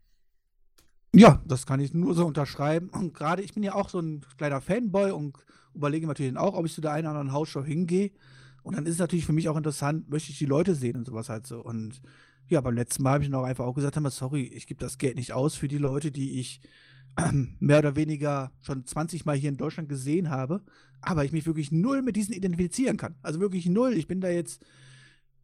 Ja, 1.14 1.42
das 1.44 1.66
kann 1.66 1.80
ich 1.80 1.92
nur 1.92 2.14
so 2.14 2.24
unterschreiben. 2.24 2.88
Und 2.88 3.12
gerade, 3.12 3.42
ich 3.42 3.52
bin 3.52 3.62
ja 3.62 3.74
auch 3.74 3.90
so 3.90 4.00
ein 4.00 4.24
kleiner 4.38 4.62
Fanboy 4.62 5.10
und 5.10 5.36
überlege 5.74 6.06
natürlich 6.06 6.34
auch, 6.38 6.54
ob 6.54 6.64
ich 6.64 6.72
zu 6.72 6.80
der 6.80 6.92
einen 6.92 7.06
oder 7.06 7.18
anderen 7.18 7.32
Hausshow 7.34 7.62
hingehe. 7.62 8.12
Und 8.62 8.78
dann 8.78 8.86
ist 8.86 8.94
es 8.94 8.98
natürlich 8.98 9.26
für 9.26 9.34
mich 9.34 9.50
auch 9.50 9.58
interessant, 9.58 10.08
möchte 10.08 10.32
ich 10.32 10.38
die 10.38 10.46
Leute 10.46 10.74
sehen 10.74 10.96
und 10.96 11.04
sowas 11.04 11.28
halt 11.28 11.46
so. 11.46 11.62
Und 11.62 12.00
ja, 12.48 12.62
beim 12.62 12.76
letzten 12.76 13.02
Mal 13.02 13.12
habe 13.12 13.24
ich 13.24 13.28
noch 13.28 13.44
einfach 13.44 13.66
auch 13.66 13.74
gesagt, 13.74 13.98
sorry, 14.10 14.44
ich 14.44 14.66
gebe 14.66 14.80
das 14.80 14.96
Geld 14.96 15.16
nicht 15.16 15.34
aus 15.34 15.54
für 15.54 15.68
die 15.68 15.76
Leute, 15.76 16.10
die 16.10 16.40
ich 16.40 16.62
mehr 17.60 17.78
oder 17.78 17.96
weniger 17.96 18.52
schon 18.60 18.84
20 18.84 19.24
Mal 19.24 19.36
hier 19.36 19.50
in 19.50 19.56
Deutschland 19.56 19.88
gesehen 19.88 20.30
habe, 20.30 20.62
aber 21.00 21.24
ich 21.24 21.32
mich 21.32 21.46
wirklich 21.46 21.72
null 21.72 22.02
mit 22.02 22.16
diesen 22.16 22.34
identifizieren 22.34 22.96
kann. 22.96 23.14
Also 23.22 23.40
wirklich 23.40 23.66
null. 23.66 23.94
Ich 23.94 24.08
bin 24.08 24.20
da 24.20 24.28
jetzt 24.28 24.64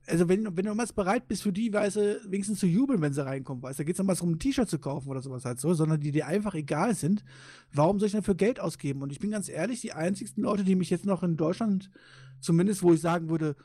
also 0.06 0.28
wenn, 0.28 0.56
wenn 0.56 0.64
du 0.64 0.74
mal 0.74 0.86
bereit 0.94 1.28
bist, 1.28 1.42
für 1.42 1.52
die 1.52 1.72
Weise 1.72 2.20
wenigstens 2.26 2.60
zu 2.60 2.66
jubeln, 2.66 3.00
wenn 3.00 3.12
sie 3.12 3.24
reinkommen, 3.24 3.62
weißt 3.62 3.80
da 3.80 3.84
geht 3.84 3.94
es 3.94 3.98
nochmal 3.98 4.16
um 4.20 4.32
ein 4.32 4.38
T-Shirt 4.38 4.68
zu 4.68 4.78
kaufen 4.78 5.08
oder 5.08 5.20
sowas 5.20 5.44
halt 5.44 5.60
so, 5.60 5.74
sondern 5.74 6.00
die 6.00 6.12
dir 6.12 6.26
einfach 6.26 6.54
egal 6.54 6.94
sind, 6.94 7.24
warum 7.72 7.98
soll 7.98 8.06
ich 8.06 8.12
denn 8.12 8.22
für 8.22 8.36
Geld 8.36 8.60
ausgeben? 8.60 9.02
Und 9.02 9.10
ich 9.10 9.18
bin 9.18 9.30
ganz 9.30 9.48
ehrlich, 9.48 9.80
die 9.80 9.92
einzigsten 9.92 10.42
Leute, 10.42 10.64
die 10.64 10.76
mich 10.76 10.90
jetzt 10.90 11.06
noch 11.06 11.22
in 11.22 11.36
Deutschland, 11.36 11.90
zumindest 12.40 12.82
wo 12.82 12.92
ich 12.92 13.00
sagen 13.00 13.28
würde, 13.28 13.56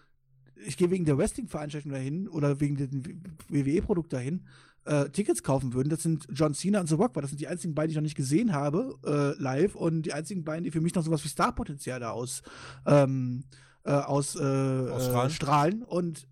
ich 0.66 0.78
gehe 0.78 0.92
wegen 0.92 1.06
der 1.06 1.18
Wrestling-Veranstaltung 1.18 1.92
dahin 1.92 2.28
oder 2.28 2.60
wegen 2.60 2.76
dem 2.76 3.04
WWE-Produkt 3.50 4.14
dahin, 4.14 4.46
äh, 4.86 5.10
Tickets 5.10 5.44
kaufen 5.44 5.74
würden, 5.74 5.90
das 5.90 6.04
sind 6.04 6.28
John 6.32 6.54
Cena 6.54 6.80
und 6.80 6.88
The 6.88 6.96
Rock, 6.96 7.16
weil 7.16 7.22
das 7.22 7.32
sind 7.32 7.40
die 7.40 7.48
einzigen 7.48 7.76
beiden, 7.76 7.90
die 7.90 7.94
ich 7.94 7.98
noch 7.98 8.04
nicht 8.04 8.16
gesehen 8.16 8.54
habe, 8.54 8.98
äh, 9.06 9.42
live 9.42 9.76
und 9.76 10.04
die 10.04 10.14
einzigen 10.14 10.44
beiden, 10.44 10.64
die 10.64 10.72
für 10.72 10.82
mich 10.82 10.96
noch 10.96 11.04
sowas 11.04 11.24
wie 11.24 11.30
Starpotenzial 11.30 12.00
da 12.00 12.12
aus, 12.12 12.42
ähm, 12.86 13.44
äh, 13.84 13.92
aus, 13.92 14.36
äh, 14.36 14.44
äh 14.44 15.30
strahlen. 15.30 15.84
Und 15.84 16.28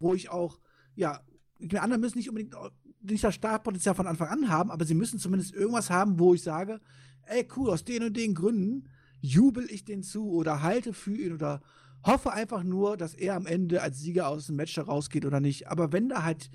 wo 0.00 0.14
ich 0.14 0.30
auch, 0.30 0.58
ja, 0.94 1.20
die 1.58 1.78
anderen 1.78 2.00
müssen 2.00 2.18
nicht 2.18 2.28
unbedingt 2.28 2.56
nicht 3.02 3.24
das 3.24 3.34
Startpotenzial 3.34 3.94
von 3.94 4.06
Anfang 4.06 4.28
an 4.28 4.48
haben, 4.48 4.70
aber 4.70 4.84
sie 4.84 4.94
müssen 4.94 5.18
zumindest 5.18 5.52
irgendwas 5.52 5.90
haben, 5.90 6.18
wo 6.18 6.34
ich 6.34 6.42
sage, 6.42 6.80
ey, 7.26 7.46
cool, 7.56 7.70
aus 7.70 7.84
den 7.84 8.04
und 8.04 8.16
den 8.16 8.34
Gründen 8.34 8.88
jubel 9.20 9.66
ich 9.70 9.84
den 9.84 10.02
zu 10.02 10.30
oder 10.30 10.62
halte 10.62 10.92
für 10.92 11.16
ihn 11.16 11.32
oder 11.32 11.62
hoffe 12.04 12.32
einfach 12.32 12.62
nur, 12.64 12.96
dass 12.96 13.14
er 13.14 13.36
am 13.36 13.46
Ende 13.46 13.82
als 13.82 14.00
Sieger 14.00 14.28
aus 14.28 14.46
dem 14.46 14.56
Match 14.56 14.76
rausgeht 14.78 15.24
oder 15.24 15.40
nicht. 15.40 15.68
Aber 15.68 15.92
wenn 15.92 16.08
da 16.08 16.24
halt 16.24 16.50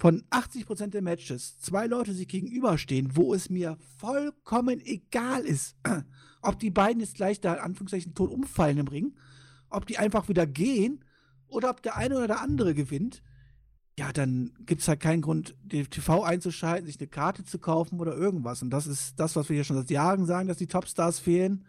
von 0.00 0.22
80% 0.30 0.88
der 0.88 1.02
Matches 1.02 1.58
zwei 1.60 1.86
Leute 1.86 2.14
sich 2.14 2.26
gegenüberstehen, 2.26 3.16
wo 3.16 3.34
es 3.34 3.50
mir 3.50 3.76
vollkommen 3.98 4.80
egal 4.80 5.42
ist, 5.42 5.76
ob 6.42 6.58
die 6.58 6.70
beiden 6.70 7.00
jetzt 7.00 7.16
gleich 7.16 7.38
da 7.42 7.52
in 7.52 7.60
Anführungszeichen 7.60 8.14
tot 8.14 8.30
umfallen 8.30 8.78
im 8.78 8.88
Ring, 8.88 9.14
ob 9.68 9.86
die 9.86 9.98
einfach 9.98 10.30
wieder 10.30 10.46
gehen 10.46 11.04
oder 11.48 11.68
ob 11.68 11.82
der 11.82 11.98
eine 11.98 12.16
oder 12.16 12.28
der 12.28 12.40
andere 12.40 12.74
gewinnt, 12.74 13.22
ja, 13.98 14.10
dann 14.10 14.52
gibt 14.64 14.80
es 14.80 14.88
halt 14.88 15.00
keinen 15.00 15.20
Grund, 15.20 15.54
den 15.62 15.90
TV 15.90 16.22
einzuschalten, 16.22 16.86
sich 16.86 16.98
eine 16.98 17.08
Karte 17.08 17.44
zu 17.44 17.58
kaufen 17.58 18.00
oder 18.00 18.16
irgendwas. 18.16 18.62
Und 18.62 18.70
das 18.70 18.86
ist 18.86 19.20
das, 19.20 19.36
was 19.36 19.50
wir 19.50 19.54
hier 19.56 19.64
schon 19.64 19.76
seit 19.76 19.90
Jahren 19.90 20.24
sagen, 20.24 20.48
dass 20.48 20.56
die 20.56 20.66
Topstars 20.66 21.18
fehlen. 21.18 21.66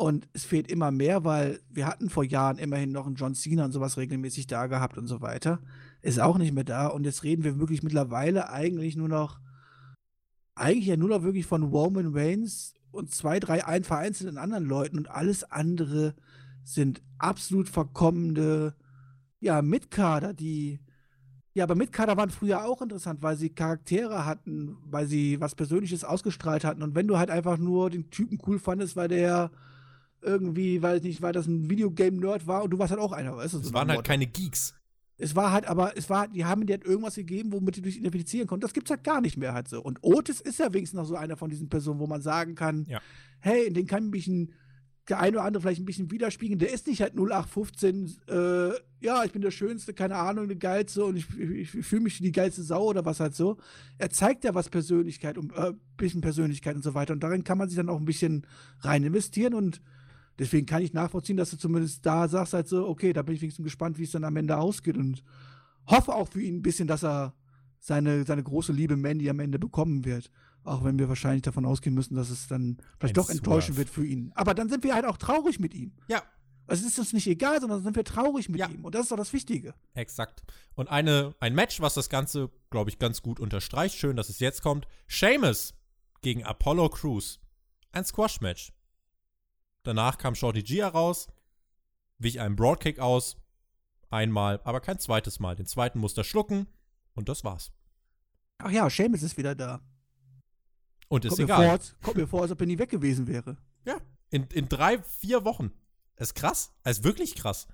Und 0.00 0.28
es 0.32 0.46
fehlt 0.46 0.70
immer 0.70 0.90
mehr, 0.90 1.24
weil 1.24 1.60
wir 1.68 1.86
hatten 1.86 2.08
vor 2.08 2.24
Jahren 2.24 2.56
immerhin 2.56 2.90
noch 2.90 3.06
einen 3.06 3.16
John 3.16 3.34
Cena 3.34 3.66
und 3.66 3.72
sowas 3.72 3.98
regelmäßig 3.98 4.46
da 4.46 4.66
gehabt 4.66 4.96
und 4.96 5.06
so 5.06 5.20
weiter. 5.20 5.60
Ist 6.00 6.20
auch 6.20 6.38
nicht 6.38 6.54
mehr 6.54 6.64
da. 6.64 6.86
Und 6.86 7.04
jetzt 7.04 7.22
reden 7.22 7.44
wir 7.44 7.58
wirklich 7.58 7.82
mittlerweile 7.82 8.48
eigentlich 8.48 8.96
nur 8.96 9.08
noch, 9.08 9.40
eigentlich 10.54 10.86
ja 10.86 10.96
nur 10.96 11.10
noch 11.10 11.22
wirklich 11.22 11.44
von 11.44 11.64
Roman 11.64 12.14
Reigns 12.14 12.72
und 12.90 13.12
zwei, 13.12 13.40
drei 13.40 13.66
ein 13.66 13.84
vereinzelten 13.84 14.38
anderen 14.38 14.64
Leuten 14.64 14.96
und 14.96 15.10
alles 15.10 15.44
andere 15.44 16.14
sind 16.64 17.02
absolut 17.18 17.68
verkommene 17.68 18.74
ja, 19.38 19.60
Mitkader, 19.60 20.32
die. 20.32 20.80
Ja, 21.52 21.64
aber 21.64 21.74
Mitkader 21.74 22.16
waren 22.16 22.30
früher 22.30 22.64
auch 22.64 22.80
interessant, 22.80 23.22
weil 23.22 23.36
sie 23.36 23.50
Charaktere 23.50 24.24
hatten, 24.24 24.78
weil 24.82 25.06
sie 25.06 25.42
was 25.42 25.54
Persönliches 25.54 26.04
ausgestrahlt 26.04 26.64
hatten. 26.64 26.82
Und 26.82 26.94
wenn 26.94 27.06
du 27.06 27.18
halt 27.18 27.28
einfach 27.28 27.58
nur 27.58 27.90
den 27.90 28.08
Typen 28.08 28.38
cool 28.46 28.58
fandest, 28.58 28.96
weil 28.96 29.08
der 29.08 29.50
irgendwie, 30.22 30.82
weiß 30.82 31.02
nicht, 31.02 31.22
weil 31.22 31.32
das 31.32 31.46
ein 31.46 31.70
Videogame-Nerd 31.70 32.46
war 32.46 32.64
und 32.64 32.70
du 32.70 32.78
warst 32.78 32.90
halt 32.90 33.00
auch 33.00 33.12
einer, 33.12 33.36
weißt 33.36 33.54
du? 33.54 33.58
Es 33.58 33.66
so 33.66 33.72
waren 33.72 33.90
halt 33.90 34.04
keine 34.04 34.26
Geeks. 34.26 34.74
Es 35.16 35.36
war 35.36 35.52
halt, 35.52 35.66
aber 35.66 35.96
es 35.96 36.08
war, 36.08 36.28
die 36.28 36.44
haben 36.44 36.66
dir 36.66 36.74
halt 36.74 36.84
irgendwas 36.84 37.14
gegeben, 37.14 37.52
womit 37.52 37.76
du 37.76 37.82
dich 37.82 37.98
identifizieren 37.98 38.46
konntest. 38.46 38.70
Das 38.70 38.74
gibt's 38.74 38.90
halt 38.90 39.04
gar 39.04 39.20
nicht 39.20 39.36
mehr 39.36 39.52
halt 39.52 39.68
so. 39.68 39.82
Und 39.82 39.98
Otis 40.02 40.40
ist 40.40 40.58
ja 40.58 40.72
wenigstens 40.72 40.98
noch 40.98 41.04
so 41.04 41.14
einer 41.14 41.36
von 41.36 41.50
diesen 41.50 41.68
Personen, 41.68 42.00
wo 42.00 42.06
man 42.06 42.22
sagen 42.22 42.54
kann, 42.54 42.86
ja. 42.88 43.00
hey, 43.40 43.66
in 43.66 43.74
den 43.74 43.86
kann 43.86 44.08
mich 44.08 44.26
ein 44.26 44.52
der 45.10 45.18
eine 45.18 45.36
oder 45.36 45.44
andere 45.44 45.62
vielleicht 45.62 45.80
ein 45.80 45.86
bisschen 45.86 46.10
widerspiegeln. 46.10 46.58
Der 46.58 46.72
ist 46.72 46.86
nicht 46.86 47.02
halt 47.02 47.14
0815, 47.14 48.16
äh, 48.28 48.70
ja, 49.00 49.24
ich 49.24 49.32
bin 49.32 49.42
der 49.42 49.50
Schönste, 49.50 49.92
keine 49.92 50.16
Ahnung, 50.16 50.46
der 50.46 50.56
Geilste 50.56 51.04
und 51.04 51.16
ich, 51.16 51.26
ich, 51.38 51.74
ich 51.74 51.86
fühle 51.86 52.02
mich 52.02 52.20
wie 52.20 52.24
die 52.24 52.32
geilste 52.32 52.62
Sau 52.62 52.84
oder 52.84 53.04
was 53.04 53.20
halt 53.20 53.34
so. 53.34 53.58
Er 53.98 54.10
zeigt 54.10 54.44
ja 54.44 54.54
was 54.54 54.68
Persönlichkeit 54.68 55.36
und 55.36 55.52
äh, 55.52 55.72
bisschen 55.96 56.20
Persönlichkeit 56.20 56.76
und 56.76 56.82
so 56.82 56.94
weiter. 56.94 57.12
Und 57.12 57.22
darin 57.22 57.44
kann 57.44 57.58
man 57.58 57.68
sich 57.68 57.76
dann 57.76 57.88
auch 57.88 57.98
ein 57.98 58.04
bisschen 58.04 58.46
rein 58.80 59.02
investieren 59.02 59.54
und 59.54 59.82
deswegen 60.38 60.66
kann 60.66 60.82
ich 60.82 60.92
nachvollziehen, 60.92 61.36
dass 61.36 61.50
du 61.50 61.56
zumindest 61.56 62.04
da 62.04 62.28
sagst 62.28 62.52
halt 62.52 62.68
so, 62.68 62.86
okay, 62.86 63.12
da 63.12 63.22
bin 63.22 63.34
ich 63.34 63.42
wenigstens 63.42 63.64
gespannt, 63.64 63.98
wie 63.98 64.04
es 64.04 64.10
dann 64.10 64.24
am 64.24 64.36
Ende 64.36 64.56
ausgeht 64.56 64.96
und 64.96 65.22
hoffe 65.86 66.14
auch 66.14 66.28
für 66.28 66.40
ihn 66.40 66.56
ein 66.56 66.62
bisschen, 66.62 66.88
dass 66.88 67.04
er 67.04 67.34
seine, 67.78 68.24
seine 68.24 68.42
große 68.42 68.72
Liebe 68.72 68.96
Mandy 68.96 69.28
am 69.28 69.40
Ende 69.40 69.58
bekommen 69.58 70.04
wird. 70.04 70.30
Auch 70.62 70.84
wenn 70.84 70.98
wir 70.98 71.08
wahrscheinlich 71.08 71.42
davon 71.42 71.64
ausgehen 71.64 71.94
müssen, 71.94 72.14
dass 72.14 72.28
es 72.28 72.46
dann 72.46 72.76
vielleicht 72.98 73.16
Ein 73.16 73.22
doch 73.22 73.30
enttäuschend 73.30 73.78
wird 73.78 73.88
für 73.88 74.04
ihn. 74.04 74.30
Aber 74.34 74.52
dann 74.52 74.68
sind 74.68 74.84
wir 74.84 74.94
halt 74.94 75.06
auch 75.06 75.16
traurig 75.16 75.58
mit 75.58 75.74
ihm. 75.74 75.92
Ja. 76.08 76.22
Also 76.66 76.86
es 76.86 76.92
ist 76.92 76.98
uns 76.98 77.12
nicht 77.12 77.26
egal, 77.26 77.60
sondern 77.60 77.82
sind 77.82 77.96
wir 77.96 78.04
traurig 78.04 78.48
mit 78.48 78.60
ja. 78.60 78.68
ihm. 78.68 78.84
Und 78.84 78.94
das 78.94 79.02
ist 79.02 79.10
doch 79.10 79.16
das 79.16 79.32
Wichtige. 79.32 79.74
Exakt. 79.94 80.42
Und 80.74 80.88
eine, 80.88 81.34
ein 81.40 81.54
Match, 81.54 81.80
was 81.80 81.94
das 81.94 82.10
Ganze, 82.10 82.50
glaube 82.70 82.90
ich, 82.90 82.98
ganz 82.98 83.22
gut 83.22 83.40
unterstreicht. 83.40 83.96
Schön, 83.96 84.16
dass 84.16 84.28
es 84.28 84.38
jetzt 84.38 84.62
kommt. 84.62 84.86
Seamus 85.08 85.74
gegen 86.20 86.44
Apollo 86.44 86.90
Crews. 86.90 87.40
Ein 87.92 88.04
Squash-Match. 88.04 88.72
Danach 89.82 90.18
kam 90.18 90.34
Shorty 90.34 90.62
G 90.62 90.82
raus, 90.82 91.28
wich 92.18 92.40
einen 92.40 92.56
Broadkick 92.56 92.98
aus. 92.98 93.36
Einmal, 94.10 94.60
aber 94.64 94.80
kein 94.80 94.98
zweites 94.98 95.38
Mal. 95.38 95.54
Den 95.54 95.66
zweiten 95.66 95.98
musste 96.00 96.22
er 96.22 96.24
schlucken. 96.24 96.66
Und 97.14 97.28
das 97.28 97.44
war's. 97.44 97.72
Ach 98.58 98.70
ja, 98.70 98.88
Seamus 98.90 99.22
ist 99.22 99.36
wieder 99.36 99.54
da. 99.54 99.80
Und 101.08 101.24
ist 101.24 101.30
kommt 101.30 101.40
egal. 101.40 101.58
Mir 101.58 101.64
vor, 101.64 101.72
als, 101.72 101.96
kommt 102.02 102.16
mir 102.16 102.26
vor, 102.26 102.42
als 102.42 102.50
ob 102.50 102.60
er 102.60 102.66
nie 102.66 102.78
weg 102.78 102.90
gewesen 102.90 103.26
wäre. 103.26 103.56
Ja, 103.84 103.98
in, 104.30 104.44
in 104.48 104.68
drei, 104.68 105.02
vier 105.02 105.44
Wochen. 105.44 105.72
Das 106.16 106.28
ist 106.28 106.34
krass. 106.34 106.72
Das 106.82 106.98
ist 106.98 107.04
wirklich 107.04 107.34
krass. 107.34 107.66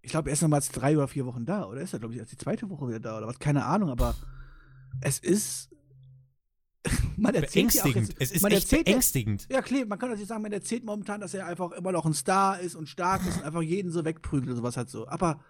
Ich 0.00 0.10
glaube, 0.10 0.30
er 0.30 0.34
ist 0.34 0.42
nochmals 0.42 0.70
drei 0.70 0.96
oder 0.96 1.08
vier 1.08 1.26
Wochen 1.26 1.44
da. 1.44 1.66
Oder 1.66 1.80
ist 1.80 1.92
er, 1.92 1.98
glaube 1.98 2.14
ich, 2.14 2.20
erst 2.20 2.32
die 2.32 2.36
zweite 2.36 2.68
Woche 2.70 2.88
wieder 2.88 3.00
da 3.00 3.18
oder 3.18 3.26
was? 3.26 3.38
Keine 3.38 3.64
Ahnung, 3.64 3.90
aber 3.90 4.14
es 5.00 5.18
ist. 5.18 5.70
man 7.16 7.34
erzählt 7.34 7.52
Beängstigend. 7.68 8.08
jetzt, 8.08 8.20
Es 8.20 8.30
ist 8.32 8.42
man 8.42 8.52
echt 8.52 8.62
erzählt 8.64 8.86
ja- 8.88 8.92
beängstigend. 8.92 9.46
Ja, 9.50 9.62
klar, 9.62 9.84
man 9.86 9.98
kann 9.98 10.08
natürlich 10.10 10.28
sagen, 10.28 10.42
man 10.42 10.52
erzählt 10.52 10.84
momentan, 10.84 11.20
dass 11.20 11.34
er 11.34 11.46
einfach 11.46 11.72
immer 11.72 11.92
noch 11.92 12.04
ein 12.06 12.14
Star 12.14 12.60
ist 12.60 12.74
und 12.74 12.88
stark 12.88 13.26
ist 13.26 13.38
und 13.38 13.44
einfach 13.44 13.62
jeden 13.62 13.90
so 13.90 14.04
wegprügelt 14.04 14.50
und 14.50 14.56
sowas 14.56 14.76
halt 14.76 14.88
so. 14.90 15.06
Aber 15.08 15.40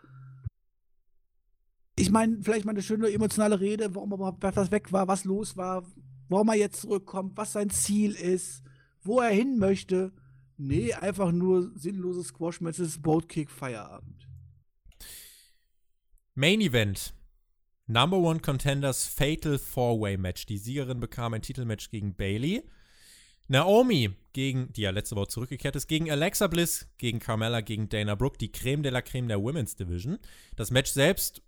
ich 1.97 2.11
meine, 2.11 2.39
vielleicht 2.43 2.65
mal 2.65 2.71
eine 2.73 2.83
schöne 2.83 3.11
emotionale 3.13 3.59
Rede, 3.61 3.95
warum 3.95 4.13
er 4.13 4.17
überhaupt 4.17 4.43
was 4.43 4.71
weg 4.71 4.93
war, 4.93 5.09
was 5.09 5.25
los 5.25 5.57
war, 5.57 5.85
warum 6.29 6.49
er 6.49 6.55
jetzt 6.55 6.81
zurückkommt, 6.83 7.37
was 7.37 7.53
sein 7.53 7.71
Ziel 7.71 8.13
ist, 8.13 8.63
wo 9.03 9.21
er 9.21 9.31
hin 9.31 9.59
möchte. 9.59 10.13
Nee, 10.57 10.93
einfach 10.95 11.33
nur 11.33 11.73
sinnloses 11.77 12.29
Squash-Matches, 12.29 13.01
Boatkick, 13.01 13.51
Feierabend. 13.51 14.29
Main 16.35 16.61
Event. 16.61 17.15
Number 17.89 18.19
One 18.19 18.41
Contenders 18.41 19.07
Fatal 19.07 19.59
Four-Way 19.59 20.19
Match. 20.19 20.47
Die 20.47 20.59
Siegerin 20.59 21.01
bekam 21.01 21.33
ein 21.33 21.43
Titelmatch 21.43 21.91
gegen 21.91 22.15
Bailey. 22.15 22.63
Naomi 23.49 24.11
gegen, 24.35 24.71
die 24.75 24.83
ja 24.83 24.91
letzte 24.91 25.17
Woche 25.17 25.29
zurückgekehrt 25.29 25.75
ist, 25.75 25.89
gegen 25.89 26.11
Alexa 26.11 26.49
Bliss, 26.49 26.87
gegen 26.99 27.19
Carmella, 27.19 27.63
gegen 27.63 27.89
Dana 27.89 28.15
Brooke, 28.15 28.37
die 28.37 28.53
Creme 28.53 28.83
de 28.83 28.93
la 28.93 29.01
Creme 29.01 29.29
der 29.29 29.43
Women's 29.43 29.75
Division. 29.75 30.19
Das 30.55 30.71
Match 30.71 30.91
selbst, 30.91 31.41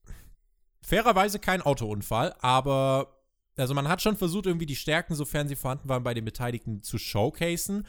fairerweise 0.81 1.39
kein 1.39 1.61
Autounfall, 1.61 2.35
aber 2.41 3.21
also 3.59 3.75
man 3.75 3.89
hat 3.89 4.01
schon 4.01 4.17
versucht, 4.17 4.47
irgendwie 4.47 4.65
die 4.65 4.77
Stärken, 4.77 5.15
sofern 5.15 5.47
sie 5.47 5.57
vorhanden 5.57 5.91
waren, 5.91 6.03
bei 6.03 6.15
den 6.15 6.25
Beteiligten 6.25 6.83
zu 6.83 6.97
showcasen. 6.97 7.87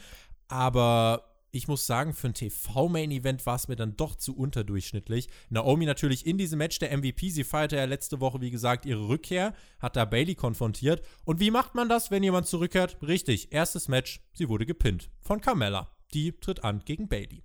Aber 0.48 1.31
ich 1.52 1.68
muss 1.68 1.86
sagen, 1.86 2.14
für 2.14 2.28
ein 2.28 2.34
TV-Main-Event 2.34 3.44
war 3.44 3.56
es 3.56 3.68
mir 3.68 3.76
dann 3.76 3.94
doch 3.94 4.16
zu 4.16 4.34
unterdurchschnittlich. 4.34 5.28
Naomi 5.50 5.84
natürlich 5.84 6.26
in 6.26 6.38
diesem 6.38 6.58
Match 6.58 6.78
der 6.78 6.96
MVP. 6.96 7.28
Sie 7.28 7.44
feierte 7.44 7.76
ja 7.76 7.84
letzte 7.84 8.20
Woche, 8.20 8.40
wie 8.40 8.50
gesagt, 8.50 8.86
ihre 8.86 9.06
Rückkehr, 9.06 9.52
hat 9.78 9.94
da 9.94 10.06
Bailey 10.06 10.34
konfrontiert. 10.34 11.02
Und 11.24 11.40
wie 11.40 11.50
macht 11.50 11.74
man 11.74 11.90
das, 11.90 12.10
wenn 12.10 12.22
jemand 12.22 12.46
zurückkehrt? 12.46 12.96
Richtig, 13.02 13.52
erstes 13.52 13.88
Match, 13.88 14.22
sie 14.32 14.48
wurde 14.48 14.64
gepinnt 14.64 15.10
von 15.20 15.42
Carmella. 15.42 15.94
Die 16.14 16.32
tritt 16.32 16.64
an 16.64 16.80
gegen 16.86 17.08
Bailey. 17.08 17.44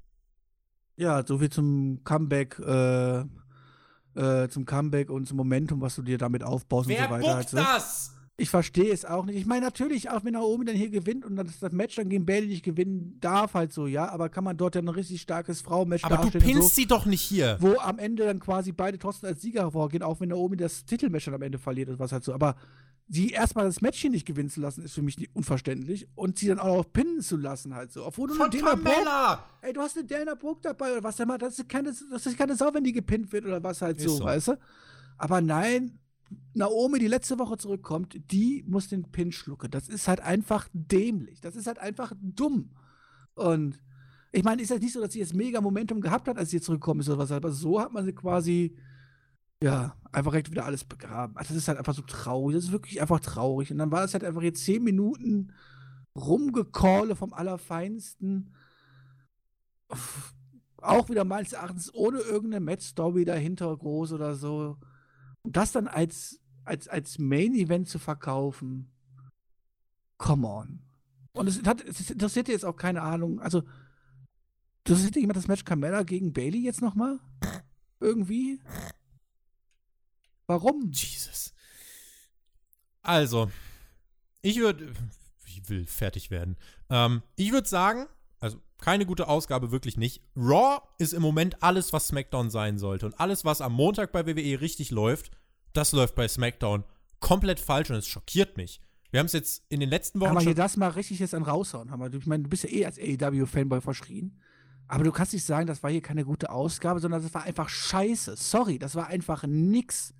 Ja, 0.95 1.25
soviel 1.25 1.49
zum 1.49 2.01
Comeback, 2.05 2.57
äh, 2.59 3.19
äh, 4.15 4.47
zum 4.47 4.65
Comeback 4.65 5.09
und 5.09 5.27
zum 5.27 5.35
Momentum, 5.35 5.81
was 5.81 5.95
du 5.95 6.01
dir 6.01 6.17
damit 6.17 6.43
aufbaust 6.43 6.89
und 6.89 6.95
so 6.95 7.09
weiter. 7.09 7.35
halt 7.35 7.49
so. 7.49 7.57
das? 7.57 8.16
Ich 8.39 8.51
verstehe 8.51 8.93
es 8.93 9.03
auch 9.03 9.25
nicht. 9.25 9.35
Ich 9.35 9.47
meine, 9.47 9.65
natürlich, 9.65 10.11
auch 10.11 10.23
wenn 10.23 10.33
Naomi 10.33 10.63
dann 10.63 10.75
hier 10.75 10.91
gewinnt 10.91 11.25
und 11.25 11.35
das, 11.37 11.59
das 11.59 11.71
Match 11.71 11.95
dann 11.95 12.07
gegen 12.07 12.23
Bailey 12.23 12.47
nicht 12.47 12.63
gewinnen 12.63 13.17
darf, 13.19 13.55
halt 13.55 13.73
so, 13.73 13.87
ja, 13.87 14.09
aber 14.09 14.29
kann 14.29 14.43
man 14.43 14.55
dort 14.55 14.75
ja 14.75 14.81
ein 14.81 14.89
richtig 14.89 15.21
starkes 15.21 15.61
Frauenmatch 15.61 16.03
Aber 16.03 16.17
du 16.17 16.29
pinnst 16.29 16.61
so, 16.61 16.67
sie 16.75 16.85
doch 16.85 17.07
nicht 17.07 17.21
hier. 17.21 17.57
wo 17.59 17.79
am 17.79 17.97
Ende 17.97 18.25
dann 18.25 18.39
quasi 18.39 18.73
beide 18.73 18.99
trotzdem 18.99 19.29
als 19.29 19.41
Sieger 19.41 19.61
hervorgehen, 19.61 20.03
auch 20.03 20.19
wenn 20.19 20.29
Naomi 20.29 20.55
das 20.55 20.85
Titelmatch 20.85 21.25
dann 21.25 21.33
am 21.33 21.41
Ende 21.41 21.57
verliert 21.57 21.89
und 21.89 21.97
was 21.97 22.11
halt 22.11 22.23
so. 22.23 22.31
Aber 22.31 22.55
sie 23.07 23.29
erstmal 23.29 23.65
das 23.65 23.81
Match 23.81 23.99
hier 23.99 24.11
nicht 24.11 24.27
gewinnen 24.27 24.49
zu 24.49 24.61
lassen, 24.61 24.83
ist 24.83 24.93
für 24.93 25.01
mich 25.01 25.17
unverständlich. 25.33 26.07
Und 26.13 26.37
sie 26.37 26.47
dann 26.47 26.59
auch 26.59 26.77
noch 26.77 26.93
pinnen 26.93 27.21
zu 27.21 27.37
lassen, 27.37 27.73
halt 27.73 27.91
so. 27.91 28.05
Obwohl 28.05 28.27
du 28.27 28.35
Von 28.35 28.51
eine 28.51 28.59
Dana 28.61 28.75
Brooke, 28.75 29.39
ey, 29.61 29.73
du 29.73 29.81
hast 29.81 29.97
eine 29.97 30.05
Dana 30.05 30.35
Brooke 30.35 30.59
dabei 30.61 30.91
oder 30.91 31.03
was 31.03 31.17
mal, 31.25 31.39
das 31.39 31.57
ist 31.57 31.69
keine, 31.69 31.91
das 32.11 32.25
ist 32.25 32.37
keine 32.37 32.55
Sau, 32.55 32.71
wenn 32.73 32.83
die 32.83 32.93
gepinnt 32.93 33.31
wird 33.31 33.45
oder 33.45 33.63
was 33.63 33.81
halt 33.81 33.99
so, 33.99 34.09
so. 34.09 34.23
weißt 34.25 34.49
du? 34.49 34.59
Aber 35.17 35.41
nein, 35.41 35.97
Naomi, 36.53 36.99
die 36.99 37.07
letzte 37.07 37.39
Woche 37.39 37.57
zurückkommt, 37.57 38.17
die 38.31 38.63
muss 38.67 38.89
den 38.89 39.11
Pin 39.11 39.31
schlucken. 39.31 39.71
Das 39.71 39.87
ist 39.87 40.07
halt 40.07 40.19
einfach 40.19 40.67
dämlich. 40.73 41.41
Das 41.41 41.55
ist 41.55 41.67
halt 41.67 41.79
einfach 41.79 42.13
dumm. 42.19 42.71
Und 43.35 43.81
ich 44.31 44.43
meine, 44.43 44.61
ist 44.61 44.69
ja 44.69 44.77
nicht 44.77 44.93
so, 44.93 45.01
dass 45.01 45.13
sie 45.13 45.19
jetzt 45.19 45.33
mega 45.33 45.61
Momentum 45.61 46.01
gehabt 46.01 46.27
hat, 46.27 46.37
als 46.37 46.49
sie 46.49 46.61
zurückgekommen 46.61 46.99
ist 46.99 47.09
oder 47.09 47.19
was, 47.19 47.31
aber 47.31 47.51
so 47.51 47.79
hat 47.79 47.93
man 47.93 48.05
sie 48.05 48.13
quasi, 48.13 48.75
ja, 49.61 49.95
einfach 50.11 50.31
direkt 50.31 50.51
wieder 50.51 50.65
alles 50.65 50.83
begraben. 50.83 51.37
Also 51.37 51.53
das 51.53 51.63
ist 51.63 51.67
halt 51.67 51.77
einfach 51.77 51.93
so 51.93 52.01
traurig. 52.01 52.55
Das 52.55 52.65
ist 52.65 52.71
wirklich 52.71 53.01
einfach 53.01 53.19
traurig. 53.19 53.71
Und 53.71 53.77
dann 53.77 53.91
war 53.91 54.03
es 54.03 54.13
halt 54.13 54.23
einfach 54.23 54.41
jetzt 54.41 54.63
zehn 54.63 54.83
Minuten 54.83 55.53
Rumgecalle 56.15 57.15
vom 57.15 57.33
Allerfeinsten. 57.33 58.53
Auch 60.81 61.09
wieder 61.09 61.23
meines 61.23 61.53
Erachtens 61.53 61.93
ohne 61.93 62.19
irgendeine 62.19 62.63
Match-Story 62.63 63.25
dahinter 63.25 63.75
groß 63.75 64.13
oder 64.13 64.35
so. 64.35 64.77
Das 65.51 65.71
dann 65.71 65.87
als, 65.87 66.39
als, 66.63 66.87
als 66.87 67.19
Main-Event 67.19 67.87
zu 67.87 67.99
verkaufen, 67.99 68.91
come 70.17 70.47
on. 70.47 70.81
Und 71.33 71.47
es, 71.47 71.63
hat, 71.63 71.83
es 71.83 72.09
interessiert 72.09 72.47
jetzt 72.47 72.65
auch 72.65 72.75
keine 72.75 73.01
Ahnung, 73.01 73.39
also 73.39 73.63
interessiert 74.79 75.15
dir 75.15 75.21
jemand 75.21 75.37
das 75.37 75.47
Match 75.47 75.65
Carmella 75.65 76.03
gegen 76.03 76.33
Bailey 76.33 76.63
jetzt 76.63 76.81
nochmal? 76.81 77.19
Irgendwie? 77.99 78.59
Warum? 80.47 80.91
Jesus. 80.91 81.53
Also, 83.01 83.51
ich 84.41 84.57
würde. 84.57 84.93
Ich 85.45 85.69
will 85.69 85.85
fertig 85.85 86.29
werden. 86.29 86.57
Ähm, 86.89 87.23
ich 87.35 87.51
würde 87.51 87.67
sagen, 87.67 88.07
also 88.39 88.57
keine 88.79 89.05
gute 89.05 89.27
Ausgabe, 89.27 89.71
wirklich 89.71 89.97
nicht. 89.97 90.21
Raw 90.35 90.79
ist 90.97 91.13
im 91.13 91.21
Moment 91.21 91.63
alles, 91.63 91.93
was 91.93 92.07
SmackDown 92.07 92.49
sein 92.49 92.77
sollte. 92.77 93.05
Und 93.05 93.19
alles, 93.19 93.45
was 93.45 93.61
am 93.61 93.73
Montag 93.73 94.11
bei 94.11 94.25
WWE 94.25 94.61
richtig 94.61 94.91
läuft, 94.91 95.31
das 95.73 95.91
läuft 95.91 96.15
bei 96.15 96.27
SmackDown 96.27 96.83
komplett 97.19 97.59
falsch 97.59 97.89
und 97.89 97.95
es 97.95 98.07
schockiert 98.07 98.57
mich. 98.57 98.81
Wir 99.11 99.19
haben 99.19 99.27
es 99.27 99.33
jetzt 99.33 99.63
in 99.69 99.79
den 99.79 99.89
letzten 99.89 100.19
Wochen 100.19 100.27
Kann 100.27 100.35
man 100.35 100.43
schon 100.43 100.53
hier 100.53 100.63
das 100.63 100.77
mal 100.77 100.89
richtig 100.89 101.19
jetzt 101.19 101.33
an 101.33 101.43
raushauen? 101.43 101.91
Hammer. 101.91 102.13
Ich 102.13 102.25
meine, 102.25 102.43
du 102.43 102.49
bist 102.49 102.63
ja 102.63 102.69
eh 102.69 102.85
als 102.85 102.99
AEW-Fanboy 102.99 103.81
verschrien. 103.81 104.39
Aber 104.87 105.03
du 105.03 105.11
kannst 105.11 105.33
nicht 105.33 105.45
sagen, 105.45 105.67
das 105.67 105.83
war 105.83 105.91
hier 105.91 106.01
keine 106.01 106.23
gute 106.23 106.49
Ausgabe, 106.49 106.99
sondern 106.99 107.21
das 107.21 107.33
war 107.33 107.43
einfach 107.43 107.69
scheiße. 107.69 108.35
Sorry, 108.37 108.79
das 108.79 108.95
war 108.95 109.07
einfach 109.07 109.43
nix. 109.45 110.13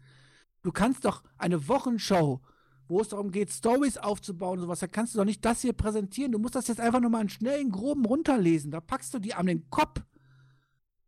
Du 0.62 0.72
kannst 0.72 1.06
doch 1.06 1.24
eine 1.38 1.68
Wochenshow, 1.68 2.42
wo 2.88 3.02
es 3.02 3.10
darum 3.10 3.32
geht, 3.32 3.52
Stories 3.52 3.98
aufzubauen 3.98 4.60
und 4.60 4.66
sowas, 4.66 4.80
da 4.80 4.88
kannst 4.88 5.14
du 5.14 5.18
doch 5.18 5.26
nicht 5.26 5.44
das 5.44 5.62
hier 5.62 5.74
präsentieren. 5.74 6.32
Du 6.32 6.40
musst 6.40 6.56
das 6.56 6.68
jetzt 6.68 6.80
einfach 6.80 7.00
nur 7.00 7.10
mal 7.10 7.20
einen 7.20 7.30
schnellen, 7.30 7.72
groben 7.72 8.06
runterlesen. 8.06 8.72
Da 8.72 8.80
packst 8.80 9.14
du 9.14 9.20
die 9.20 9.34
an 9.34 9.46
den 9.46 9.70
Kopf. 9.70 10.02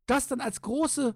Das 0.06 0.28
dann 0.28 0.42
als 0.42 0.62
große, 0.62 1.16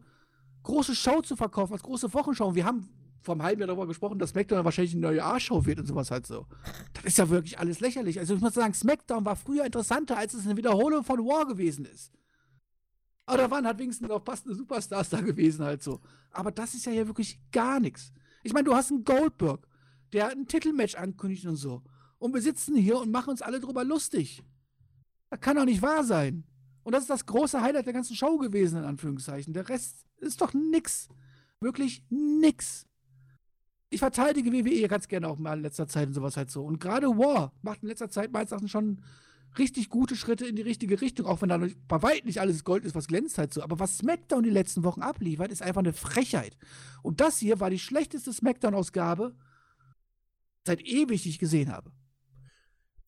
große 0.63 0.95
Show 0.95 1.21
zu 1.21 1.35
verkaufen, 1.35 1.73
als 1.73 1.83
große 1.83 2.13
Wochenshow. 2.13 2.47
Und 2.47 2.55
wir 2.55 2.65
haben 2.65 2.89
vor 3.21 3.35
einem 3.35 3.43
halben 3.43 3.61
Jahr 3.61 3.67
darüber 3.67 3.87
gesprochen, 3.87 4.19
dass 4.19 4.31
SmackDown 4.31 4.63
wahrscheinlich 4.63 4.93
eine 4.93 5.01
neue 5.01 5.23
A-Show 5.23 5.65
wird 5.65 5.79
und 5.79 5.85
sowas 5.87 6.11
halt 6.11 6.27
so. 6.27 6.45
Das 6.93 7.05
ist 7.05 7.17
ja 7.17 7.29
wirklich 7.29 7.57
alles 7.59 7.79
lächerlich. 7.79 8.19
Also 8.19 8.35
ich 8.35 8.41
muss 8.41 8.53
sagen, 8.53 8.73
SmackDown 8.73 9.25
war 9.25 9.35
früher 9.35 9.65
interessanter, 9.65 10.17
als 10.17 10.33
es 10.33 10.45
eine 10.45 10.57
Wiederholung 10.57 11.03
von 11.03 11.19
War 11.19 11.47
gewesen 11.47 11.85
ist. 11.85 12.11
Aber 13.25 13.37
da 13.37 13.51
waren 13.51 13.65
halt 13.65 13.79
wenigstens 13.79 14.09
auch 14.09 14.23
passende 14.23 14.55
Superstars 14.55 15.09
da 15.09 15.21
gewesen 15.21 15.63
halt 15.63 15.81
so. 15.81 16.01
Aber 16.31 16.51
das 16.51 16.73
ist 16.73 16.85
ja 16.85 16.91
hier 16.91 17.07
wirklich 17.07 17.39
gar 17.51 17.79
nichts. 17.79 18.11
Ich 18.43 18.53
meine, 18.53 18.65
du 18.65 18.75
hast 18.75 18.91
einen 18.91 19.05
Goldberg, 19.05 19.65
der 20.13 20.29
ein 20.29 20.47
Titelmatch 20.47 20.95
ankündigt 20.95 21.45
und 21.45 21.55
so. 21.55 21.81
Und 22.19 22.33
wir 22.33 22.41
sitzen 22.41 22.75
hier 22.75 22.99
und 22.99 23.11
machen 23.11 23.31
uns 23.31 23.41
alle 23.41 23.59
drüber 23.59 23.83
lustig. 23.83 24.43
Das 25.29 25.41
kann 25.41 25.57
doch 25.57 25.65
nicht 25.65 25.81
wahr 25.81 26.03
sein. 26.03 26.45
Und 26.83 26.93
das 26.93 27.03
ist 27.03 27.09
das 27.09 27.25
große 27.25 27.61
Highlight 27.61 27.85
der 27.85 27.93
ganzen 27.93 28.15
Show 28.15 28.37
gewesen, 28.37 28.77
in 28.77 28.85
Anführungszeichen. 28.85 29.53
Der 29.53 29.67
Rest 29.67 30.05
ist 30.17 30.41
doch 30.41 30.53
nix. 30.53 31.09
Wirklich 31.59 32.03
nix. 32.09 32.85
Ich 33.89 33.99
verteidige 33.99 34.51
WWE 34.51 34.87
ganz 34.87 35.07
gerne 35.07 35.27
auch 35.27 35.37
mal 35.37 35.57
in 35.57 35.63
letzter 35.63 35.87
Zeit 35.87 36.07
und 36.07 36.13
sowas 36.13 36.37
halt 36.37 36.51
so. 36.51 36.63
Und 36.63 36.79
gerade 36.79 37.07
War 37.07 37.53
macht 37.61 37.83
in 37.83 37.89
letzter 37.89 38.09
Zeit 38.09 38.31
meines 38.31 38.51
Erachtens 38.51 38.71
schon 38.71 39.01
richtig 39.57 39.89
gute 39.89 40.15
Schritte 40.15 40.45
in 40.45 40.55
die 40.55 40.61
richtige 40.61 40.99
Richtung, 40.99 41.25
auch 41.25 41.41
wenn 41.41 41.49
da 41.49 41.59
bei 41.87 42.01
weitem 42.01 42.25
nicht 42.27 42.41
alles 42.41 42.63
Gold 42.63 42.85
ist, 42.85 42.95
was 42.95 43.07
glänzt 43.07 43.37
halt 43.37 43.53
so. 43.53 43.61
Aber 43.61 43.79
was 43.79 43.99
SmackDown 43.99 44.43
die 44.43 44.49
letzten 44.49 44.83
Wochen 44.83 45.01
abliefert, 45.01 45.51
ist 45.51 45.61
einfach 45.61 45.81
eine 45.81 45.93
Frechheit. 45.93 46.57
Und 47.01 47.21
das 47.21 47.37
hier 47.37 47.59
war 47.59 47.69
die 47.69 47.79
schlechteste 47.79 48.33
SmackDown-Ausgabe 48.33 49.35
seit 50.65 50.81
ewig, 50.81 51.25
ich 51.25 51.39
gesehen 51.39 51.71
habe. 51.71 51.91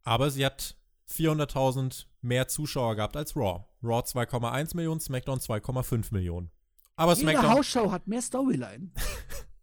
Aber 0.04 0.30
sie 0.30 0.46
hat 0.46 0.78
400.000 1.10 2.06
mehr 2.22 2.48
Zuschauer 2.48 2.96
gehabt 2.96 3.16
als 3.16 3.36
Raw. 3.36 3.66
Raw 3.84 4.02
2,1 4.02 4.76
Millionen, 4.76 5.00
SmackDown 5.00 5.40
2,5 5.40 6.14
Millionen. 6.14 6.52
Aber 6.96 7.14
Jede 7.14 7.32
SmackDown, 7.32 7.52
Hausshow 7.52 7.92
hat 7.92 8.08
mehr 8.08 8.22
Storyline. 8.22 8.92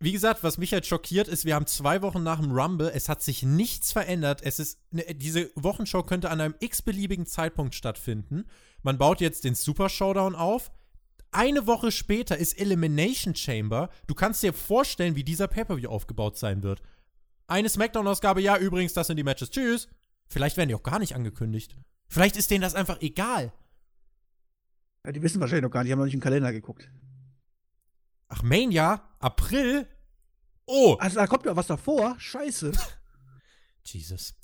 wie 0.00 0.12
gesagt, 0.12 0.42
was 0.42 0.58
mich 0.58 0.72
halt 0.72 0.86
schockiert 0.86 1.28
ist, 1.28 1.44
wir 1.44 1.54
haben 1.54 1.66
zwei 1.66 2.02
Wochen 2.02 2.22
nach 2.22 2.40
dem 2.40 2.52
Rumble, 2.52 2.90
es 2.94 3.08
hat 3.08 3.22
sich 3.22 3.42
nichts 3.42 3.92
verändert. 3.92 4.42
Es 4.42 4.58
ist, 4.58 4.80
ne, 4.90 5.04
diese 5.14 5.50
Wochenshow 5.54 6.02
könnte 6.02 6.30
an 6.30 6.40
einem 6.40 6.54
x-beliebigen 6.60 7.26
Zeitpunkt 7.26 7.74
stattfinden. 7.74 8.44
Man 8.82 8.98
baut 8.98 9.20
jetzt 9.20 9.44
den 9.44 9.54
Super 9.54 9.88
Showdown 9.88 10.34
auf. 10.34 10.70
Eine 11.30 11.66
Woche 11.66 11.92
später 11.92 12.38
ist 12.38 12.58
Elimination 12.58 13.34
Chamber. 13.34 13.90
Du 14.06 14.14
kannst 14.14 14.42
dir 14.42 14.52
vorstellen, 14.52 15.14
wie 15.14 15.24
dieser 15.24 15.46
Pay-Per-View 15.46 15.88
aufgebaut 15.88 16.38
sein 16.38 16.62
wird. 16.62 16.82
Eine 17.46 17.68
Smackdown-Ausgabe, 17.68 18.40
ja, 18.40 18.56
übrigens, 18.56 18.94
das 18.94 19.06
sind 19.08 19.16
die 19.16 19.24
Matches. 19.24 19.50
Tschüss. 19.50 19.88
Vielleicht 20.28 20.56
werden 20.56 20.68
die 20.68 20.74
auch 20.74 20.82
gar 20.82 20.98
nicht 20.98 21.14
angekündigt. 21.14 21.76
Vielleicht 22.08 22.36
ist 22.36 22.50
denen 22.50 22.62
das 22.62 22.74
einfach 22.74 23.00
egal. 23.00 23.52
Ja, 25.04 25.12
die 25.12 25.22
wissen 25.22 25.40
wahrscheinlich 25.40 25.62
noch 25.62 25.70
gar 25.70 25.80
nicht, 25.80 25.88
die 25.88 25.92
haben 25.92 25.98
noch 25.98 26.06
nicht 26.06 26.14
im 26.14 26.20
Kalender 26.20 26.52
geguckt. 26.52 26.90
Ach, 28.28 28.42
Mania? 28.42 29.02
April? 29.20 29.86
Oh! 30.66 30.96
Also 30.98 31.16
da 31.16 31.26
kommt 31.26 31.46
ja 31.46 31.56
was 31.56 31.66
davor. 31.66 32.16
Scheiße. 32.18 32.72
Jesus. 33.84 34.34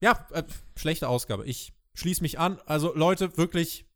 Ja, 0.00 0.26
äh, 0.32 0.44
schlechte 0.76 1.08
Ausgabe. 1.08 1.46
Ich 1.46 1.72
schließe 1.94 2.22
mich 2.22 2.38
an. 2.38 2.58
Also, 2.66 2.94
Leute, 2.94 3.36
wirklich, 3.36 3.86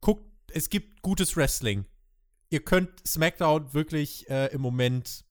guckt, 0.00 0.24
es 0.54 0.70
gibt 0.70 1.02
gutes 1.02 1.36
Wrestling. 1.36 1.84
Ihr 2.50 2.64
könnt 2.64 2.90
SmackDown 3.06 3.74
wirklich 3.74 4.28
äh, 4.30 4.46
im 4.52 4.60
Moment 4.60 5.24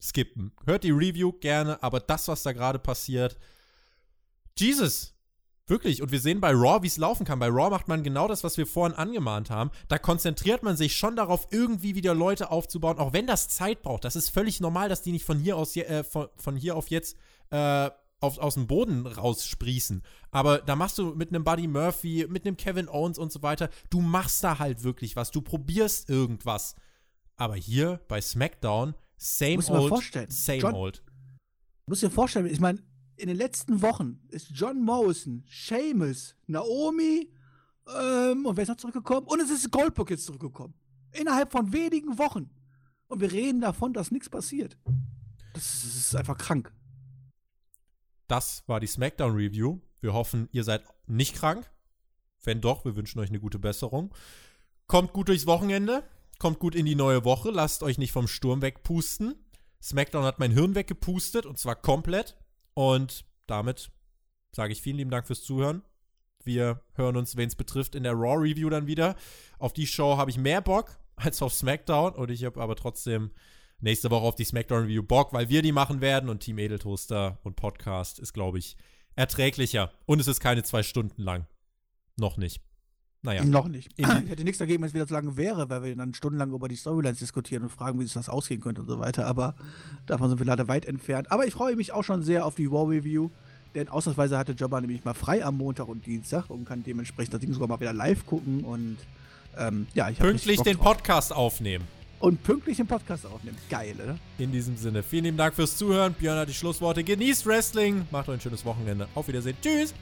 skippen. 0.00 0.52
Hört 0.64 0.84
die 0.84 0.90
Review 0.90 1.32
gerne, 1.32 1.82
aber 1.82 2.00
das, 2.00 2.28
was 2.28 2.42
da 2.42 2.52
gerade 2.52 2.78
passiert, 2.78 3.38
Jesus, 4.58 5.12
Wirklich. 5.68 6.02
Und 6.02 6.10
wir 6.10 6.20
sehen 6.20 6.40
bei 6.40 6.50
Raw, 6.50 6.82
wie 6.82 6.88
es 6.88 6.96
laufen 6.96 7.24
kann. 7.24 7.38
Bei 7.38 7.46
Raw 7.46 7.70
macht 7.70 7.86
man 7.86 8.02
genau 8.02 8.26
das, 8.26 8.42
was 8.42 8.58
wir 8.58 8.66
vorhin 8.66 8.96
angemahnt 8.96 9.48
haben. 9.48 9.70
Da 9.88 9.96
konzentriert 9.96 10.62
man 10.62 10.76
sich 10.76 10.96
schon 10.96 11.14
darauf, 11.14 11.46
irgendwie 11.50 11.94
wieder 11.94 12.14
Leute 12.14 12.50
aufzubauen, 12.50 12.98
auch 12.98 13.12
wenn 13.12 13.26
das 13.28 13.48
Zeit 13.48 13.82
braucht. 13.82 14.04
Das 14.04 14.16
ist 14.16 14.28
völlig 14.28 14.60
normal, 14.60 14.88
dass 14.88 15.02
die 15.02 15.12
nicht 15.12 15.24
von 15.24 15.38
hier 15.38 15.56
aus 15.56 15.76
äh, 15.76 16.02
von, 16.02 16.28
von, 16.36 16.56
hier 16.56 16.76
auf 16.76 16.88
jetzt 16.88 17.16
äh, 17.50 17.90
auf, 18.22 18.38
aus 18.38 18.54
dem 18.54 18.66
Boden 18.66 19.06
raussprießen. 19.06 20.02
Aber 20.30 20.58
da 20.58 20.76
machst 20.76 20.98
du 20.98 21.14
mit 21.14 21.30
einem 21.30 21.44
Buddy 21.44 21.66
Murphy, 21.66 22.26
mit 22.28 22.46
einem 22.46 22.56
Kevin 22.56 22.88
Owens 22.88 23.18
und 23.18 23.32
so 23.32 23.42
weiter, 23.42 23.68
du 23.90 24.00
machst 24.00 24.42
da 24.44 24.58
halt 24.58 24.84
wirklich 24.84 25.16
was. 25.16 25.30
Du 25.30 25.42
probierst 25.42 26.08
irgendwas. 26.08 26.74
Aber 27.36 27.56
hier 27.56 28.00
bei 28.08 28.20
SmackDown, 28.20 28.94
same 29.16 29.64
old, 29.68 30.02
same 30.28 30.58
John, 30.58 30.74
old. 30.74 31.02
Muss 31.86 32.00
dir 32.00 32.10
vorstellen, 32.10 32.46
ich 32.46 32.60
meine, 32.60 32.82
in 33.16 33.28
den 33.28 33.36
letzten 33.36 33.82
Wochen 33.82 34.20
ist 34.28 34.50
John 34.52 34.82
Morrison, 34.82 35.44
Seamus, 35.50 36.36
Naomi 36.46 37.28
ähm, 37.88 38.46
und 38.46 38.56
wer 38.56 38.62
ist 38.62 38.68
noch 38.68 38.76
zurückgekommen? 38.76 39.26
Und 39.26 39.40
es 39.40 39.50
ist 39.50 39.70
Goldberg 39.70 40.10
jetzt 40.10 40.26
zurückgekommen. 40.26 40.74
Innerhalb 41.12 41.50
von 41.50 41.72
wenigen 41.72 42.18
Wochen. 42.18 42.50
Und 43.08 43.20
wir 43.20 43.32
reden 43.32 43.60
davon, 43.60 43.92
dass 43.92 44.10
nichts 44.10 44.30
passiert. 44.30 44.78
Das 45.52 45.84
ist 45.84 46.16
einfach 46.16 46.38
krank. 46.38 46.72
Das 48.28 48.64
war 48.66 48.80
die 48.80 48.86
SmackDown 48.86 49.34
Review. 49.34 49.80
Wir 50.00 50.12
hoffen, 50.12 50.48
ihr 50.52 50.64
seid 50.64 50.82
nicht 51.06 51.34
krank. 51.36 51.70
Wenn 52.42 52.60
doch, 52.60 52.84
wir 52.84 52.96
wünschen 52.96 53.20
euch 53.20 53.28
eine 53.28 53.40
gute 53.40 53.58
Besserung. 53.58 54.14
Kommt 54.86 55.12
gut 55.12 55.28
durchs 55.28 55.46
Wochenende. 55.46 56.02
Kommt 56.38 56.58
gut 56.58 56.74
in 56.74 56.86
die 56.86 56.94
neue 56.94 57.24
Woche. 57.24 57.50
Lasst 57.50 57.82
euch 57.82 57.98
nicht 57.98 58.12
vom 58.12 58.26
Sturm 58.26 58.62
wegpusten. 58.62 59.34
SmackDown 59.82 60.24
hat 60.24 60.38
mein 60.38 60.52
Hirn 60.52 60.74
weggepustet 60.74 61.46
und 61.46 61.58
zwar 61.58 61.76
komplett. 61.76 62.36
Und 62.74 63.24
damit 63.46 63.90
sage 64.54 64.72
ich 64.72 64.82
vielen 64.82 64.96
lieben 64.96 65.10
Dank 65.10 65.26
fürs 65.26 65.42
Zuhören. 65.42 65.82
Wir 66.44 66.80
hören 66.94 67.16
uns, 67.16 67.36
wen 67.36 67.48
es 67.48 67.54
betrifft, 67.54 67.94
in 67.94 68.02
der 68.02 68.14
Raw 68.14 68.36
Review 68.36 68.68
dann 68.70 68.86
wieder. 68.86 69.16
Auf 69.58 69.72
die 69.72 69.86
Show 69.86 70.16
habe 70.16 70.30
ich 70.30 70.38
mehr 70.38 70.60
Bock 70.60 70.98
als 71.16 71.42
auf 71.42 71.52
SmackDown 71.54 72.14
und 72.14 72.30
ich 72.30 72.44
habe 72.44 72.60
aber 72.60 72.74
trotzdem 72.74 73.30
nächste 73.82 74.10
Woche 74.10 74.24
auf 74.24 74.34
die 74.34 74.44
SmackDown 74.44 74.84
Review 74.84 75.02
Bock, 75.02 75.32
weil 75.32 75.48
wir 75.48 75.62
die 75.62 75.72
machen 75.72 76.00
werden 76.00 76.28
und 76.28 76.40
Team 76.40 76.58
Edeltoaster 76.58 77.38
und 77.42 77.56
Podcast 77.56 78.18
ist, 78.18 78.32
glaube 78.32 78.58
ich, 78.58 78.76
erträglicher. 79.16 79.92
Und 80.06 80.20
es 80.20 80.28
ist 80.28 80.40
keine 80.40 80.62
zwei 80.62 80.82
Stunden 80.82 81.22
lang. 81.22 81.46
Noch 82.16 82.36
nicht. 82.36 82.62
Naja. 83.22 83.44
Noch 83.44 83.68
nicht. 83.68 83.90
Ich 83.98 84.06
hätte 84.06 84.44
nichts 84.44 84.58
dagegen, 84.58 84.82
wenn 84.82 84.88
es 84.88 84.94
wieder 84.94 85.06
so 85.06 85.14
lange 85.14 85.36
wäre, 85.36 85.68
weil 85.68 85.82
wir 85.82 85.96
dann 85.96 86.14
stundenlang 86.14 86.52
über 86.52 86.68
die 86.68 86.76
Storylines 86.76 87.18
diskutieren 87.18 87.64
und 87.64 87.70
fragen, 87.70 88.00
wie 88.00 88.04
es 88.04 88.14
das 88.14 88.28
ausgehen 88.28 88.60
könnte 88.60 88.80
und 88.80 88.88
so 88.88 88.98
weiter. 88.98 89.26
Aber 89.26 89.54
davon 90.06 90.28
sind 90.28 90.38
wir 90.38 90.46
leider 90.46 90.68
weit 90.68 90.86
entfernt. 90.86 91.30
Aber 91.30 91.46
ich 91.46 91.52
freue 91.52 91.76
mich 91.76 91.92
auch 91.92 92.02
schon 92.02 92.22
sehr 92.22 92.46
auf 92.46 92.54
die 92.54 92.70
War 92.70 92.88
Review. 92.88 93.30
Denn 93.74 93.88
ausnahmsweise 93.88 94.36
hatte 94.36 94.52
Jobber 94.52 94.80
nämlich 94.80 95.04
mal 95.04 95.14
frei 95.14 95.44
am 95.44 95.56
Montag 95.56 95.88
und 95.88 96.04
Dienstag 96.04 96.50
und 96.50 96.66
kann 96.66 96.82
dementsprechend 96.82 97.34
das 97.34 97.40
Ding 97.40 97.52
sogar 97.52 97.68
mal 97.68 97.80
wieder 97.80 97.94
live 97.94 98.26
gucken 98.26 98.64
und 98.64 98.98
ähm, 99.56 99.86
ja, 99.94 100.10
ich 100.10 100.18
Pünktlich 100.18 100.60
den 100.60 100.76
Podcast 100.76 101.32
aufnehmen. 101.32 101.84
Und 102.22 102.40
pünktlich 102.44 102.76
den 102.76 102.86
Podcast 102.86 103.26
aufnehmen. 103.26 103.56
Geil, 103.68 103.96
oder? 104.00 104.16
In 104.38 104.52
diesem 104.52 104.76
Sinne, 104.76 105.02
vielen 105.02 105.24
lieben 105.24 105.36
Dank 105.36 105.56
fürs 105.56 105.76
Zuhören. 105.76 106.14
Björn 106.14 106.38
hat 106.38 106.48
die 106.48 106.54
Schlussworte. 106.54 107.02
Genießt 107.02 107.44
Wrestling. 107.46 108.06
Macht 108.12 108.28
euch 108.28 108.36
ein 108.36 108.40
schönes 108.40 108.64
Wochenende. 108.64 109.08
Auf 109.16 109.26
Wiedersehen. 109.26 109.56
Tschüss. 109.60 109.92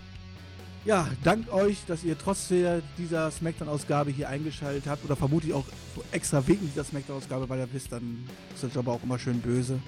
Ja, 0.85 1.09
dank 1.25 1.51
euch, 1.51 1.79
dass 1.87 2.05
ihr 2.05 2.19
trotz 2.19 2.53
dieser 2.99 3.31
Smackdown-Ausgabe 3.31 4.11
hier 4.11 4.29
eingeschaltet 4.29 4.85
habt 4.87 5.03
oder 5.03 5.17
vermutlich 5.17 5.55
auch 5.55 5.65
extra 6.13 6.47
wegen 6.47 6.69
dieser 6.69 6.85
Smackdown-Ausgabe, 6.85 7.49
weil 7.49 7.61
ihr 7.61 7.73
wisst, 7.73 7.91
dann 7.91 8.27
ist 8.53 8.65
der 8.65 8.69
Job 8.71 8.89
auch 8.89 9.03
immer 9.03 9.19
schön 9.19 9.41
böse. 9.41 9.79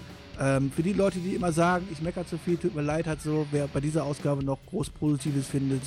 Ähm, 0.40 0.72
für 0.74 0.82
die 0.82 0.94
Leute, 0.94 1.18
die 1.18 1.34
immer 1.34 1.52
sagen, 1.52 1.86
ich 1.92 2.00
meckere 2.00 2.26
zu 2.26 2.38
viel, 2.38 2.56
tut 2.56 2.74
mir 2.74 2.80
leid, 2.80 3.06
hat 3.06 3.20
so, 3.20 3.46
wer 3.50 3.66
bei 3.66 3.80
dieser 3.80 4.04
Ausgabe 4.04 4.42
noch 4.42 4.58
groß 4.70 4.88
Positives 4.88 5.48
findet, 5.48 5.82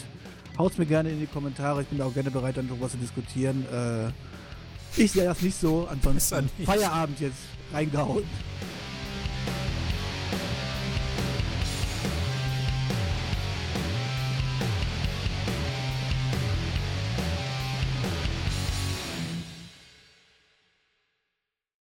haut's 0.60 0.78
mir 0.78 0.86
gerne 0.86 1.10
in 1.10 1.20
die 1.20 1.26
Kommentare. 1.26 1.82
Ich 1.82 1.88
bin 1.88 2.00
auch 2.04 2.14
gerne 2.14 2.30
bereit, 2.30 2.58
dann 2.58 2.68
darüber 2.68 2.88
zu 2.88 2.98
diskutieren. 2.98 3.66
Äh, 3.74 4.12
ich 4.98 5.12
sehe 5.12 5.26
das 5.26 5.42
nicht 5.42 5.60
so, 5.60 5.88
ansonsten 5.90 6.50
Feierabend 6.66 7.20
jetzt 7.20 7.38
reingehauen. 7.74 8.24